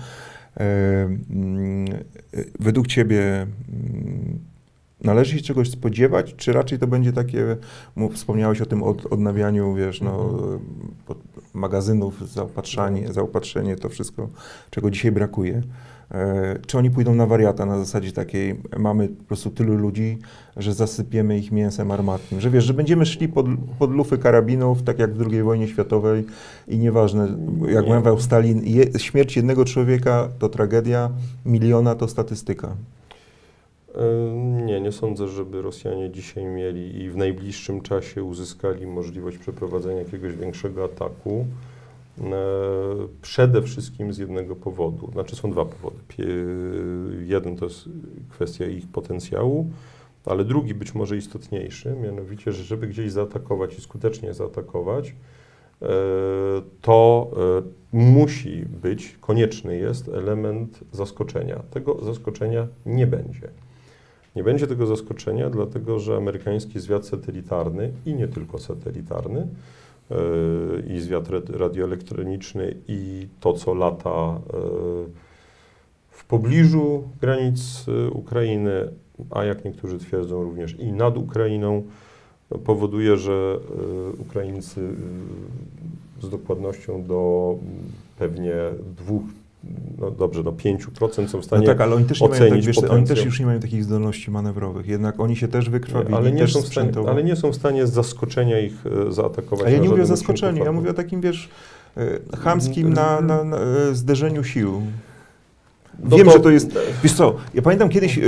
Mm, 1.30 1.86
według 2.60 2.88
Ciebie 2.88 3.48
Należy 5.06 5.38
się 5.38 5.44
czegoś 5.44 5.70
spodziewać, 5.70 6.36
czy 6.36 6.54
raczej 6.54 6.80
to 6.80 6.88
będzie 6.88 7.14
takie, 7.14 7.58
wspomniałeś 8.12 8.62
o 8.62 8.66
tym 8.66 8.84
od, 8.84 9.06
odnawianiu, 9.06 9.74
wiesz, 9.74 10.02
no, 10.02 10.30
mhm. 10.30 10.60
magazynów, 11.54 12.30
zaopatrzenie, 12.32 13.14
zaopatrzenie, 13.14 13.76
to 13.76 13.90
wszystko, 13.90 14.30
czego 14.70 14.92
dzisiaj 14.92 15.12
brakuje. 15.12 15.62
E, 16.12 16.60
czy 16.68 16.78
oni 16.78 16.92
pójdą 16.92 17.16
na 17.16 17.26
wariata 17.26 17.66
na 17.66 17.80
zasadzie 17.80 18.12
takiej, 18.12 18.56
mamy 18.78 19.08
po 19.08 19.24
prostu 19.24 19.50
tylu 19.50 19.76
ludzi, 19.76 20.18
że 20.58 20.74
zasypiemy 20.74 21.38
ich 21.38 21.52
mięsem 21.52 21.92
armatnym, 21.92 22.42
że 22.42 22.50
wiesz, 22.50 22.64
że 22.64 22.74
będziemy 22.74 23.06
szli 23.06 23.28
pod, 23.28 23.46
pod 23.80 23.92
lufy 23.92 24.18
karabinów, 24.18 24.84
tak 24.84 25.00
jak 25.00 25.14
w 25.14 25.32
II 25.32 25.44
wojnie 25.44 25.68
światowej 25.68 26.26
i 26.68 26.78
nieważne, 26.78 27.28
jak 27.70 27.88
mówił 27.88 28.20
Stalin, 28.20 28.62
je, 28.64 29.00
śmierć 29.00 29.36
jednego 29.36 29.66
człowieka 29.66 30.30
to 30.40 30.50
tragedia, 30.50 31.10
miliona 31.46 31.96
to 31.96 32.08
statystyka. 32.08 32.76
Nie, 34.66 34.82
nie 34.82 34.92
sądzę, 34.92 35.28
żeby 35.28 35.62
Rosjanie 35.62 36.12
dzisiaj 36.12 36.46
mieli 36.46 37.04
i 37.04 37.10
w 37.10 37.18
najbliższym 37.18 37.82
czasie 37.82 38.24
uzyskali 38.24 38.88
możliwość 38.88 39.38
przeprowadzenia 39.38 40.00
jakiegoś 40.00 40.36
większego 40.36 40.84
ataku. 40.84 41.46
Przede 43.22 43.62
wszystkim 43.62 44.14
z 44.14 44.18
jednego 44.18 44.56
powodu. 44.56 45.12
Znaczy 45.12 45.36
są 45.36 45.52
dwa 45.52 45.66
powody. 45.66 45.98
Jeden 47.26 47.56
to 47.56 47.66
jest 47.66 47.90
kwestia 48.30 48.66
ich 48.66 48.88
potencjału, 48.88 49.70
ale 50.26 50.44
drugi 50.44 50.74
być 50.74 50.96
może 50.96 51.18
istotniejszy, 51.18 51.96
mianowicie, 52.04 52.52
że 52.52 52.64
żeby 52.64 52.88
gdzieś 52.88 53.12
zaatakować 53.12 53.78
i 53.78 53.82
skutecznie 53.82 54.34
zaatakować, 54.34 55.16
to 56.82 57.32
musi 57.94 58.66
być, 58.82 59.18
konieczny 59.22 59.78
jest 59.78 60.10
element 60.10 60.80
zaskoczenia. 60.92 61.64
Tego 61.72 62.06
zaskoczenia 62.06 62.68
nie 62.86 63.08
będzie. 63.08 63.50
Nie 64.36 64.44
będzie 64.44 64.68
tego 64.68 64.86
zaskoczenia, 64.86 65.50
dlatego 65.50 66.00
że 66.00 66.18
amerykański 66.18 66.80
zwiat 66.80 67.06
satelitarny 67.06 67.92
i 68.06 68.14
nie 68.14 68.28
tylko 68.28 68.60
satelitarny, 68.60 69.48
yy, 70.10 70.18
i 70.96 71.00
zwiat 71.00 71.30
radioelektroniczny, 71.50 72.76
i 72.88 73.28
to, 73.40 73.54
co 73.54 73.74
lata 73.74 74.40
yy, 74.54 74.60
w 76.10 76.26
pobliżu 76.26 77.04
granic 77.22 77.88
yy, 77.88 78.12
Ukrainy, 78.12 78.90
a 79.32 79.44
jak 79.44 79.66
niektórzy 79.66 80.00
twierdzą 80.00 80.44
również 80.44 80.80
i 80.80 80.92
nad 80.92 81.18
Ukrainą, 81.18 81.84
powoduje, 82.66 83.18
że 83.18 83.60
Ukraińcy 84.20 84.82
z 86.22 86.30
dokładnością 86.30 87.04
do 87.04 87.56
pewnie 88.20 88.54
dwóch 88.98 89.24
no 89.98 90.12
dobrze, 90.12 90.44
no 90.44 90.52
5% 90.52 91.28
są 91.28 91.42
w 91.42 91.46
stanie 91.46 91.62
no 91.62 91.74
tak, 91.74 91.82
ale 91.82 91.96
oni 91.96 92.06
też, 92.06 92.22
nie 92.22 92.30
mają, 92.30 92.50
tak, 92.50 92.62
wiesz, 92.62 92.78
oni 92.78 93.08
też 93.08 93.26
już 93.26 93.40
nie 93.40 93.46
mają 93.46 93.60
takich 93.60 93.84
zdolności 93.84 94.32
manewrowych, 94.32 94.88
jednak 94.88 95.20
oni 95.20 95.36
się 95.36 95.48
też 95.48 95.70
wykrwawili, 95.70 96.16
ale 96.16 96.32
nie, 96.32 96.40
też 96.40 96.54
są 96.54 96.62
w 96.62 96.68
stanie, 96.68 96.92
ale 97.08 97.24
nie 97.24 97.36
są 97.36 97.52
w 97.52 97.56
stanie 97.56 97.88
z 97.88 97.92
zaskoczenia 97.92 98.60
ich 98.60 98.74
e, 99.08 99.14
zaatakować. 99.14 99.68
A 99.68 99.70
ja 99.70 99.78
nie 99.78 99.90
mówię 99.90 100.04
o 100.04 100.06
zaskoczeniu, 100.06 100.66
ja 100.66 100.72
mówię 100.72 100.90
o 100.90 100.94
takim, 100.94 101.22
wiesz, 101.22 101.50
e, 101.98 102.38
chamskim 102.38 102.94
na, 102.94 103.22
na, 103.22 103.44
na 103.44 103.58
e, 103.58 103.96
zderzeniu 103.96 104.44
sił. 104.44 104.82
No 106.00 106.18
Wiem, 106.18 106.26
to, 106.26 106.32
że 106.32 106.40
to 106.40 106.50
jest. 106.50 106.80
Wiesz 107.04 107.14
co, 107.14 107.36
ja 107.54 107.62
pamiętam 107.62 107.90
kiedyś, 107.90 108.20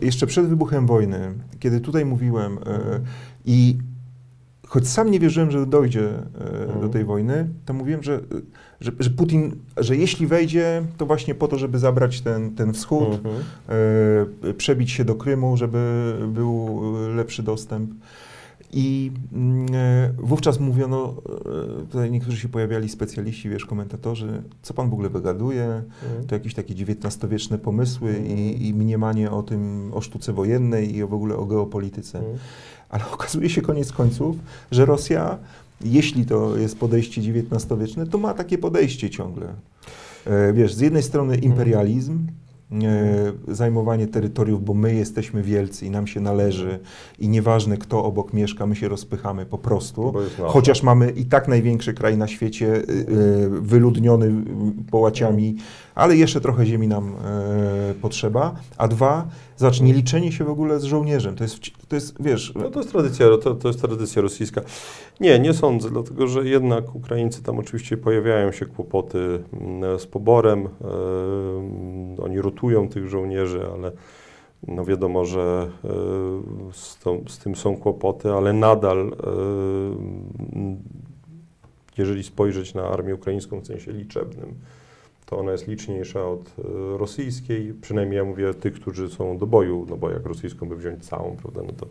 jeszcze 0.00 0.26
przed 0.26 0.46
wybuchem 0.46 0.86
wojny, 0.86 1.34
kiedy 1.60 1.80
tutaj 1.80 2.04
mówiłem 2.04 2.58
i 3.44 3.78
choć 4.72 4.88
sam 4.88 5.10
nie 5.10 5.20
wierzyłem, 5.20 5.50
że 5.50 5.66
dojdzie 5.66 6.08
do 6.66 6.72
mhm. 6.72 6.90
tej 6.90 7.04
wojny, 7.04 7.48
to 7.64 7.72
mówiłem, 7.72 8.02
że 8.02 8.20
że, 8.80 8.92
że 8.98 9.10
Putin, 9.10 9.56
że 9.76 9.96
jeśli 9.96 10.26
wejdzie, 10.26 10.82
to 10.96 11.06
właśnie 11.06 11.34
po 11.34 11.48
to, 11.48 11.58
żeby 11.58 11.78
zabrać 11.78 12.20
ten, 12.20 12.54
ten 12.54 12.72
wschód, 12.72 13.08
mhm. 13.08 13.34
e, 14.48 14.54
przebić 14.54 14.90
się 14.90 15.04
do 15.04 15.14
Krymu, 15.14 15.56
żeby 15.56 16.14
był 16.28 16.80
lepszy 17.14 17.42
dostęp. 17.42 17.90
I 18.72 19.12
mm, 19.32 19.66
e, 19.74 20.12
wówczas 20.18 20.60
mówiono, 20.60 21.14
e, 21.82 21.86
tutaj 21.86 22.10
niektórzy 22.10 22.36
się 22.36 22.48
pojawiali 22.48 22.88
specjaliści, 22.88 23.48
wiesz, 23.48 23.66
komentatorzy, 23.66 24.42
co 24.62 24.74
pan 24.74 24.90
w 24.90 24.92
ogóle 24.92 25.08
wygaduje, 25.08 25.64
mhm. 25.64 26.26
to 26.26 26.34
jakieś 26.34 26.54
takie 26.54 26.74
XIX-wieczne 26.74 27.58
pomysły 27.58 28.18
i, 28.18 28.68
i 28.68 28.74
mniemanie 28.74 29.30
o 29.30 29.42
tym, 29.42 29.90
o 29.94 30.00
sztuce 30.00 30.32
wojennej 30.32 30.96
i 30.96 31.04
w 31.04 31.14
ogóle 31.14 31.36
o 31.36 31.46
geopolityce. 31.46 32.22
Ale 32.92 33.04
okazuje 33.12 33.50
się 33.50 33.62
koniec 33.62 33.92
końców, 33.92 34.36
że 34.70 34.84
Rosja 34.84 35.38
jeśli 35.84 36.26
to 36.26 36.56
jest 36.56 36.78
podejście 36.78 37.20
XIX-wieczne, 37.20 38.06
to 38.06 38.18
ma 38.18 38.34
takie 38.34 38.58
podejście 38.58 39.10
ciągle. 39.10 39.46
E, 40.26 40.52
wiesz, 40.52 40.74
z 40.74 40.80
jednej 40.80 41.02
strony 41.02 41.36
imperializm, 41.36 42.26
e, 42.72 43.54
zajmowanie 43.54 44.06
terytoriów, 44.06 44.64
bo 44.64 44.74
my 44.74 44.94
jesteśmy 44.94 45.42
wielcy 45.42 45.86
i 45.86 45.90
nam 45.90 46.06
się 46.06 46.20
należy 46.20 46.78
i 47.18 47.28
nieważne 47.28 47.76
kto 47.76 48.04
obok 48.04 48.32
mieszka, 48.32 48.66
my 48.66 48.76
się 48.76 48.88
rozpychamy 48.88 49.46
po 49.46 49.58
prostu, 49.58 50.14
chociaż 50.46 50.82
mamy 50.82 51.10
i 51.10 51.24
tak 51.24 51.48
największy 51.48 51.94
kraj 51.94 52.16
na 52.16 52.28
świecie, 52.28 52.76
e, 52.76 52.82
wyludniony 53.48 54.32
połaciami, 54.90 55.56
ale 55.94 56.16
jeszcze 56.16 56.40
trochę 56.40 56.66
ziemi 56.66 56.88
nam 56.88 57.14
potrzeba, 58.02 58.54
a 58.76 58.88
dwa, 58.88 59.26
Zobacz, 59.62 59.80
nie 59.80 59.92
liczenie 59.92 60.32
się 60.32 60.44
w 60.44 60.50
ogóle 60.50 60.80
z 60.80 60.84
żołnierzem, 60.84 61.36
to 61.36 61.44
jest, 61.44 61.60
to 61.88 61.96
jest 61.96 62.22
wiesz... 62.22 62.54
No 62.54 62.70
to 62.70 62.80
jest 62.80 62.92
tradycja, 62.92 63.26
to, 63.42 63.54
to 63.54 63.68
jest 63.68 63.80
tradycja 63.80 64.22
rosyjska. 64.22 64.60
Nie, 65.20 65.38
nie 65.38 65.54
sądzę, 65.54 65.90
dlatego 65.90 66.26
że 66.26 66.48
jednak 66.48 66.94
Ukraińcy, 66.94 67.42
tam 67.42 67.58
oczywiście 67.58 67.96
pojawiają 67.96 68.52
się 68.52 68.66
kłopoty 68.66 69.42
mm, 69.52 69.98
z 69.98 70.06
poborem, 70.06 70.62
yy, 70.62 72.24
oni 72.24 72.40
rotują 72.40 72.88
tych 72.88 73.08
żołnierzy, 73.08 73.66
ale 73.74 73.92
no 74.68 74.84
wiadomo, 74.84 75.24
że 75.24 75.70
yy, 75.84 75.90
z, 76.72 76.98
to, 76.98 77.18
z, 77.28 77.38
tym 77.38 77.56
są 77.56 77.76
kłopoty, 77.76 78.32
ale 78.32 78.52
nadal, 78.52 79.12
yy, 80.54 80.76
jeżeli 81.98 82.22
spojrzeć 82.22 82.74
na 82.74 82.82
armię 82.82 83.14
ukraińską 83.14 83.60
w 83.60 83.66
sensie 83.66 83.92
liczebnym, 83.92 84.54
to 85.32 85.38
ona 85.38 85.52
jest 85.52 85.68
liczniejsza 85.68 86.28
od 86.28 86.40
e, 86.40 86.98
rosyjskiej, 86.98 87.74
przynajmniej 87.80 88.16
ja 88.16 88.24
mówię 88.24 88.54
tych, 88.54 88.74
którzy 88.74 89.08
są 89.08 89.38
do 89.38 89.46
boju, 89.46 89.86
no 89.90 89.96
bo 89.96 90.10
jak 90.10 90.26
rosyjską 90.26 90.68
by 90.68 90.76
wziąć 90.76 91.04
całą, 91.04 91.36
prawda, 91.42 91.60
no 91.66 91.72
to 91.72 91.86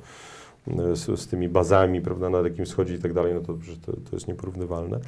e, 0.91 0.95
z, 0.95 1.19
z 1.19 1.27
tymi 1.27 1.49
bazami, 1.49 2.01
prawda, 2.01 2.29
na 2.29 2.43
takim 2.43 2.65
wschodzie 2.65 2.95
i 2.95 2.99
tak 2.99 3.13
dalej, 3.13 3.33
no 3.33 3.41
to, 3.41 3.53
to, 3.85 3.91
to 3.91 4.15
jest 4.15 4.27
nieporównywalne. 4.27 4.99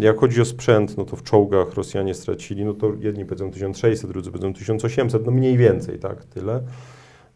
Jak 0.00 0.18
chodzi 0.18 0.40
o 0.40 0.44
sprzęt, 0.44 0.96
no 0.96 1.04
to 1.04 1.16
w 1.16 1.22
czołgach 1.22 1.74
Rosjanie 1.74 2.14
stracili, 2.14 2.64
no 2.64 2.74
to 2.74 2.92
jedni 3.00 3.24
powiedzą 3.24 3.50
1600, 3.50 4.10
drudzy 4.10 4.30
powiedzą 4.30 4.52
1800, 4.52 5.26
no 5.26 5.32
mniej 5.32 5.56
więcej, 5.56 5.98
tak, 5.98 6.24
tyle. 6.24 6.62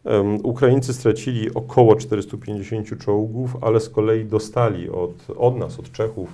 Um, 0.05 0.39
Ukraińcy 0.43 0.95
stracili 0.95 1.55
około 1.55 1.97
450 1.97 2.99
czołgów, 2.99 3.57
ale 3.61 3.81
z 3.81 3.89
kolei 3.89 4.25
dostali 4.25 4.91
od, 4.91 5.31
od 5.37 5.59
nas, 5.59 5.79
od 5.79 5.93
Czechów, 5.93 6.29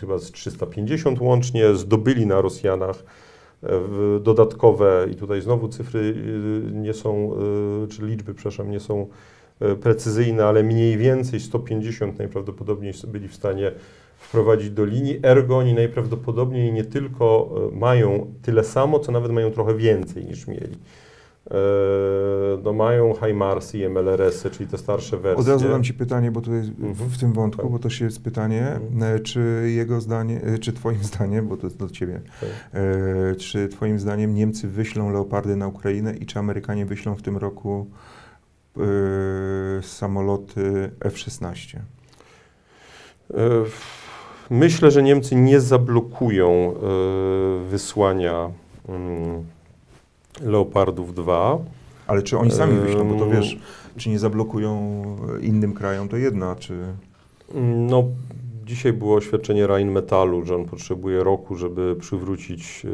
chyba 0.00 0.18
z 0.18 0.32
350 0.32 1.20
łącznie, 1.20 1.74
zdobyli 1.74 2.26
na 2.26 2.40
Rosjanach 2.40 3.04
e, 3.62 3.68
dodatkowe, 4.20 5.06
i 5.10 5.14
tutaj 5.14 5.40
znowu 5.40 5.68
cyfry 5.68 6.00
e, 6.00 6.72
nie 6.72 6.94
są, 6.94 7.32
e, 7.84 7.88
czy 7.88 8.06
liczby, 8.06 8.34
przepraszam, 8.34 8.70
nie 8.70 8.80
są 8.80 9.06
precyzyjne, 9.82 10.46
ale 10.46 10.62
mniej 10.62 10.96
więcej 10.96 11.40
150 11.40 12.18
najprawdopodobniej 12.18 12.92
byli 13.08 13.28
w 13.28 13.34
stanie 13.34 13.72
wprowadzić 14.18 14.70
do 14.70 14.84
linii. 14.84 15.20
Ergo 15.22 15.58
oni 15.58 15.74
najprawdopodobniej 15.74 16.72
nie 16.72 16.84
tylko 16.84 17.50
mają 17.72 18.34
tyle 18.42 18.64
samo, 18.64 18.98
co 18.98 19.12
nawet 19.12 19.32
mają 19.32 19.50
trochę 19.50 19.74
więcej 19.74 20.24
niż 20.24 20.46
mieli. 20.46 20.76
E, 21.50 21.54
no 22.62 22.72
mają 22.72 23.14
HIMARS 23.14 23.74
i 23.74 23.88
MLRS-y, 23.88 24.50
czyli 24.50 24.70
te 24.70 24.78
starsze 24.78 25.16
wersje. 25.16 25.40
Od 25.40 25.48
razu 25.48 25.68
dam 25.68 25.82
Ci 25.82 25.94
pytanie, 25.94 26.30
bo 26.30 26.40
tu 26.40 26.54
jest 26.54 26.68
mhm. 26.68 27.10
w 27.10 27.18
tym 27.18 27.32
wątku, 27.32 27.62
tak. 27.62 27.70
bo 27.70 27.78
to 27.78 27.90
się 27.90 28.04
jest 28.04 28.24
pytanie, 28.24 28.68
mhm. 28.68 29.16
E, 29.16 29.20
czy 29.20 29.70
jego 29.74 30.00
zdanie, 30.00 30.40
e, 30.42 30.58
czy 30.58 30.72
Twoim 30.72 31.04
zdaniem, 31.12 31.48
bo 31.48 31.56
to 31.56 31.66
jest 31.66 31.76
do 31.76 31.90
Ciebie, 31.90 32.20
tak. 32.40 32.78
czy 33.38 33.68
Twoim 33.68 33.98
zdaniem 33.98 34.34
Niemcy 34.34 34.68
wyślą 34.68 35.12
Leopardy 35.12 35.56
na 35.56 35.68
Ukrainę 35.68 36.16
i 36.16 36.26
czy 36.26 36.38
Amerykanie 36.38 36.86
wyślą 36.86 37.14
w 37.14 37.22
tym 37.22 37.36
roku 37.36 37.86
samoloty 39.82 40.90
F-16? 41.00 41.78
Myślę, 44.50 44.90
że 44.90 45.02
Niemcy 45.02 45.36
nie 45.36 45.60
zablokują 45.60 46.74
wysłania 47.70 48.50
mm, 48.88 49.44
Leopardów 50.42 51.14
2. 51.14 51.58
Ale 52.06 52.22
czy 52.22 52.38
oni 52.38 52.50
sami 52.50 52.80
wyślą, 52.80 53.08
bo 53.08 53.18
to 53.18 53.30
wiesz, 53.30 53.58
czy 53.96 54.10
nie 54.10 54.18
zablokują 54.18 55.02
innym 55.40 55.72
krajom, 55.72 56.08
to 56.08 56.16
jedna, 56.16 56.56
czy... 56.56 56.74
No, 57.76 58.04
dzisiaj 58.66 58.92
było 58.92 59.16
oświadczenie 59.16 59.66
Rheinmetallu, 59.66 60.44
że 60.44 60.54
on 60.54 60.64
potrzebuje 60.64 61.24
roku, 61.24 61.56
żeby 61.56 61.96
przywrócić, 62.00 62.82
e, 62.84 62.88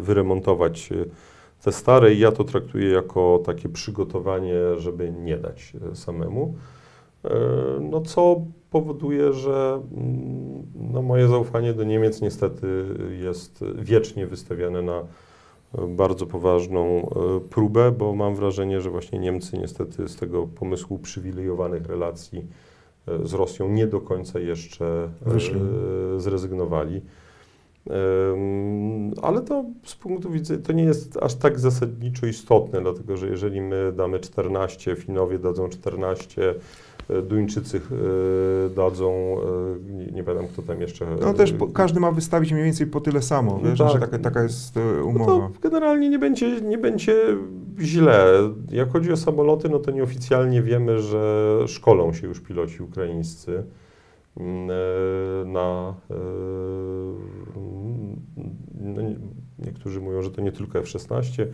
wyremontować 0.00 0.90
te 1.62 1.72
stare 1.72 2.14
i 2.14 2.18
ja 2.18 2.32
to 2.32 2.44
traktuję 2.44 2.88
jako 2.90 3.42
takie 3.44 3.68
przygotowanie, 3.68 4.54
żeby 4.78 5.12
nie 5.12 5.36
dać 5.36 5.72
samemu. 5.94 6.54
E, 7.24 7.30
no 7.80 8.00
co 8.00 8.40
powoduje, 8.70 9.32
że 9.32 9.82
mm, 9.96 10.62
no, 10.92 11.02
moje 11.02 11.28
zaufanie 11.28 11.72
do 11.72 11.84
Niemiec 11.84 12.20
niestety 12.20 12.66
jest 13.22 13.64
wiecznie 13.74 14.26
wystawiane 14.26 14.82
na 14.82 15.02
bardzo 15.88 16.26
poważną 16.26 16.84
e, 16.86 17.40
próbę, 17.50 17.92
bo 17.92 18.14
mam 18.14 18.34
wrażenie, 18.34 18.80
że 18.80 18.90
właśnie 18.90 19.18
Niemcy 19.18 19.58
niestety 19.58 20.08
z 20.08 20.16
tego 20.16 20.46
pomysłu 20.46 20.98
przywilejowanych 20.98 21.86
relacji 21.86 22.46
e, 23.08 23.26
z 23.26 23.34
Rosją 23.34 23.68
nie 23.68 23.86
do 23.86 24.00
końca 24.00 24.38
jeszcze 24.40 25.08
e, 25.26 25.30
Wyszli. 25.30 25.60
zrezygnowali. 26.16 27.00
Ale 29.22 29.40
to 29.40 29.64
z 29.84 29.94
punktu 29.94 30.30
widzenia, 30.30 30.60
to 30.62 30.72
nie 30.72 30.84
jest 30.84 31.18
aż 31.22 31.34
tak 31.34 31.60
zasadniczo 31.60 32.26
istotne, 32.26 32.80
dlatego 32.80 33.16
że 33.16 33.28
jeżeli 33.28 33.60
my 33.60 33.92
damy 33.96 34.20
14, 34.20 34.96
Finowie 34.96 35.38
dadzą 35.38 35.68
14, 35.68 36.54
Duńczycy 37.28 37.80
e, 37.80 38.70
dadzą, 38.74 39.36
e, 39.86 39.92
nie, 39.92 40.06
nie 40.06 40.24
pamiętam 40.24 40.48
kto 40.48 40.62
tam 40.62 40.80
jeszcze. 40.80 41.06
No 41.20 41.34
też 41.34 41.54
każdy 41.74 42.00
ma 42.00 42.12
wystawić 42.12 42.52
mniej 42.52 42.64
więcej 42.64 42.86
po 42.86 43.00
tyle 43.00 43.22
samo, 43.22 43.60
wiesz, 43.64 43.78
tak. 43.78 43.90
że 43.90 43.98
taka, 43.98 44.18
taka 44.18 44.42
jest 44.42 44.76
e, 44.76 45.04
umowa. 45.04 45.38
No 45.38 45.50
to 45.54 45.60
generalnie 45.60 46.08
nie 46.08 46.18
będzie, 46.18 46.60
nie 46.60 46.78
będzie 46.78 47.36
źle. 47.80 48.26
Jak 48.70 48.92
chodzi 48.92 49.12
o 49.12 49.16
samoloty, 49.16 49.68
no 49.68 49.78
to 49.78 49.90
nieoficjalnie 49.90 50.62
wiemy, 50.62 50.98
że 50.98 51.58
szkolą 51.66 52.12
się 52.12 52.26
już 52.26 52.40
piloci 52.40 52.82
ukraińscy 52.82 53.62
na 55.46 55.94
no 58.80 59.02
niektórzy 59.58 60.00
mówią, 60.00 60.22
że 60.22 60.30
to 60.30 60.40
nie 60.40 60.52
tylko 60.52 60.78
F-16, 60.78 61.46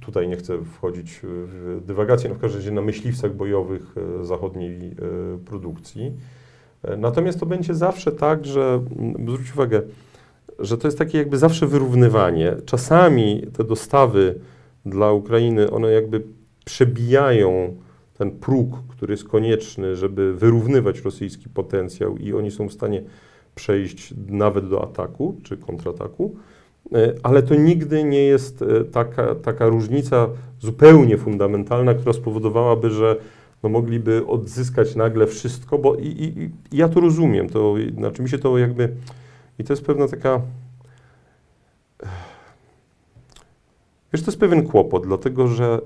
tutaj 0.00 0.28
nie 0.28 0.36
chcę 0.36 0.64
wchodzić 0.64 1.20
w 1.22 1.80
dywagację, 1.86 2.30
no 2.30 2.36
w 2.36 2.38
każdym 2.38 2.60
razie 2.60 2.70
na 2.70 2.82
myśliwcach 2.82 3.34
bojowych 3.34 3.94
e, 4.20 4.24
zachodniej 4.24 4.96
produkcji. 5.44 6.12
Natomiast 6.98 7.40
to 7.40 7.46
będzie 7.46 7.74
zawsze 7.74 8.12
tak, 8.12 8.46
że 8.46 8.82
mm, 8.98 9.14
zwróć 9.28 9.52
uwagę, 9.52 9.82
że 10.58 10.78
to 10.78 10.88
jest 10.88 10.98
takie 10.98 11.18
jakby 11.18 11.38
zawsze 11.38 11.66
wyrównywanie. 11.66 12.56
Czasami 12.64 13.46
te 13.56 13.64
dostawy 13.64 14.40
dla 14.86 15.12
Ukrainy, 15.12 15.70
one 15.70 15.90
jakby 15.90 16.22
przebijają 16.64 17.76
ten 18.20 18.30
próg, 18.30 18.76
który 18.88 19.12
jest 19.12 19.28
konieczny, 19.28 19.96
żeby 19.96 20.34
wyrównywać 20.34 21.00
rosyjski 21.00 21.48
potencjał 21.48 22.16
i 22.16 22.32
oni 22.32 22.50
są 22.50 22.68
w 22.68 22.72
stanie 22.72 23.02
przejść 23.54 24.14
nawet 24.28 24.68
do 24.68 24.82
ataku 24.82 25.36
czy 25.42 25.56
kontrataku, 25.56 26.36
e, 26.92 27.14
ale 27.22 27.42
to 27.42 27.54
nigdy 27.54 28.04
nie 28.04 28.24
jest 28.24 28.62
e, 28.62 28.84
taka, 28.84 29.34
taka 29.34 29.68
różnica 29.68 30.28
zupełnie 30.58 31.18
fundamentalna, 31.18 31.94
która 31.94 32.12
spowodowałaby, 32.12 32.90
że 32.90 33.16
no 33.62 33.68
mogliby 33.68 34.26
odzyskać 34.26 34.96
nagle 34.96 35.26
wszystko, 35.26 35.78
bo 35.78 35.94
i, 35.94 36.06
i, 36.06 36.42
i 36.42 36.76
ja 36.76 36.88
to 36.88 37.00
rozumiem, 37.00 37.48
to 37.48 37.74
znaczy 37.98 38.22
mi 38.22 38.28
się 38.28 38.38
to 38.38 38.58
jakby, 38.58 38.88
i 39.58 39.64
to 39.64 39.72
jest 39.72 39.86
pewna 39.86 40.08
taka, 40.08 40.40
wiesz, 44.12 44.22
to 44.22 44.30
jest 44.30 44.40
pewien 44.40 44.66
kłopot, 44.66 45.06
dlatego 45.06 45.48
że 45.48 45.80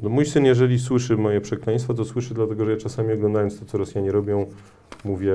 no 0.00 0.08
mój 0.08 0.26
syn, 0.26 0.44
jeżeli 0.44 0.78
słyszy 0.78 1.16
moje 1.16 1.40
przekleństwo, 1.40 1.94
to 1.94 2.04
słyszy 2.04 2.34
dlatego, 2.34 2.64
że 2.64 2.70
ja 2.70 2.76
czasami 2.76 3.12
oglądając 3.12 3.60
to, 3.60 3.66
co 3.66 3.78
Rosjanie 3.78 4.12
robią, 4.12 4.46
mówię, 5.04 5.32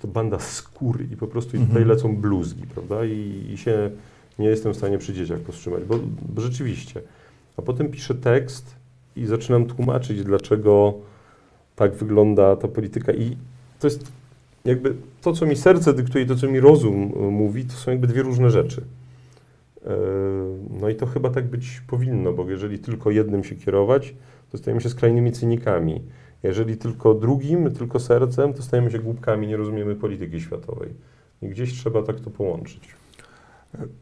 to 0.00 0.08
banda 0.08 0.38
skóry 0.38 1.08
i 1.12 1.16
po 1.16 1.26
prostu 1.26 1.50
mhm. 1.50 1.68
tutaj 1.68 1.84
lecą 1.84 2.16
bluzgi, 2.16 2.66
prawda? 2.74 3.04
I, 3.04 3.46
I, 3.52 3.58
się 3.58 3.90
nie 4.38 4.46
jestem 4.46 4.72
w 4.72 4.76
stanie 4.76 4.98
przy 4.98 5.14
dzieciach 5.14 5.40
powstrzymać, 5.40 5.84
bo, 5.84 5.98
bo 6.28 6.42
rzeczywiście. 6.42 7.02
A 7.56 7.62
potem 7.62 7.90
piszę 7.90 8.14
tekst 8.14 8.74
i 9.16 9.26
zaczynam 9.26 9.66
tłumaczyć, 9.66 10.24
dlaczego 10.24 10.94
tak 11.76 11.94
wygląda 11.94 12.56
ta 12.56 12.68
polityka. 12.68 13.12
I 13.12 13.36
to 13.80 13.86
jest 13.86 14.12
jakby 14.64 14.94
to, 15.22 15.32
co 15.32 15.46
mi 15.46 15.56
serce 15.56 15.92
dyktuje, 15.92 16.26
to, 16.26 16.36
co 16.36 16.48
mi 16.48 16.60
rozum 16.60 17.12
e, 17.16 17.18
mówi, 17.18 17.64
to 17.64 17.72
są 17.72 17.90
jakby 17.90 18.06
dwie 18.06 18.22
różne 18.22 18.50
rzeczy. 18.50 18.84
No 20.80 20.88
i 20.88 20.94
to 20.94 21.06
chyba 21.06 21.30
tak 21.30 21.48
być 21.48 21.82
powinno, 21.86 22.32
bo 22.32 22.50
jeżeli 22.50 22.78
tylko 22.78 23.10
jednym 23.10 23.44
się 23.44 23.56
kierować, 23.56 24.14
to 24.50 24.58
stajemy 24.58 24.80
się 24.80 24.88
skrajnymi 24.88 25.32
cynikami. 25.32 26.02
Jeżeli 26.42 26.76
tylko 26.76 27.14
drugim, 27.14 27.70
tylko 27.70 28.00
sercem, 28.00 28.54
to 28.54 28.62
stajemy 28.62 28.90
się 28.90 28.98
głupkami, 28.98 29.46
nie 29.46 29.56
rozumiemy 29.56 29.96
polityki 29.96 30.40
światowej. 30.40 30.94
I 31.42 31.48
gdzieś 31.48 31.72
trzeba 31.72 32.02
tak 32.02 32.20
to 32.20 32.30
połączyć. 32.30 32.94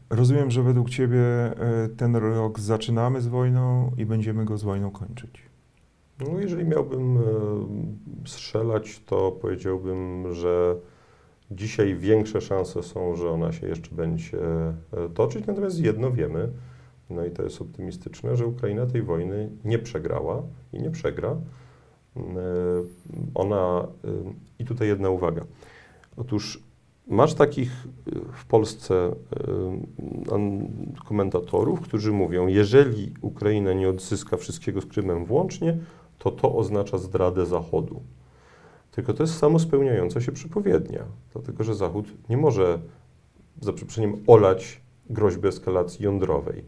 Rozumiem, 0.09 0.51
że 0.51 0.63
według 0.63 0.89
Ciebie 0.89 1.19
e, 1.19 1.89
ten 1.97 2.15
rok 2.15 2.59
zaczynamy 2.59 3.21
z 3.21 3.27
wojną 3.27 3.91
i 3.97 4.05
będziemy 4.05 4.45
go 4.45 4.57
z 4.57 4.63
wojną 4.63 4.91
kończyć. 4.91 5.41
No, 6.19 6.39
jeżeli 6.39 6.65
miałbym 6.65 7.17
e, 7.17 7.21
strzelać, 8.25 9.01
to 9.05 9.31
powiedziałbym, 9.31 10.33
że 10.33 10.75
dzisiaj 11.51 11.95
większe 11.95 12.41
szanse 12.41 12.83
są, 12.83 13.15
że 13.15 13.29
ona 13.29 13.51
się 13.51 13.67
jeszcze 13.67 13.95
będzie 13.95 14.37
e, 14.37 15.09
toczyć. 15.13 15.47
Natomiast 15.47 15.79
jedno 15.79 16.11
wiemy, 16.11 16.49
no 17.09 17.25
i 17.25 17.31
to 17.31 17.43
jest 17.43 17.61
optymistyczne, 17.61 18.37
że 18.37 18.45
Ukraina 18.45 18.85
tej 18.85 19.01
wojny 19.01 19.49
nie 19.65 19.79
przegrała 19.79 20.43
i 20.73 20.79
nie 20.79 20.91
przegra. 20.91 21.35
Ona, 23.35 23.87
i 24.59 24.65
tutaj 24.65 24.87
jedna 24.87 25.09
uwaga. 25.09 25.45
Otóż 26.17 26.63
Masz 27.09 27.33
takich 27.33 27.87
w 28.33 28.45
Polsce 28.45 29.15
komentatorów, 31.05 31.81
którzy 31.81 32.11
mówią, 32.11 32.47
jeżeli 32.47 33.13
Ukraina 33.21 33.73
nie 33.73 33.89
odzyska 33.89 34.37
wszystkiego 34.37 34.81
z 34.81 34.85
Krymem 34.85 35.25
włącznie, 35.25 35.77
to 36.17 36.31
to 36.31 36.55
oznacza 36.55 36.97
zdradę 36.97 37.45
Zachodu. 37.45 38.01
Tylko 38.91 39.13
to 39.13 39.23
jest 39.23 39.37
samospełniająca 39.37 40.21
się 40.21 40.31
przypowiednia, 40.31 41.03
dlatego 41.33 41.63
że 41.63 41.75
Zachód 41.75 42.05
nie 42.29 42.37
może, 42.37 42.79
za 43.61 43.73
przeproszeniem, 43.73 44.17
olać 44.27 44.81
groźby 45.09 45.47
eskalacji 45.47 46.05
jądrowej. 46.05 46.63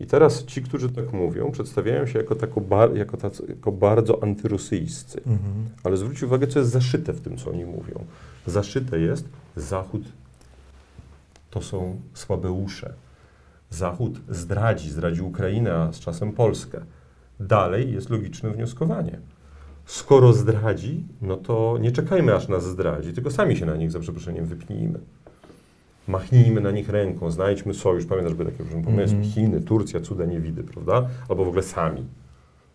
I 0.00 0.06
teraz 0.06 0.44
ci, 0.44 0.62
którzy 0.62 0.90
tak 0.92 1.12
mówią, 1.12 1.50
przedstawiają 1.50 2.06
się 2.06 2.18
jako, 2.18 2.34
tako 2.34 2.60
bar, 2.60 2.96
jako, 2.96 3.16
tacy, 3.16 3.44
jako 3.48 3.72
bardzo 3.72 4.22
antyrosyjscy. 4.22 5.18
Mhm. 5.18 5.68
Ale 5.84 5.96
zwróć 5.96 6.22
uwagę, 6.22 6.46
co 6.46 6.58
jest 6.58 6.70
zaszyte 6.70 7.12
w 7.12 7.20
tym, 7.20 7.36
co 7.36 7.50
oni 7.50 7.64
mówią. 7.64 8.04
Zaszyte 8.46 8.98
jest, 8.98 9.28
Zachód 9.56 10.02
to 11.50 11.62
są 11.62 12.00
słabeusze. 12.14 12.94
Zachód 13.70 14.20
zdradzi, 14.28 14.90
zdradzi 14.90 15.22
Ukrainę, 15.22 15.74
a 15.74 15.92
z 15.92 16.00
czasem 16.00 16.32
Polskę. 16.32 16.80
Dalej 17.40 17.92
jest 17.92 18.10
logiczne 18.10 18.50
wnioskowanie. 18.50 19.20
Skoro 19.86 20.32
zdradzi, 20.32 21.04
no 21.22 21.36
to 21.36 21.78
nie 21.80 21.92
czekajmy 21.92 22.34
aż 22.34 22.48
nas 22.48 22.64
zdradzi, 22.64 23.12
tylko 23.12 23.30
sami 23.30 23.56
się 23.56 23.66
na 23.66 23.76
nich 23.76 23.90
za 23.90 24.00
przeproszeniem 24.00 24.46
wypnijmy. 24.46 24.98
Machnijmy 26.08 26.60
na 26.60 26.70
nich 26.70 26.88
ręką, 26.88 27.30
znajdźmy 27.30 27.74
sojusz. 27.74 28.06
Pamiętasz, 28.06 28.34
by 28.34 28.44
takie 28.44 28.64
różne 28.64 28.82
pomysły. 28.82 29.16
Mm. 29.16 29.30
Chiny, 29.30 29.60
Turcja, 29.60 30.00
cuda 30.00 30.24
nie 30.24 30.40
widy, 30.40 30.64
prawda? 30.64 31.08
Albo 31.28 31.44
w 31.44 31.48
ogóle 31.48 31.62
sami. 31.62 32.04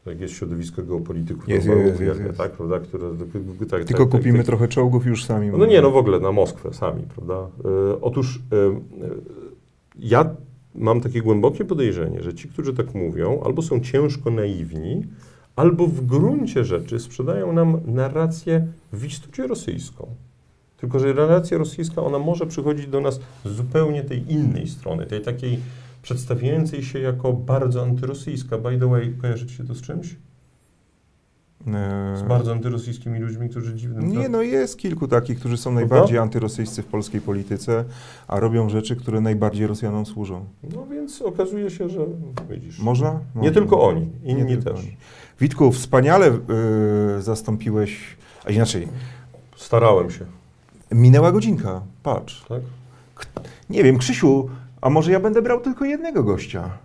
Tak 0.05 0.21
jest 0.21 0.33
środowisko 0.33 0.83
geopolityków, 0.83 1.49
jest, 1.49 1.67
jest, 1.67 2.01
jest, 2.01 2.21
jest. 2.21 2.37
tak, 2.37 2.51
prawda, 2.51 2.79
które... 2.79 3.05
Tak, 3.69 3.85
Tylko 3.85 4.05
tak, 4.05 4.11
kupimy 4.11 4.37
tak, 4.37 4.45
trochę 4.45 4.67
czołgów 4.67 5.05
już 5.05 5.25
sami. 5.25 5.49
No 5.49 5.65
nie, 5.65 5.81
no 5.81 5.91
w 5.91 5.97
ogóle 5.97 6.19
na 6.19 6.31
Moskwę 6.31 6.73
sami, 6.73 7.03
prawda. 7.15 7.33
E, 7.33 8.01
otóż 8.01 8.39
e, 8.51 8.55
e, 8.55 9.09
ja 9.99 10.35
mam 10.75 11.01
takie 11.01 11.21
głębokie 11.21 11.65
podejrzenie, 11.65 12.23
że 12.23 12.33
ci, 12.33 12.47
którzy 12.47 12.73
tak 12.73 12.95
mówią, 12.95 13.41
albo 13.45 13.61
są 13.61 13.79
ciężko 13.79 14.31
naiwni, 14.31 15.05
albo 15.61 15.87
w 15.87 16.05
gruncie 16.05 16.65
rzeczy 16.65 16.99
sprzedają 16.99 17.53
nam 17.53 17.81
narrację 17.85 18.67
w 18.93 19.05
istocie 19.05 19.47
rosyjską. 19.47 20.07
Tylko, 20.77 20.99
że 20.99 21.13
relacja 21.13 21.57
rosyjska, 21.57 22.01
ona 22.01 22.19
może 22.19 22.45
przychodzić 22.45 22.87
do 22.87 23.01
nas 23.01 23.19
z 23.45 23.49
zupełnie 23.49 24.03
tej 24.03 24.31
innej 24.33 24.67
strony, 24.67 25.05
tej 25.05 25.21
takiej 25.21 25.59
przedstawiającej 26.01 26.83
się 26.83 26.99
jako 26.99 27.33
bardzo 27.33 27.83
antyrosyjska. 27.83 28.57
By 28.57 28.79
the 28.79 28.89
way, 28.89 29.13
kojarzycie 29.21 29.53
się 29.53 29.63
to 29.63 29.75
z 29.75 29.81
czymś? 29.81 30.15
Z 32.15 32.21
bardzo 32.27 32.51
antyrosyjskimi 32.51 33.19
ludźmi, 33.19 33.49
którzy 33.49 33.75
dziwnym... 33.75 34.11
Nie, 34.11 34.29
no 34.29 34.41
jest 34.41 34.77
kilku 34.77 35.07
takich, 35.07 35.39
którzy 35.39 35.57
są 35.57 35.71
najbardziej 35.71 36.17
antyrosyjscy 36.17 36.83
w 36.83 36.85
polskiej 36.85 37.21
polityce, 37.21 37.85
a 38.27 38.39
robią 38.39 38.69
rzeczy, 38.69 38.95
które 38.95 39.21
najbardziej 39.21 39.67
Rosjanom 39.67 40.05
służą. 40.05 40.45
No 40.75 40.85
więc 40.85 41.21
okazuje 41.21 41.69
się, 41.69 41.89
że 41.89 42.05
widzisz... 42.49 42.79
Można? 42.79 43.11
Nie 43.11 43.19
Można. 43.35 43.51
tylko 43.51 43.81
oni, 43.81 44.09
inni 44.23 44.45
nie 44.45 44.57
też. 44.57 44.79
Oni. 44.79 44.97
Witku, 45.41 45.71
wspaniale 45.71 46.39
y, 47.17 47.21
zastąpiłeś, 47.21 48.17
a 48.45 48.51
inaczej... 48.51 48.87
Starałem 49.55 50.11
się. 50.11 50.25
Minęła 50.91 51.31
godzinka, 51.31 51.81
patrz. 52.03 52.45
Tak? 52.45 52.61
Nie 53.69 53.83
wiem, 53.83 53.97
Krzysiu, 53.97 54.49
a 54.81 54.89
może 54.89 55.11
ja 55.11 55.19
będę 55.19 55.41
brał 55.41 55.61
tylko 55.61 55.85
jednego 55.85 56.23
gościa? 56.23 56.77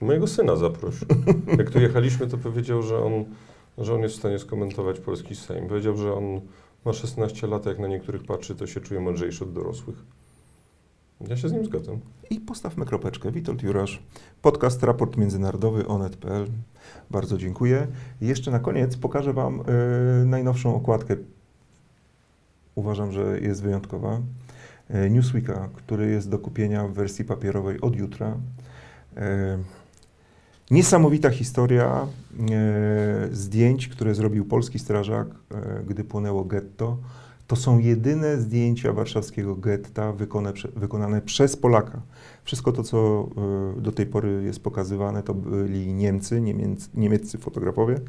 Mojego 0.00 0.26
syna 0.26 0.56
zaproś. 0.56 0.94
Jak 1.58 1.70
tu 1.70 1.80
jechaliśmy, 1.80 2.26
to 2.26 2.38
powiedział, 2.38 2.82
że 2.82 2.98
on, 2.98 3.24
że 3.78 3.94
on 3.94 4.00
jest 4.00 4.14
w 4.14 4.18
stanie 4.18 4.38
skomentować 4.38 5.00
polski 5.00 5.34
Sejm. 5.34 5.68
Powiedział, 5.68 5.96
że 5.96 6.14
on 6.14 6.40
ma 6.84 6.92
16 6.92 7.46
lat, 7.46 7.66
jak 7.66 7.78
na 7.78 7.88
niektórych 7.88 8.24
patrzy, 8.24 8.54
to 8.54 8.66
się 8.66 8.80
czuje 8.80 9.00
mądrzejszy 9.00 9.44
od 9.44 9.52
dorosłych. 9.52 9.96
Ja 11.28 11.36
się 11.36 11.48
z 11.48 11.52
nim 11.52 11.64
zgadzam. 11.64 11.98
I 12.30 12.40
postawmy 12.40 12.84
kropeczkę. 12.84 13.32
Witold 13.32 13.62
Jurasz, 13.62 14.02
podcast 14.42 14.82
Raport 14.82 15.16
Międzynarodowy 15.16 15.86
onet.pl. 15.86 16.46
Bardzo 17.10 17.38
dziękuję. 17.38 17.86
Jeszcze 18.20 18.50
na 18.50 18.58
koniec 18.58 18.96
pokażę 18.96 19.32
Wam 19.32 19.60
y, 19.60 20.26
najnowszą 20.26 20.74
okładkę. 20.76 21.16
Uważam, 22.74 23.12
że 23.12 23.40
jest 23.40 23.62
wyjątkowa. 23.62 24.20
Y, 25.06 25.10
Newsweeka, 25.10 25.68
który 25.74 26.10
jest 26.10 26.30
do 26.30 26.38
kupienia 26.38 26.88
w 26.88 26.92
wersji 26.92 27.24
papierowej 27.24 27.80
od 27.80 27.96
jutra. 27.96 28.36
Y, 29.16 29.20
Niesamowita 30.70 31.30
historia 31.30 32.06
e, 32.50 33.28
zdjęć, 33.32 33.88
które 33.88 34.14
zrobił 34.14 34.44
polski 34.44 34.78
strażak, 34.78 35.28
gdy 35.86 36.04
płonęło 36.04 36.44
getto. 36.44 36.98
To 37.46 37.56
są 37.56 37.78
jedyne 37.78 38.40
zdjęcia 38.40 38.92
warszawskiego 38.92 39.56
getta 39.56 40.12
wykonane 40.76 41.20
przez 41.20 41.56
Polaka. 41.56 42.02
Wszystko 42.44 42.72
to, 42.72 42.82
co 42.82 43.28
e, 43.76 43.80
do 43.80 43.92
tej 43.92 44.06
pory 44.06 44.42
jest 44.44 44.62
pokazywane, 44.62 45.22
to 45.22 45.34
byli 45.34 45.94
Niemcy, 45.94 46.40
niemieccy, 46.40 46.88
niemieccy 46.94 47.38
fotografowie. 47.38 48.00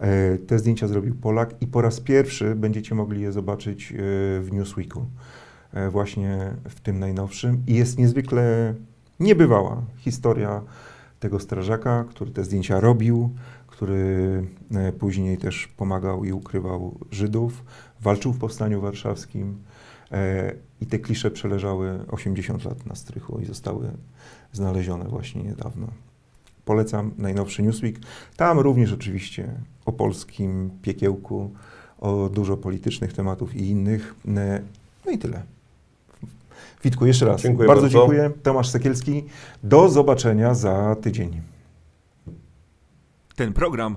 E, 0.00 0.38
te 0.38 0.58
zdjęcia 0.58 0.88
zrobił 0.88 1.14
Polak 1.14 1.62
i 1.62 1.66
po 1.66 1.82
raz 1.82 2.00
pierwszy 2.00 2.54
będziecie 2.54 2.94
mogli 2.94 3.22
je 3.22 3.32
zobaczyć 3.32 3.92
e, 3.92 3.96
w 4.40 4.48
Newsweeku, 4.52 5.06
e, 5.72 5.90
właśnie 5.90 6.54
w 6.68 6.80
tym 6.80 6.98
najnowszym. 6.98 7.62
I 7.66 7.74
jest 7.74 7.98
niezwykle 7.98 8.74
niebywała 9.20 9.82
historia 9.96 10.62
tego 11.20 11.40
strażaka, 11.40 12.04
który 12.08 12.30
te 12.30 12.44
zdjęcia 12.44 12.80
robił, 12.80 13.30
który 13.66 14.44
później 14.98 15.38
też 15.38 15.68
pomagał 15.68 16.24
i 16.24 16.32
ukrywał 16.32 16.98
Żydów, 17.10 17.64
walczył 18.00 18.32
w 18.32 18.38
powstaniu 18.38 18.80
warszawskim. 18.80 19.58
E, 20.12 20.54
I 20.80 20.86
te 20.86 20.98
klisze 20.98 21.30
przeleżały 21.30 21.98
80 22.10 22.64
lat 22.64 22.86
na 22.86 22.94
strychu 22.94 23.40
i 23.40 23.44
zostały 23.44 23.90
znalezione 24.52 25.04
właśnie 25.04 25.42
niedawno. 25.42 25.86
Polecam 26.64 27.10
najnowszy 27.18 27.62
Newsweek. 27.62 27.96
Tam 28.36 28.58
również 28.58 28.92
oczywiście 28.92 29.54
o 29.86 29.92
polskim 29.92 30.70
piekiełku, 30.82 31.50
o 31.98 32.28
dużo 32.28 32.56
politycznych 32.56 33.12
tematów 33.12 33.54
i 33.54 33.68
innych. 33.68 34.14
E, 34.36 34.62
No 35.06 35.12
i 35.12 35.18
tyle. 35.18 35.42
Witku, 36.84 37.06
jeszcze 37.06 37.26
raz 37.26 37.42
Dziękuję 37.42 37.68
bardzo, 37.68 37.82
bardzo. 37.82 37.98
dziękuję. 37.98 38.30
Tomasz 38.42 38.68
Sekielski. 38.68 39.24
Do 39.62 39.88
zobaczenia 39.88 40.54
za 40.54 40.96
tydzień. 41.00 41.40
Ten 43.36 43.52
program 43.52 43.96